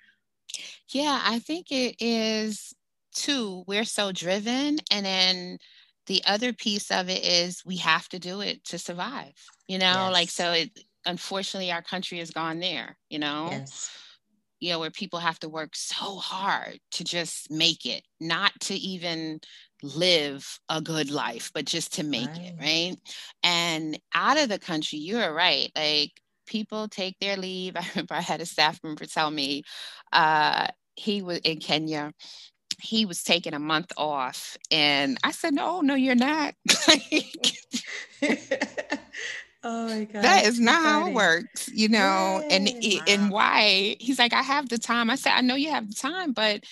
Yeah, 0.90 1.22
I 1.24 1.40
think 1.40 1.72
it 1.72 1.96
is 2.00 2.74
too. 3.14 3.64
We're 3.68 3.86
so 3.86 4.12
driven. 4.12 4.78
And 4.92 5.06
then 5.06 5.58
the 6.08 6.22
other 6.26 6.54
piece 6.54 6.90
of 6.92 7.10
it 7.10 7.24
is 7.24 7.64
we 7.66 7.78
have 7.78 8.08
to 8.10 8.20
do 8.20 8.42
it 8.42 8.64
to 8.66 8.80
survive, 8.80 9.34
you 9.68 9.78
know, 9.78 9.86
yes. 9.86 10.14
like 10.14 10.30
so 10.30 10.52
it 10.54 10.80
unfortunately 11.06 11.72
our 11.72 11.82
country 11.82 12.20
has 12.20 12.32
gone 12.32 12.60
there, 12.60 12.98
you 13.10 13.20
know. 13.20 13.50
Yes. 13.52 13.90
You 14.60 14.72
know, 14.72 14.80
where 14.80 14.92
people 14.92 15.20
have 15.20 15.40
to 15.40 15.50
work 15.50 15.76
so 15.76 16.16
hard 16.18 16.80
to 16.92 17.04
just 17.04 17.52
make 17.52 17.86
it, 17.86 18.04
not 18.20 18.52
to 18.62 18.76
even 18.76 19.40
live 19.84 20.60
a 20.70 20.82
good 20.82 21.12
life, 21.12 21.52
but 21.54 21.66
just 21.66 21.94
to 21.96 22.04
make 22.04 22.36
right. 22.36 22.38
it, 22.38 22.54
right? 22.60 22.96
And 23.44 24.00
out 24.16 24.38
of 24.38 24.50
the 24.50 24.60
country, 24.60 25.00
you're 25.00 25.34
right. 25.34 25.72
Like 25.76 26.12
people 26.48 26.88
take 26.88 27.18
their 27.20 27.38
leave. 27.38 27.76
I 27.78 27.86
remember 27.94 28.16
I 28.16 28.22
had 28.22 28.42
a 28.42 28.46
staff 28.46 28.80
member 28.84 29.06
tell 29.06 29.30
me 29.32 29.64
uh, 30.12 30.68
he 30.96 31.22
was 31.22 31.40
in 31.40 31.60
Kenya. 31.60 32.14
He 32.82 33.06
was 33.06 33.24
taking 33.24 33.54
a 33.54 33.60
month 33.60 33.92
off, 33.98 34.58
and 34.72 35.18
I 35.24 35.32
said, 35.32 35.54
"No, 35.54 35.82
no, 35.82 35.96
you're 35.96 36.16
not." 36.16 36.54
Oh 39.70 39.88
my 39.88 40.06
god. 40.06 40.24
That 40.24 40.46
is 40.46 40.62
not 40.62 40.82
how 40.82 41.08
it 41.08 41.14
works, 41.14 41.68
you 41.74 41.90
know. 41.90 42.42
Yay. 42.50 42.56
And 42.56 42.70
wow. 42.70 43.04
and 43.08 43.32
why? 43.32 43.98
He's 44.00 44.18
like, 44.18 44.32
I 44.32 44.42
have 44.42 44.70
the 44.70 44.78
time. 44.78 45.10
I 45.10 45.16
said, 45.16 45.34
I 45.34 45.42
know 45.42 45.56
you 45.56 45.72
have 45.72 45.90
the 45.90 45.94
time, 45.94 46.32
but 46.32 46.64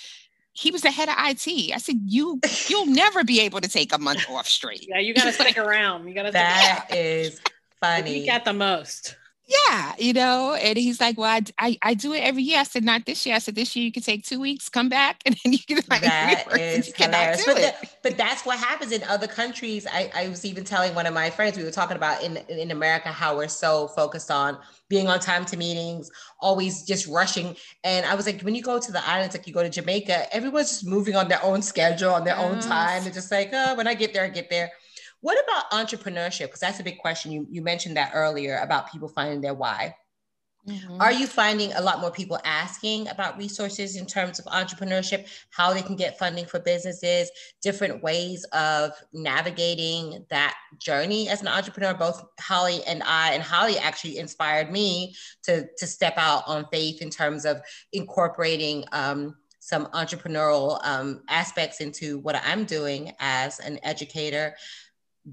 he 0.54 0.72
was 0.72 0.82
the 0.82 0.92
head 0.92 1.10
of 1.10 1.16
IT. 1.18 1.74
I 1.74 1.78
said, 1.78 1.98
"You, 2.06 2.40
you'll 2.70 2.86
never 3.04 3.26
be 3.26 3.42
able 3.42 3.60
to 3.60 3.68
take 3.68 3.94
a 3.94 3.98
month 3.98 4.30
off 4.30 4.48
straight." 4.48 4.86
Yeah, 4.88 5.00
you 5.00 5.14
got 5.14 5.26
to 5.26 5.34
stick 5.34 5.58
around. 5.58 6.08
You 6.08 6.14
got 6.14 6.24
to. 6.24 6.32
That 6.32 6.88
is 6.90 7.42
Funny. 7.82 8.20
You 8.20 8.26
got 8.26 8.46
the 8.46 8.54
most 8.54 9.18
yeah, 9.48 9.94
you 10.00 10.14
know, 10.14 10.56
and 10.56 10.76
he's 10.76 11.00
like, 11.00 11.20
well, 11.20 11.30
I, 11.30 11.42
I, 11.60 11.78
I, 11.82 11.94
do 11.94 12.14
it 12.14 12.22
every 12.22 12.42
year. 12.42 12.60
I 12.60 12.64
said, 12.64 12.84
not 12.84 13.06
this 13.06 13.28
year. 13.28 13.36
I 13.36 13.40
said, 13.40 13.54
this 13.54 13.76
year 13.76 13.86
you 13.86 13.92
can 13.92 14.02
take 14.02 14.26
two 14.26 14.40
weeks, 14.40 14.70
come 14.70 14.90
back, 14.90 15.22
and 15.26 15.36
then 15.44 15.54
you 15.54 15.60
can 15.60 15.82
like 15.88 16.02
that 16.02 16.46
is 16.60 16.92
hilarious. 16.96 17.46
But, 17.46 17.58
the, 17.58 17.74
but 18.02 18.18
that's 18.18 18.44
what 18.44 18.58
happens 18.58 18.92
in 18.92 19.04
other 19.04 19.28
countries. 19.28 19.86
I, 19.92 20.12
I 20.16 20.30
was 20.30 20.46
even 20.46 20.64
telling 20.64 20.96
one 20.96 21.06
of 21.06 21.14
my 21.14 21.30
friends, 21.30 21.58
we 21.58 21.64
were 21.64 21.72
talking 21.72 21.96
about 21.96 22.24
in, 22.24 22.38
in 22.50 22.72
America, 22.72 23.10
how 23.10 23.38
we're 23.38 23.48
so 23.48 23.88
focused 23.90 24.32
on 24.32 24.58
being 24.90 25.08
on 25.08 25.20
time 25.20 25.46
to 25.46 25.58
meetings, 25.58 26.10
always 26.40 26.84
just 26.84 27.08
rushing. 27.08 27.56
And 27.84 28.06
I 28.08 28.16
was 28.16 28.26
like, 28.26 28.42
when 28.42 28.56
you 28.56 28.64
go 28.64 28.80
to 28.80 28.92
the 28.92 29.08
islands, 29.08 29.36
like 29.36 29.46
you 29.46 29.54
go 29.54 29.64
to 29.64 29.70
Jamaica, 29.70 30.34
everyone's 30.34 30.70
just 30.70 30.88
moving 30.88 31.16
on 31.16 31.28
their 31.28 31.44
own 31.44 31.62
schedule, 31.62 32.14
on 32.14 32.24
their 32.24 32.36
yes. 32.36 32.46
own 32.46 32.60
time. 32.62 33.04
They're 33.04 33.14
just 33.14 33.32
like, 33.32 33.50
oh, 33.54 33.76
when 33.76 33.88
I 33.88 33.94
get 33.94 34.12
there, 34.12 34.24
I 34.24 34.30
get 34.30 34.50
there. 34.50 34.72
What 35.26 35.44
about 35.44 35.72
entrepreneurship? 35.72 36.42
Because 36.42 36.60
that's 36.60 36.80
a 36.80 36.84
big 36.84 37.00
question. 37.00 37.32
You, 37.32 37.48
you 37.50 37.64
mentioned 37.64 37.98
that 37.98 38.12
earlier 38.14 38.60
about 38.60 38.92
people 38.92 39.08
finding 39.08 39.42
their 39.42 39.56
why. 39.56 39.96
Mm-hmm. 40.68 41.02
Are 41.02 41.12
you 41.12 41.26
finding 41.26 41.74
a 41.74 41.82
lot 41.82 42.00
more 42.00 42.12
people 42.12 42.38
asking 42.46 43.08
about 43.08 43.36
resources 43.36 43.96
in 43.96 44.06
terms 44.06 44.38
of 44.38 44.46
entrepreneurship, 44.46 45.28
how 45.50 45.74
they 45.74 45.82
can 45.82 45.96
get 45.96 46.20
funding 46.20 46.46
for 46.46 46.60
businesses, 46.60 47.32
different 47.64 48.04
ways 48.04 48.44
of 48.54 48.92
navigating 49.14 50.24
that 50.30 50.56
journey 50.78 51.28
as 51.28 51.42
an 51.42 51.48
entrepreneur? 51.48 51.96
Both 51.96 52.24
Holly 52.40 52.82
and 52.86 53.02
I, 53.02 53.34
and 53.34 53.42
Holly 53.42 53.80
actually 53.80 54.20
inspired 54.20 54.72
me 54.72 55.16
to, 55.46 55.66
to 55.80 55.88
step 55.88 56.14
out 56.18 56.44
on 56.46 56.68
faith 56.72 57.02
in 57.02 57.10
terms 57.10 57.46
of 57.46 57.62
incorporating 57.94 58.86
um, 58.92 59.34
some 59.66 59.88
entrepreneurial 59.88 60.80
um, 60.86 61.24
aspects 61.28 61.82
into 61.82 62.20
what 62.20 62.40
I'm 62.46 62.66
doing 62.66 63.12
as 63.20 63.60
an 63.60 63.80
educator 63.82 64.56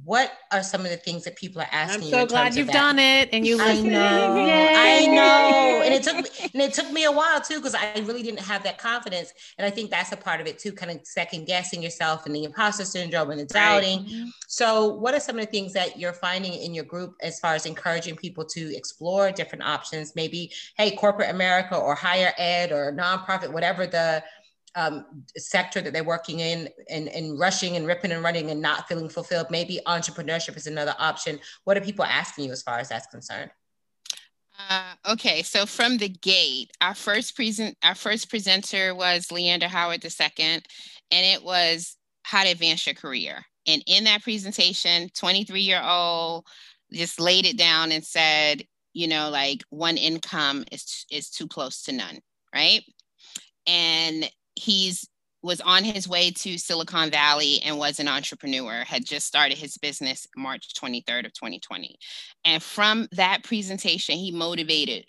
what 0.04 0.32
are 0.50 0.62
some 0.62 0.86
of 0.86 0.90
the 0.90 0.96
things 0.96 1.24
that 1.24 1.36
people 1.36 1.60
are 1.60 1.68
asking? 1.70 2.14
I'm 2.14 2.20
so 2.20 2.26
glad 2.26 2.56
you've 2.56 2.68
done 2.68 2.98
it, 2.98 3.28
and 3.30 3.46
you. 3.46 3.60
I 3.60 3.78
know, 3.78 4.46
I 4.48 5.06
know, 5.06 5.82
and 5.84 5.92
it 5.92 6.02
took 6.02 6.16
me, 6.16 6.50
and 6.54 6.62
it 6.62 6.72
took 6.72 6.90
me 6.90 7.04
a 7.04 7.12
while 7.12 7.42
too 7.42 7.56
because 7.56 7.74
I 7.74 8.00
really 8.00 8.22
didn't 8.22 8.40
have 8.40 8.62
that 8.62 8.78
confidence, 8.78 9.34
and 9.58 9.66
I 9.66 9.70
think 9.70 9.90
that's 9.90 10.10
a 10.10 10.16
part 10.16 10.40
of 10.40 10.46
it 10.46 10.58
too, 10.58 10.72
kind 10.72 10.90
of 10.90 11.06
second 11.06 11.46
guessing 11.46 11.82
yourself 11.82 12.24
and 12.24 12.34
the 12.34 12.44
imposter 12.44 12.86
syndrome 12.86 13.30
and 13.30 13.40
the 13.40 13.44
doubting. 13.44 14.04
Right. 14.04 14.26
So, 14.48 14.94
what 14.94 15.12
are 15.12 15.20
some 15.20 15.38
of 15.38 15.44
the 15.44 15.50
things 15.50 15.74
that 15.74 15.98
you're 15.98 16.14
finding 16.14 16.54
in 16.54 16.72
your 16.72 16.84
group 16.84 17.16
as 17.20 17.38
far 17.38 17.54
as 17.54 17.66
encouraging 17.66 18.16
people 18.16 18.46
to 18.46 18.74
explore 18.74 19.30
different 19.30 19.64
options? 19.64 20.16
Maybe, 20.16 20.52
hey, 20.78 20.96
corporate 20.96 21.28
America 21.28 21.76
or 21.76 21.94
higher 21.94 22.32
ed 22.38 22.72
or 22.72 22.92
nonprofit, 22.92 23.52
whatever 23.52 23.86
the 23.86 24.24
um, 24.74 25.24
sector 25.36 25.80
that 25.80 25.92
they're 25.92 26.04
working 26.04 26.40
in 26.40 26.68
and, 26.88 27.08
and 27.08 27.38
rushing 27.38 27.76
and 27.76 27.86
ripping 27.86 28.12
and 28.12 28.22
running 28.22 28.50
and 28.50 28.60
not 28.60 28.88
feeling 28.88 29.08
fulfilled. 29.08 29.46
Maybe 29.50 29.80
entrepreneurship 29.86 30.56
is 30.56 30.66
another 30.66 30.94
option. 30.98 31.38
What 31.64 31.76
are 31.76 31.82
people 31.82 32.04
asking 32.04 32.46
you 32.46 32.52
as 32.52 32.62
far 32.62 32.78
as 32.78 32.88
that's 32.88 33.06
concerned? 33.06 33.50
Uh, 34.70 34.94
okay, 35.12 35.42
so 35.42 35.66
from 35.66 35.98
the 35.98 36.08
gate, 36.08 36.70
our 36.80 36.94
first 36.94 37.34
present, 37.34 37.76
our 37.82 37.94
first 37.94 38.28
presenter 38.28 38.94
was 38.94 39.32
Leander 39.32 39.68
Howard 39.68 40.04
II, 40.04 40.34
and 40.38 40.62
it 41.10 41.42
was 41.42 41.96
how 42.22 42.44
to 42.44 42.50
advance 42.50 42.86
your 42.86 42.94
career. 42.94 43.44
And 43.66 43.82
in 43.86 44.04
that 44.04 44.22
presentation, 44.22 45.08
23 45.14 45.60
year 45.60 45.82
old 45.82 46.46
just 46.92 47.20
laid 47.20 47.46
it 47.46 47.56
down 47.56 47.92
and 47.92 48.04
said, 48.04 48.62
you 48.92 49.08
know, 49.08 49.30
like 49.30 49.62
one 49.70 49.96
income 49.96 50.64
is 50.70 51.06
is 51.10 51.30
too 51.30 51.48
close 51.48 51.82
to 51.84 51.92
none, 51.92 52.20
right? 52.54 52.82
And 53.66 54.28
he's 54.56 55.08
was 55.42 55.60
on 55.60 55.82
his 55.82 56.08
way 56.08 56.30
to 56.30 56.56
Silicon 56.56 57.10
Valley 57.10 57.60
and 57.64 57.76
was 57.76 57.98
an 57.98 58.08
entrepreneur, 58.08 58.84
had 58.84 59.04
just 59.04 59.26
started 59.26 59.58
his 59.58 59.76
business 59.76 60.26
March 60.36 60.72
23rd 60.74 61.26
of 61.26 61.32
2020. 61.32 61.98
And 62.44 62.62
from 62.62 63.08
that 63.12 63.42
presentation, 63.42 64.16
he 64.16 64.30
motivated. 64.30 65.04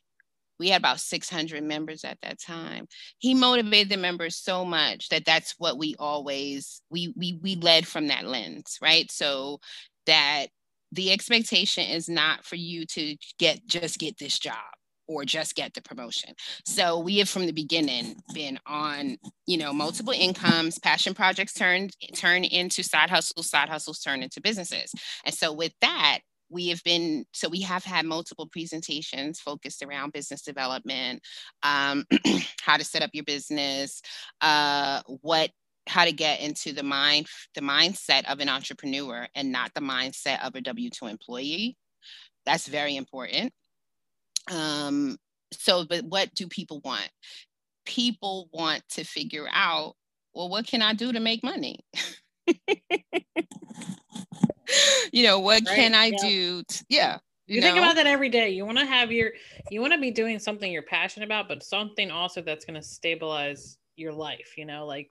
We 0.59 0.69
had 0.69 0.81
about 0.81 0.99
600 0.99 1.63
members 1.63 2.03
at 2.03 2.17
that 2.21 2.41
time. 2.41 2.87
He 3.19 3.33
motivated 3.33 3.89
the 3.89 3.97
members 3.97 4.35
so 4.35 4.65
much 4.65 5.09
that 5.09 5.25
that's 5.25 5.55
what 5.57 5.77
we 5.77 5.95
always 5.99 6.81
we 6.89 7.13
we 7.15 7.39
we 7.41 7.55
led 7.55 7.87
from 7.87 8.07
that 8.07 8.25
lens, 8.25 8.77
right? 8.81 9.11
So 9.11 9.59
that 10.05 10.47
the 10.91 11.11
expectation 11.11 11.85
is 11.85 12.07
not 12.07 12.45
for 12.45 12.55
you 12.55 12.85
to 12.85 13.15
get 13.39 13.65
just 13.67 13.99
get 13.99 14.17
this 14.17 14.39
job 14.39 14.55
or 15.07 15.25
just 15.25 15.55
get 15.55 15.73
the 15.73 15.81
promotion. 15.81 16.33
So 16.65 16.99
we 16.99 17.17
have 17.17 17.29
from 17.29 17.45
the 17.45 17.51
beginning 17.51 18.15
been 18.33 18.59
on, 18.65 19.17
you 19.45 19.57
know, 19.57 19.73
multiple 19.73 20.13
incomes, 20.13 20.79
passion 20.79 21.13
projects 21.13 21.53
turned 21.53 21.95
turn 22.15 22.43
into 22.43 22.83
side 22.83 23.09
hustles, 23.09 23.49
side 23.49 23.69
hustles 23.69 23.99
turn 23.99 24.23
into 24.23 24.41
businesses. 24.41 24.93
And 25.25 25.33
so 25.33 25.51
with 25.51 25.73
that, 25.81 26.19
we 26.49 26.67
have 26.67 26.83
been 26.83 27.25
so 27.33 27.49
we 27.49 27.61
have 27.61 27.83
had 27.83 28.05
multiple 28.05 28.47
presentations 28.47 29.39
focused 29.39 29.81
around 29.83 30.13
business 30.13 30.41
development 30.43 31.21
um, 31.63 32.05
how 32.61 32.77
to 32.77 32.83
set 32.83 33.01
up 33.01 33.09
your 33.13 33.23
business 33.23 34.01
uh, 34.41 35.01
what 35.21 35.49
how 35.87 36.05
to 36.05 36.13
get 36.13 36.39
into 36.39 36.71
the 36.71 36.83
mind 36.83 37.27
the 37.55 37.61
mindset 37.61 38.23
of 38.31 38.39
an 38.39 38.49
entrepreneur 38.49 39.27
and 39.35 39.51
not 39.51 39.73
the 39.73 39.81
mindset 39.81 40.45
of 40.45 40.55
a 40.55 40.61
w2 40.61 41.09
employee 41.09 41.75
that's 42.45 42.67
very 42.67 42.95
important 42.95 43.51
um, 44.51 45.17
so, 45.51 45.85
but 45.85 46.03
what 46.03 46.33
do 46.33 46.47
people 46.47 46.81
want? 46.83 47.09
People 47.85 48.49
want 48.53 48.83
to 48.89 49.03
figure 49.03 49.47
out, 49.51 49.95
well, 50.33 50.49
what 50.49 50.65
can 50.67 50.81
I 50.81 50.93
do 50.93 51.11
to 51.11 51.19
make 51.19 51.43
money? 51.43 51.79
you 55.11 55.23
know, 55.23 55.39
what 55.39 55.63
right? 55.65 55.75
can 55.75 55.93
I 55.93 56.07
yeah. 56.07 56.17
do? 56.21 56.63
To, 56.63 56.85
yeah. 56.89 57.17
You, 57.45 57.57
you 57.57 57.61
think 57.61 57.77
about 57.77 57.95
that 57.95 58.07
every 58.07 58.29
day. 58.29 58.49
You 58.49 58.65
want 58.65 58.77
to 58.79 58.85
have 58.85 59.11
your, 59.11 59.31
you 59.69 59.81
want 59.81 59.93
to 59.93 59.99
be 59.99 60.11
doing 60.11 60.39
something 60.39 60.71
you're 60.71 60.81
passionate 60.81 61.25
about, 61.25 61.49
but 61.49 61.61
something 61.61 62.09
also 62.09 62.41
that's 62.41 62.63
going 62.65 62.79
to 62.79 62.87
stabilize 62.87 63.77
your 63.95 64.13
life. 64.13 64.53
You 64.57 64.65
know, 64.65 64.85
like 64.85 65.09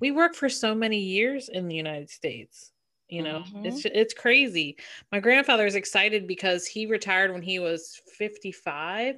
we 0.00 0.10
work 0.10 0.34
for 0.34 0.48
so 0.48 0.74
many 0.74 0.98
years 0.98 1.48
in 1.48 1.68
the 1.68 1.74
United 1.74 2.08
States 2.08 2.71
you 3.12 3.22
know 3.22 3.40
mm-hmm. 3.40 3.66
it's 3.66 3.84
it's 3.84 4.14
crazy 4.14 4.76
my 5.12 5.20
grandfather 5.20 5.66
is 5.66 5.74
excited 5.74 6.26
because 6.26 6.66
he 6.66 6.86
retired 6.86 7.30
when 7.30 7.42
he 7.42 7.58
was 7.58 8.00
55 8.16 9.16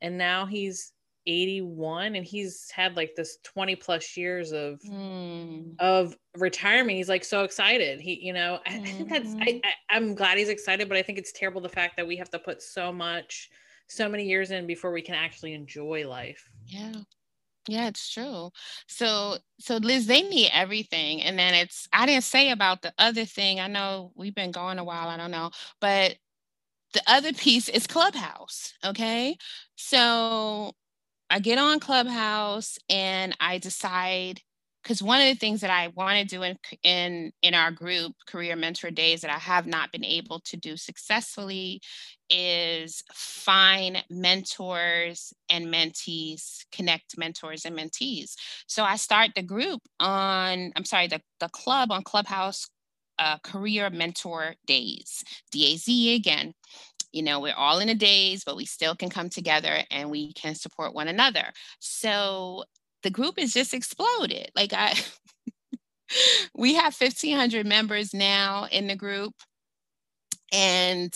and 0.00 0.18
now 0.18 0.46
he's 0.46 0.92
81 1.28 2.16
and 2.16 2.24
he's 2.24 2.70
had 2.70 2.96
like 2.96 3.14
this 3.16 3.38
20 3.42 3.76
plus 3.76 4.16
years 4.16 4.52
of 4.52 4.80
mm. 4.82 5.74
of 5.78 6.16
retirement 6.36 6.96
he's 6.96 7.08
like 7.08 7.24
so 7.24 7.42
excited 7.42 8.00
he 8.00 8.18
you 8.20 8.32
know 8.32 8.58
I, 8.66 8.70
mm-hmm. 8.70 8.82
I 8.82 8.86
think 8.86 9.08
that's 9.08 9.34
I, 9.34 9.38
mm-hmm. 9.38 9.66
I 9.66 9.96
i'm 9.96 10.14
glad 10.14 10.38
he's 10.38 10.48
excited 10.48 10.88
but 10.88 10.96
i 10.96 11.02
think 11.02 11.18
it's 11.18 11.32
terrible 11.32 11.60
the 11.60 11.68
fact 11.68 11.96
that 11.96 12.06
we 12.06 12.16
have 12.16 12.30
to 12.30 12.38
put 12.38 12.62
so 12.62 12.92
much 12.92 13.50
so 13.88 14.08
many 14.08 14.24
years 14.24 14.50
in 14.50 14.66
before 14.66 14.92
we 14.92 15.02
can 15.02 15.14
actually 15.14 15.54
enjoy 15.54 16.08
life 16.08 16.48
yeah 16.66 16.92
yeah, 17.68 17.88
it's 17.88 18.10
true. 18.12 18.50
So, 18.88 19.38
so 19.60 19.76
Liz, 19.78 20.06
they 20.06 20.22
need 20.22 20.50
everything, 20.52 21.22
and 21.22 21.38
then 21.38 21.54
it's. 21.54 21.88
I 21.92 22.06
didn't 22.06 22.24
say 22.24 22.50
about 22.50 22.82
the 22.82 22.92
other 22.98 23.24
thing. 23.24 23.60
I 23.60 23.68
know 23.68 24.12
we've 24.16 24.34
been 24.34 24.52
going 24.52 24.78
a 24.78 24.84
while. 24.84 25.08
I 25.08 25.16
don't 25.16 25.30
know, 25.32 25.50
but 25.80 26.16
the 26.94 27.02
other 27.06 27.32
piece 27.32 27.68
is 27.68 27.86
Clubhouse. 27.86 28.74
Okay, 28.84 29.36
so 29.76 30.72
I 31.30 31.40
get 31.40 31.58
on 31.58 31.80
Clubhouse 31.80 32.78
and 32.88 33.36
I 33.40 33.58
decide 33.58 34.40
because 34.82 35.02
one 35.02 35.20
of 35.20 35.26
the 35.28 35.34
things 35.34 35.62
that 35.62 35.70
I 35.70 35.88
want 35.88 36.18
to 36.18 36.24
do 36.36 36.44
in, 36.44 36.56
in 36.84 37.32
in 37.42 37.54
our 37.54 37.72
group 37.72 38.14
career 38.28 38.56
mentor 38.56 38.90
daze 38.92 39.22
that 39.22 39.30
I 39.32 39.38
have 39.38 39.66
not 39.66 39.92
been 39.92 40.04
able 40.04 40.40
to 40.46 40.56
do 40.56 40.76
successfully 40.76 41.82
is 42.30 43.02
find 43.14 44.04
mentors 44.10 45.32
and 45.50 45.66
mentees 45.66 46.64
connect 46.72 47.18
mentors 47.18 47.64
and 47.64 47.76
mentees. 47.78 48.34
So 48.66 48.84
I 48.84 48.96
start 48.96 49.30
the 49.34 49.42
group 49.42 49.80
on 50.00 50.72
I'm 50.76 50.84
sorry 50.84 51.08
the, 51.08 51.20
the 51.40 51.48
club 51.48 51.92
on 51.92 52.02
Clubhouse 52.02 52.68
uh, 53.18 53.38
career 53.38 53.90
mentor 53.90 54.54
daze 54.66 55.24
DAZ 55.52 55.88
again. 55.88 56.54
You 57.12 57.22
know 57.22 57.40
we're 57.40 57.54
all 57.54 57.78
in 57.80 57.88
a 57.88 57.94
daze 57.94 58.44
but 58.44 58.56
we 58.56 58.66
still 58.66 58.96
can 58.96 59.10
come 59.10 59.30
together 59.30 59.82
and 59.90 60.10
we 60.10 60.32
can 60.32 60.54
support 60.54 60.94
one 60.94 61.08
another. 61.08 61.52
So 61.80 62.64
the 63.02 63.10
group 63.10 63.38
has 63.38 63.52
just 63.52 63.74
exploded. 63.74 64.50
Like 64.56 64.72
I 64.72 64.94
we 66.54 66.74
have 66.74 66.94
1500 66.98 67.66
members 67.66 68.14
now 68.14 68.66
in 68.70 68.86
the 68.86 68.96
group. 68.96 69.34
And 70.52 71.14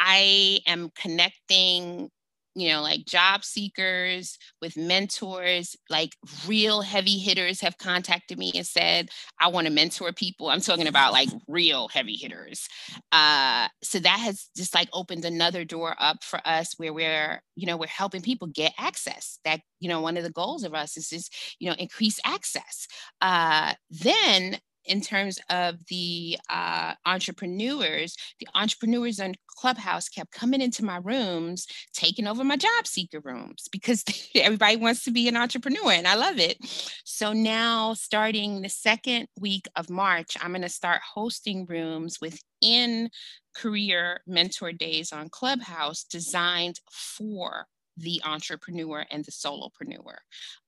I 0.00 0.60
am 0.66 0.90
connecting 0.96 2.10
you 2.54 2.68
know, 2.68 2.82
like 2.82 3.04
job 3.06 3.44
seekers 3.44 4.36
with 4.60 4.76
mentors, 4.76 5.76
like 5.88 6.16
real 6.46 6.80
heavy 6.82 7.18
hitters 7.18 7.60
have 7.60 7.78
contacted 7.78 8.38
me 8.38 8.52
and 8.54 8.66
said, 8.66 9.08
I 9.40 9.48
want 9.48 9.66
to 9.66 9.72
mentor 9.72 10.12
people. 10.12 10.50
I'm 10.50 10.60
talking 10.60 10.88
about 10.88 11.12
like 11.12 11.28
real 11.46 11.88
heavy 11.88 12.16
hitters. 12.16 12.66
Uh, 13.12 13.68
so 13.82 14.00
that 14.00 14.18
has 14.18 14.48
just 14.56 14.74
like 14.74 14.88
opened 14.92 15.24
another 15.24 15.64
door 15.64 15.94
up 15.98 16.24
for 16.24 16.40
us 16.44 16.74
where 16.76 16.92
we're, 16.92 17.40
you 17.54 17.66
know, 17.66 17.76
we're 17.76 17.86
helping 17.86 18.22
people 18.22 18.48
get 18.48 18.72
access. 18.78 19.38
That, 19.44 19.60
you 19.78 19.88
know, 19.88 20.00
one 20.00 20.16
of 20.16 20.24
the 20.24 20.30
goals 20.30 20.64
of 20.64 20.74
us 20.74 20.96
is 20.96 21.08
just, 21.08 21.34
you 21.60 21.68
know, 21.68 21.76
increase 21.78 22.18
access. 22.24 22.88
Uh, 23.20 23.74
then 23.90 24.58
in 24.84 25.00
terms 25.00 25.38
of 25.50 25.76
the 25.86 26.38
uh, 26.48 26.94
entrepreneurs, 27.06 28.16
the 28.40 28.48
entrepreneurs 28.54 29.20
on 29.20 29.34
Clubhouse 29.48 30.08
kept 30.08 30.32
coming 30.32 30.60
into 30.60 30.84
my 30.84 30.98
rooms, 31.02 31.66
taking 31.94 32.26
over 32.26 32.44
my 32.44 32.56
job 32.56 32.86
seeker 32.86 33.20
rooms 33.20 33.68
because 33.70 34.04
everybody 34.34 34.76
wants 34.76 35.04
to 35.04 35.10
be 35.10 35.28
an 35.28 35.36
entrepreneur 35.36 35.92
and 35.92 36.08
I 36.08 36.14
love 36.14 36.38
it. 36.38 36.58
So 37.04 37.32
now, 37.32 37.94
starting 37.94 38.62
the 38.62 38.68
second 38.68 39.28
week 39.38 39.68
of 39.76 39.90
March, 39.90 40.36
I'm 40.40 40.50
going 40.52 40.62
to 40.62 40.68
start 40.68 41.00
hosting 41.14 41.66
rooms 41.66 42.18
within 42.20 43.10
career 43.54 44.20
mentor 44.26 44.72
daze 44.72 45.12
on 45.12 45.28
Clubhouse 45.28 46.04
designed 46.04 46.80
for 46.90 47.66
the 48.00 48.20
entrepreneur 48.24 49.04
and 49.10 49.24
the 49.24 49.32
solopreneur 49.32 50.16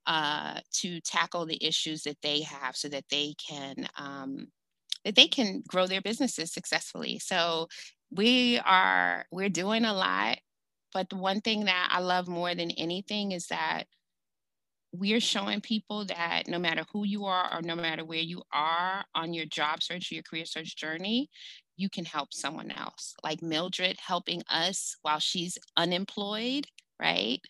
uh, 0.05 0.59
to 0.71 0.99
tackle 1.01 1.45
the 1.45 1.63
issues 1.63 2.03
that 2.03 2.17
they 2.21 2.41
have 2.41 2.75
so 2.75 2.87
that 2.89 3.05
they 3.09 3.33
can 3.47 3.87
um, 3.97 4.47
that 5.05 5.15
they 5.15 5.27
can 5.27 5.61
grow 5.67 5.85
their 5.85 6.01
businesses 6.01 6.51
successfully. 6.51 7.19
So 7.19 7.67
we 8.11 8.59
are 8.59 9.25
we're 9.31 9.49
doing 9.49 9.85
a 9.85 9.93
lot 9.93 10.37
but 10.93 11.09
the 11.09 11.15
one 11.15 11.41
thing 11.41 11.65
that 11.65 11.89
i 11.91 11.99
love 11.99 12.27
more 12.27 12.53
than 12.53 12.69
anything 12.71 13.31
is 13.31 13.47
that 13.47 13.85
we're 14.91 15.19
showing 15.19 15.59
people 15.59 16.05
that 16.05 16.43
no 16.47 16.59
matter 16.59 16.83
who 16.93 17.03
you 17.03 17.25
are 17.25 17.51
or 17.51 17.63
no 17.63 17.75
matter 17.75 18.05
where 18.05 18.19
you 18.19 18.43
are 18.53 19.03
on 19.15 19.33
your 19.33 19.45
job 19.45 19.81
search 19.81 20.11
or 20.11 20.13
your 20.13 20.23
career 20.23 20.45
search 20.45 20.75
journey 20.75 21.27
you 21.75 21.89
can 21.89 22.05
help 22.05 22.33
someone 22.33 22.71
else. 22.71 23.15
Like 23.23 23.41
mildred 23.41 23.97
helping 23.99 24.43
us 24.49 24.95
while 25.01 25.19
she's 25.19 25.57
unemployed 25.77 26.67
right? 27.03 27.41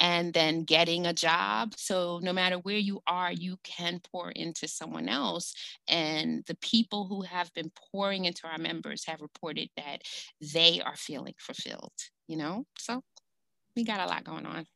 And 0.00 0.32
then 0.34 0.64
getting 0.64 1.06
a 1.06 1.12
job. 1.12 1.74
So, 1.76 2.20
no 2.22 2.32
matter 2.32 2.56
where 2.56 2.78
you 2.78 3.00
are, 3.06 3.32
you 3.32 3.56
can 3.62 4.00
pour 4.12 4.30
into 4.30 4.66
someone 4.68 5.08
else. 5.08 5.54
And 5.88 6.44
the 6.46 6.56
people 6.56 7.06
who 7.06 7.22
have 7.22 7.52
been 7.54 7.70
pouring 7.92 8.24
into 8.24 8.46
our 8.46 8.58
members 8.58 9.04
have 9.06 9.20
reported 9.20 9.68
that 9.76 10.02
they 10.40 10.80
are 10.80 10.96
feeling 10.96 11.34
fulfilled, 11.38 11.92
you 12.26 12.36
know? 12.36 12.64
So, 12.78 13.02
we 13.76 13.84
got 13.84 14.00
a 14.00 14.06
lot 14.06 14.24
going 14.24 14.46
on. 14.46 14.66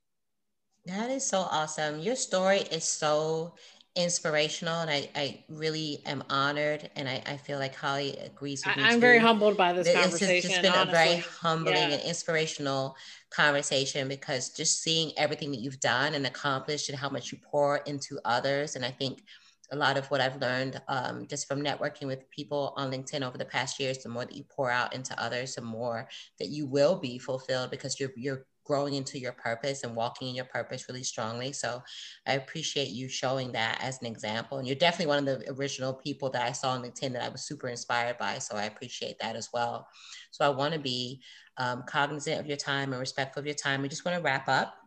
That 0.86 1.10
is 1.10 1.26
so 1.26 1.40
awesome. 1.40 2.00
Your 2.00 2.16
story 2.16 2.60
is 2.60 2.84
so 2.84 3.54
inspirational 3.99 4.80
and 4.80 4.88
I, 4.88 5.09
I 5.16 5.44
really 5.49 6.01
am 6.07 6.22
honored 6.30 6.88
and 6.94 7.09
I, 7.09 7.20
I 7.26 7.36
feel 7.36 7.59
like 7.59 7.74
Holly 7.74 8.16
agrees 8.24 8.64
with 8.64 8.76
me. 8.76 8.84
I'm 8.84 8.94
too. 8.94 9.01
very 9.01 9.18
humbled 9.18 9.57
by 9.57 9.72
this 9.72 9.88
it's 9.88 10.01
conversation. 10.01 10.51
It's 10.53 10.61
been 10.61 10.72
honestly. 10.72 10.90
a 10.90 10.94
very 10.94 11.16
humbling 11.18 11.74
yeah. 11.74 11.96
and 11.96 12.03
inspirational 12.03 12.96
conversation 13.30 14.07
because 14.07 14.51
just 14.51 14.82
seeing 14.82 15.11
everything 15.18 15.51
that 15.51 15.59
you've 15.59 15.80
done 15.80 16.14
and 16.14 16.26
accomplished 16.26 16.88
and 16.88 16.96
how 16.96 17.11
much 17.11 17.32
you 17.32 17.38
pour 17.42 17.78
into 17.78 18.20
others. 18.24 18.76
And 18.76 18.84
I 18.84 18.92
think 18.92 19.24
a 19.72 19.76
lot 19.76 19.99
of 19.99 20.07
what 20.12 20.20
I've 20.20 20.40
learned 20.40 20.80
um, 20.86 21.26
just 21.26 21.49
from 21.49 21.61
networking 21.61 22.07
with 22.07 22.30
people 22.30 22.74
on 22.76 22.92
LinkedIn 22.92 23.26
over 23.26 23.36
the 23.36 23.44
past 23.44 23.80
years, 23.80 23.99
the 23.99 24.09
more 24.09 24.24
that 24.24 24.34
you 24.34 24.44
pour 24.44 24.70
out 24.70 24.94
into 24.94 25.20
others, 25.20 25.57
the 25.57 25.61
more 25.61 26.09
that 26.38 26.49
you 26.49 26.66
will 26.66 27.01
be 27.01 27.18
fulfilled 27.18 27.70
because 27.70 27.99
you're 27.99 28.12
you're 28.16 28.46
growing 28.68 28.94
into 28.94 29.18
your 29.18 29.32
purpose 29.32 29.82
and 29.82 29.96
walking 29.96 30.28
in 30.28 30.34
your 30.36 30.44
purpose 30.44 30.84
really 30.88 31.02
strongly. 31.02 31.52
So 31.52 31.82
I 32.26 32.34
appreciate 32.34 32.90
you 32.90 33.08
showing 33.08 33.50
that 33.52 33.78
as 33.82 33.98
an 34.00 34.06
example. 34.06 34.58
And 34.58 34.66
you're 34.66 34.76
definitely 34.76 35.06
one 35.06 35.26
of 35.26 35.40
the 35.40 35.50
original 35.52 35.94
people 35.94 36.30
that 36.30 36.42
I 36.46 36.52
saw 36.52 36.70
on 36.70 36.82
LinkedIn 36.82 37.12
that 37.14 37.24
I 37.24 37.30
was 37.30 37.42
super 37.42 37.66
inspired 37.68 38.18
by. 38.18 38.38
So 38.38 38.56
I 38.56 38.64
appreciate 38.64 39.18
that 39.20 39.34
as 39.34 39.48
well. 39.52 39.88
So 40.30 40.44
I 40.44 40.50
want 40.50 40.74
to 40.74 40.80
be 40.80 41.22
um, 41.56 41.82
cognizant 41.88 42.38
of 42.38 42.46
your 42.46 42.56
time 42.56 42.92
and 42.92 43.00
respectful 43.00 43.40
of 43.40 43.46
your 43.46 43.56
time. 43.56 43.82
We 43.82 43.88
just 43.88 44.04
want 44.04 44.16
to 44.16 44.22
wrap 44.22 44.48
up 44.48 44.78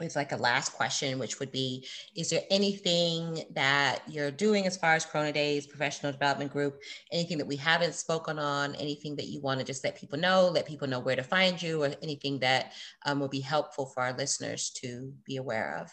with 0.00 0.16
like 0.16 0.32
a 0.32 0.36
last 0.36 0.72
question, 0.72 1.18
which 1.18 1.38
would 1.38 1.52
be 1.52 1.86
Is 2.16 2.30
there 2.30 2.42
anything 2.50 3.44
that 3.52 4.00
you're 4.08 4.30
doing 4.30 4.66
as 4.66 4.76
far 4.76 4.94
as 4.94 5.04
Corona 5.04 5.32
Daze 5.32 5.66
Professional 5.66 6.10
Development 6.10 6.50
Group, 6.50 6.80
anything 7.12 7.38
that 7.38 7.46
we 7.46 7.56
haven't 7.56 7.94
spoken 7.94 8.38
on, 8.38 8.74
anything 8.76 9.14
that 9.16 9.26
you 9.26 9.40
want 9.40 9.60
to 9.60 9.66
just 9.66 9.84
let 9.84 9.96
people 9.96 10.18
know, 10.18 10.48
let 10.48 10.66
people 10.66 10.88
know 10.88 11.00
where 11.00 11.16
to 11.16 11.22
find 11.22 11.60
you, 11.62 11.84
or 11.84 11.90
anything 12.02 12.40
that 12.40 12.72
um, 13.06 13.20
will 13.20 13.28
be 13.28 13.40
helpful 13.40 13.86
for 13.86 14.02
our 14.02 14.12
listeners 14.14 14.70
to 14.70 15.12
be 15.24 15.36
aware 15.36 15.78
of? 15.80 15.90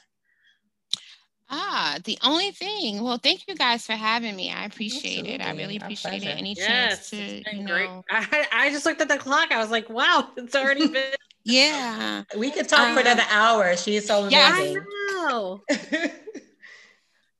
Ah, 1.49 1.97
the 2.03 2.18
only 2.24 2.51
thing. 2.51 3.01
Well, 3.01 3.18
thank 3.18 3.47
you 3.47 3.55
guys 3.55 3.86
for 3.86 3.93
having 3.93 4.36
me. 4.36 4.51
I 4.51 4.66
appreciate 4.66 5.20
Absolutely. 5.20 5.34
it. 5.34 5.41
I 5.41 5.51
really 5.51 5.78
appreciate 5.78 6.24
it. 6.24 6.38
Any 6.38 6.55
yes, 6.58 7.10
chance 7.10 7.43
to, 7.45 7.55
you 7.55 7.64
know. 7.64 8.03
I, 8.10 8.47
I 8.51 8.70
just 8.70 8.86
looked 8.86 8.99
at 8.99 9.08
the 9.08 9.18
clock. 9.18 9.51
I 9.51 9.58
was 9.58 9.72
like, 9.72 9.89
wow, 9.89 10.30
it's 10.36 10.55
already 10.55 10.88
been 10.93 11.14
yeah. 11.48 12.24
We 12.38 12.52
could 12.52 12.68
talk 12.68 12.93
for 12.93 13.00
another 13.00 13.22
uh, 13.22 13.32
hour. 13.32 13.76
She's 13.78 14.08
so 14.08 14.26
amazing. 14.26 14.34
Yeah, 14.34 14.52
I 14.52 15.30
know. 15.30 15.62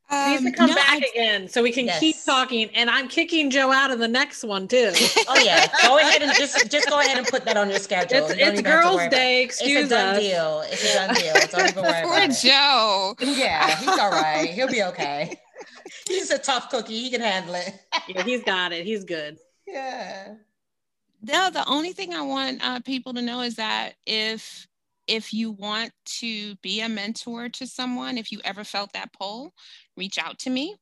Um, 0.10 0.30
needs 0.32 0.44
to 0.44 0.52
come 0.54 0.70
no, 0.70 0.76
back 0.76 1.04
I, 1.04 1.06
again 1.14 1.50
so 1.50 1.62
we 1.62 1.74
can 1.74 1.86
yes. 1.86 2.00
keep 2.00 2.16
talking. 2.26 2.70
And 2.74 2.90
I'm 2.90 3.10
kicking 3.10 3.50
Joe 3.50 3.74
out 3.74 3.92
of 3.92 4.00
the 4.00 4.08
next 4.08 4.46
one 4.46 4.66
too. 4.66 4.94
oh 5.28 5.38
yeah, 5.44 5.68
go 5.84 6.00
ahead 6.00 6.22
and 6.22 6.32
just 6.34 6.72
just 6.72 6.88
go 6.88 7.02
ahead 7.02 7.18
and 7.18 7.28
put 7.28 7.44
that 7.44 7.58
on 7.58 7.70
your 7.70 7.80
schedule. 7.80 8.26
It's, 8.26 8.32
it's 8.32 8.62
Girls' 8.62 9.06
Day. 9.10 9.44
Excuse 9.44 9.84
it's 9.84 9.92
a 9.92 9.96
done 9.96 10.16
us. 10.16 10.22
deal. 10.22 10.64
It's 10.68 10.92
a 10.92 10.94
done 10.94 11.14
deal. 11.14 11.34
Don't 11.52 11.70
even 11.72 11.84
worry 11.84 12.04
Poor 12.04 12.28
Joe. 12.30 13.16
Yeah, 13.20 13.76
he's 13.76 14.00
all 14.00 14.12
right. 14.12 14.50
He'll 14.54 14.72
be 14.72 14.84
okay. 14.84 15.38
He's 16.08 16.30
a 16.32 16.38
tough 16.38 16.70
cookie. 16.70 17.04
He 17.04 17.10
can 17.10 17.20
handle 17.20 17.56
it. 17.56 17.74
yeah, 18.08 18.24
he's 18.24 18.46
got 18.46 18.72
it. 18.72 18.86
He's 18.86 19.04
good. 19.04 19.38
Yeah 19.68 20.36
no, 21.22 21.50
the 21.50 21.68
only 21.68 21.94
thing 21.94 22.14
I 22.14 22.22
want 22.22 22.64
uh, 22.64 22.80
people 22.82 23.14
to 23.14 23.22
know 23.22 23.42
is 23.42 23.56
that 23.56 23.96
if 24.06 24.68
if 25.08 25.34
you 25.34 25.52
want 25.52 25.92
to 26.06 26.56
be 26.58 26.82
a 26.82 26.90
mentor 26.90 27.48
to 27.48 27.66
someone, 27.66 28.18
if 28.18 28.32
you 28.32 28.42
ever 28.44 28.66
felt 28.66 28.92
that 28.94 29.14
pull, 29.14 29.54
reach 29.96 30.18
out 30.18 30.38
to 30.40 30.50
me. 30.50 30.76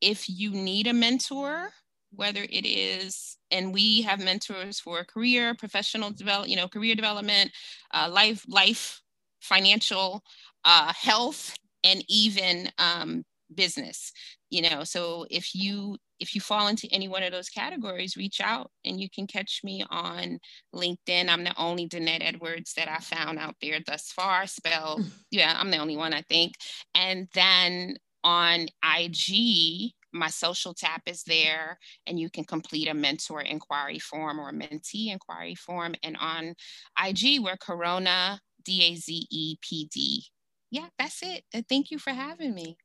If 0.00 0.28
you 0.28 0.50
need 0.50 0.86
a 0.86 0.92
mentor, 0.92 1.70
whether 2.12 2.42
it 2.42 2.66
is, 2.66 3.38
and 3.50 3.72
we 3.72 4.02
have 4.02 4.22
mentors 4.22 4.78
for 4.78 5.04
career, 5.04 5.54
professional 5.54 6.10
develop, 6.10 6.48
you 6.48 6.56
know, 6.56 6.68
career 6.68 6.94
development, 6.94 7.50
uh, 7.94 8.08
life, 8.10 8.44
life, 8.48 9.00
financial, 9.40 10.22
uh, 10.64 10.92
health, 10.92 11.56
and 11.82 12.04
even 12.08 12.68
um, 12.78 13.24
business. 13.54 14.12
You 14.52 14.60
know, 14.68 14.84
so 14.84 15.24
if 15.30 15.54
you 15.54 15.96
if 16.20 16.34
you 16.34 16.42
fall 16.42 16.68
into 16.68 16.86
any 16.92 17.08
one 17.08 17.22
of 17.22 17.32
those 17.32 17.48
categories, 17.48 18.18
reach 18.18 18.38
out 18.38 18.70
and 18.84 19.00
you 19.00 19.08
can 19.08 19.26
catch 19.26 19.62
me 19.64 19.82
on 19.90 20.38
LinkedIn. 20.74 21.30
I'm 21.30 21.42
the 21.42 21.54
only 21.56 21.86
Dennett 21.86 22.20
Edwards 22.22 22.74
that 22.74 22.86
I 22.86 22.98
found 22.98 23.38
out 23.38 23.56
there 23.62 23.78
thus 23.86 24.12
far. 24.12 24.46
Spelled, 24.46 25.00
mm. 25.00 25.10
yeah, 25.30 25.56
I'm 25.58 25.70
the 25.70 25.78
only 25.78 25.96
one, 25.96 26.12
I 26.12 26.20
think. 26.20 26.52
And 26.94 27.28
then 27.32 27.96
on 28.24 28.66
IG, 28.84 29.92
my 30.12 30.28
social 30.28 30.74
tap 30.74 31.00
is 31.06 31.22
there, 31.22 31.78
and 32.06 32.20
you 32.20 32.28
can 32.28 32.44
complete 32.44 32.88
a 32.88 32.94
mentor 32.94 33.40
inquiry 33.40 33.98
form 33.98 34.38
or 34.38 34.50
a 34.50 34.52
mentee 34.52 35.10
inquiry 35.10 35.54
form. 35.54 35.94
And 36.02 36.18
on 36.20 36.54
IG, 37.02 37.40
we're 37.40 37.56
Corona 37.56 38.38
D 38.62 38.82
A 38.82 38.96
Z 38.96 39.26
E 39.30 39.56
P 39.62 39.88
D. 39.90 40.26
Yeah, 40.70 40.88
that's 40.98 41.22
it. 41.22 41.44
Thank 41.70 41.90
you 41.90 41.98
for 41.98 42.10
having 42.10 42.54
me. 42.54 42.76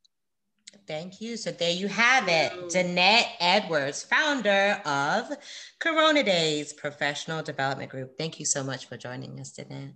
Thank 0.86 1.21
you. 1.21 1.38
So 1.38 1.51
there 1.51 1.71
you 1.71 1.88
have 1.88 2.28
it. 2.28 2.69
Dennett 2.69 3.25
Edwards, 3.39 4.03
founder 4.03 4.82
of 4.86 5.32
Corona 5.80 6.23
Daze 6.23 6.73
Professional 6.73 7.41
Development 7.41 7.89
Group. 7.89 8.17
Thank 8.17 8.38
you 8.39 8.45
so 8.45 8.63
much 8.63 8.88
for 8.88 8.97
joining 8.97 9.39
us, 9.39 9.51
Dennett. 9.51 9.93